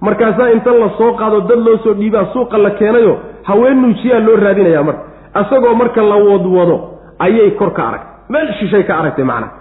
[0.00, 4.36] Markaasaa inta la soo qaado dad loo soo dhiibaa suuqa la keenayo haween nuujiyaa loo
[4.36, 5.02] raadinayaa marka.
[5.40, 6.76] Isagoo marka la wadwado
[7.18, 8.12] ayay kor ka aragtay.
[8.28, 9.52] Meel shishay ka aragtay macnaha.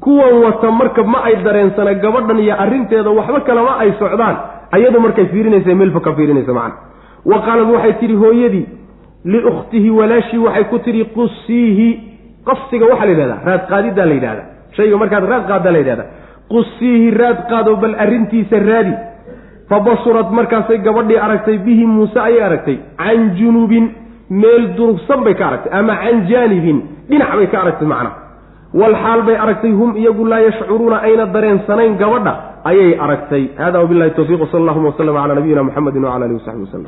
[0.00, 4.36] Kuwan wata marka ma ay dareensana gabadhan iyo arrinteeda waxba kalema ay socdaan.
[4.72, 6.74] Ayadu markay fiirinaysa meelfa ka fiirinaysa macna
[7.24, 8.66] wa qaalad waxay tidhi hooyadii
[9.24, 11.88] liukhtihi walaashii waxay ku tidhi qusiihi.
[12.44, 14.42] Qasiga waxaa la yidhahdaa raad qaadidaa la yidhahda
[14.76, 16.04] shayga markaad raad la yidhahda
[16.50, 18.94] qusiihi raad qaado bal arrintiisa raadi.
[19.68, 23.84] Fa basurad markaasay gabadhii aragtay bihi muuse ayay aragtay can junubin
[24.30, 26.78] meel durugsan bay ka aragtay ama can jaanibin
[27.08, 28.16] dhinac bay ka aragtay macnaha
[28.74, 32.34] walxaal bay aragtay hum iyagu laa yashcuruuna ayna dareensanayn gabadha.
[32.64, 33.44] Ayay aragtay.
[33.56, 36.84] Hada wabilahi towfiq wsala allahuma waslama cala nabiyina muxamedi wcala alihi wasaxbi waslm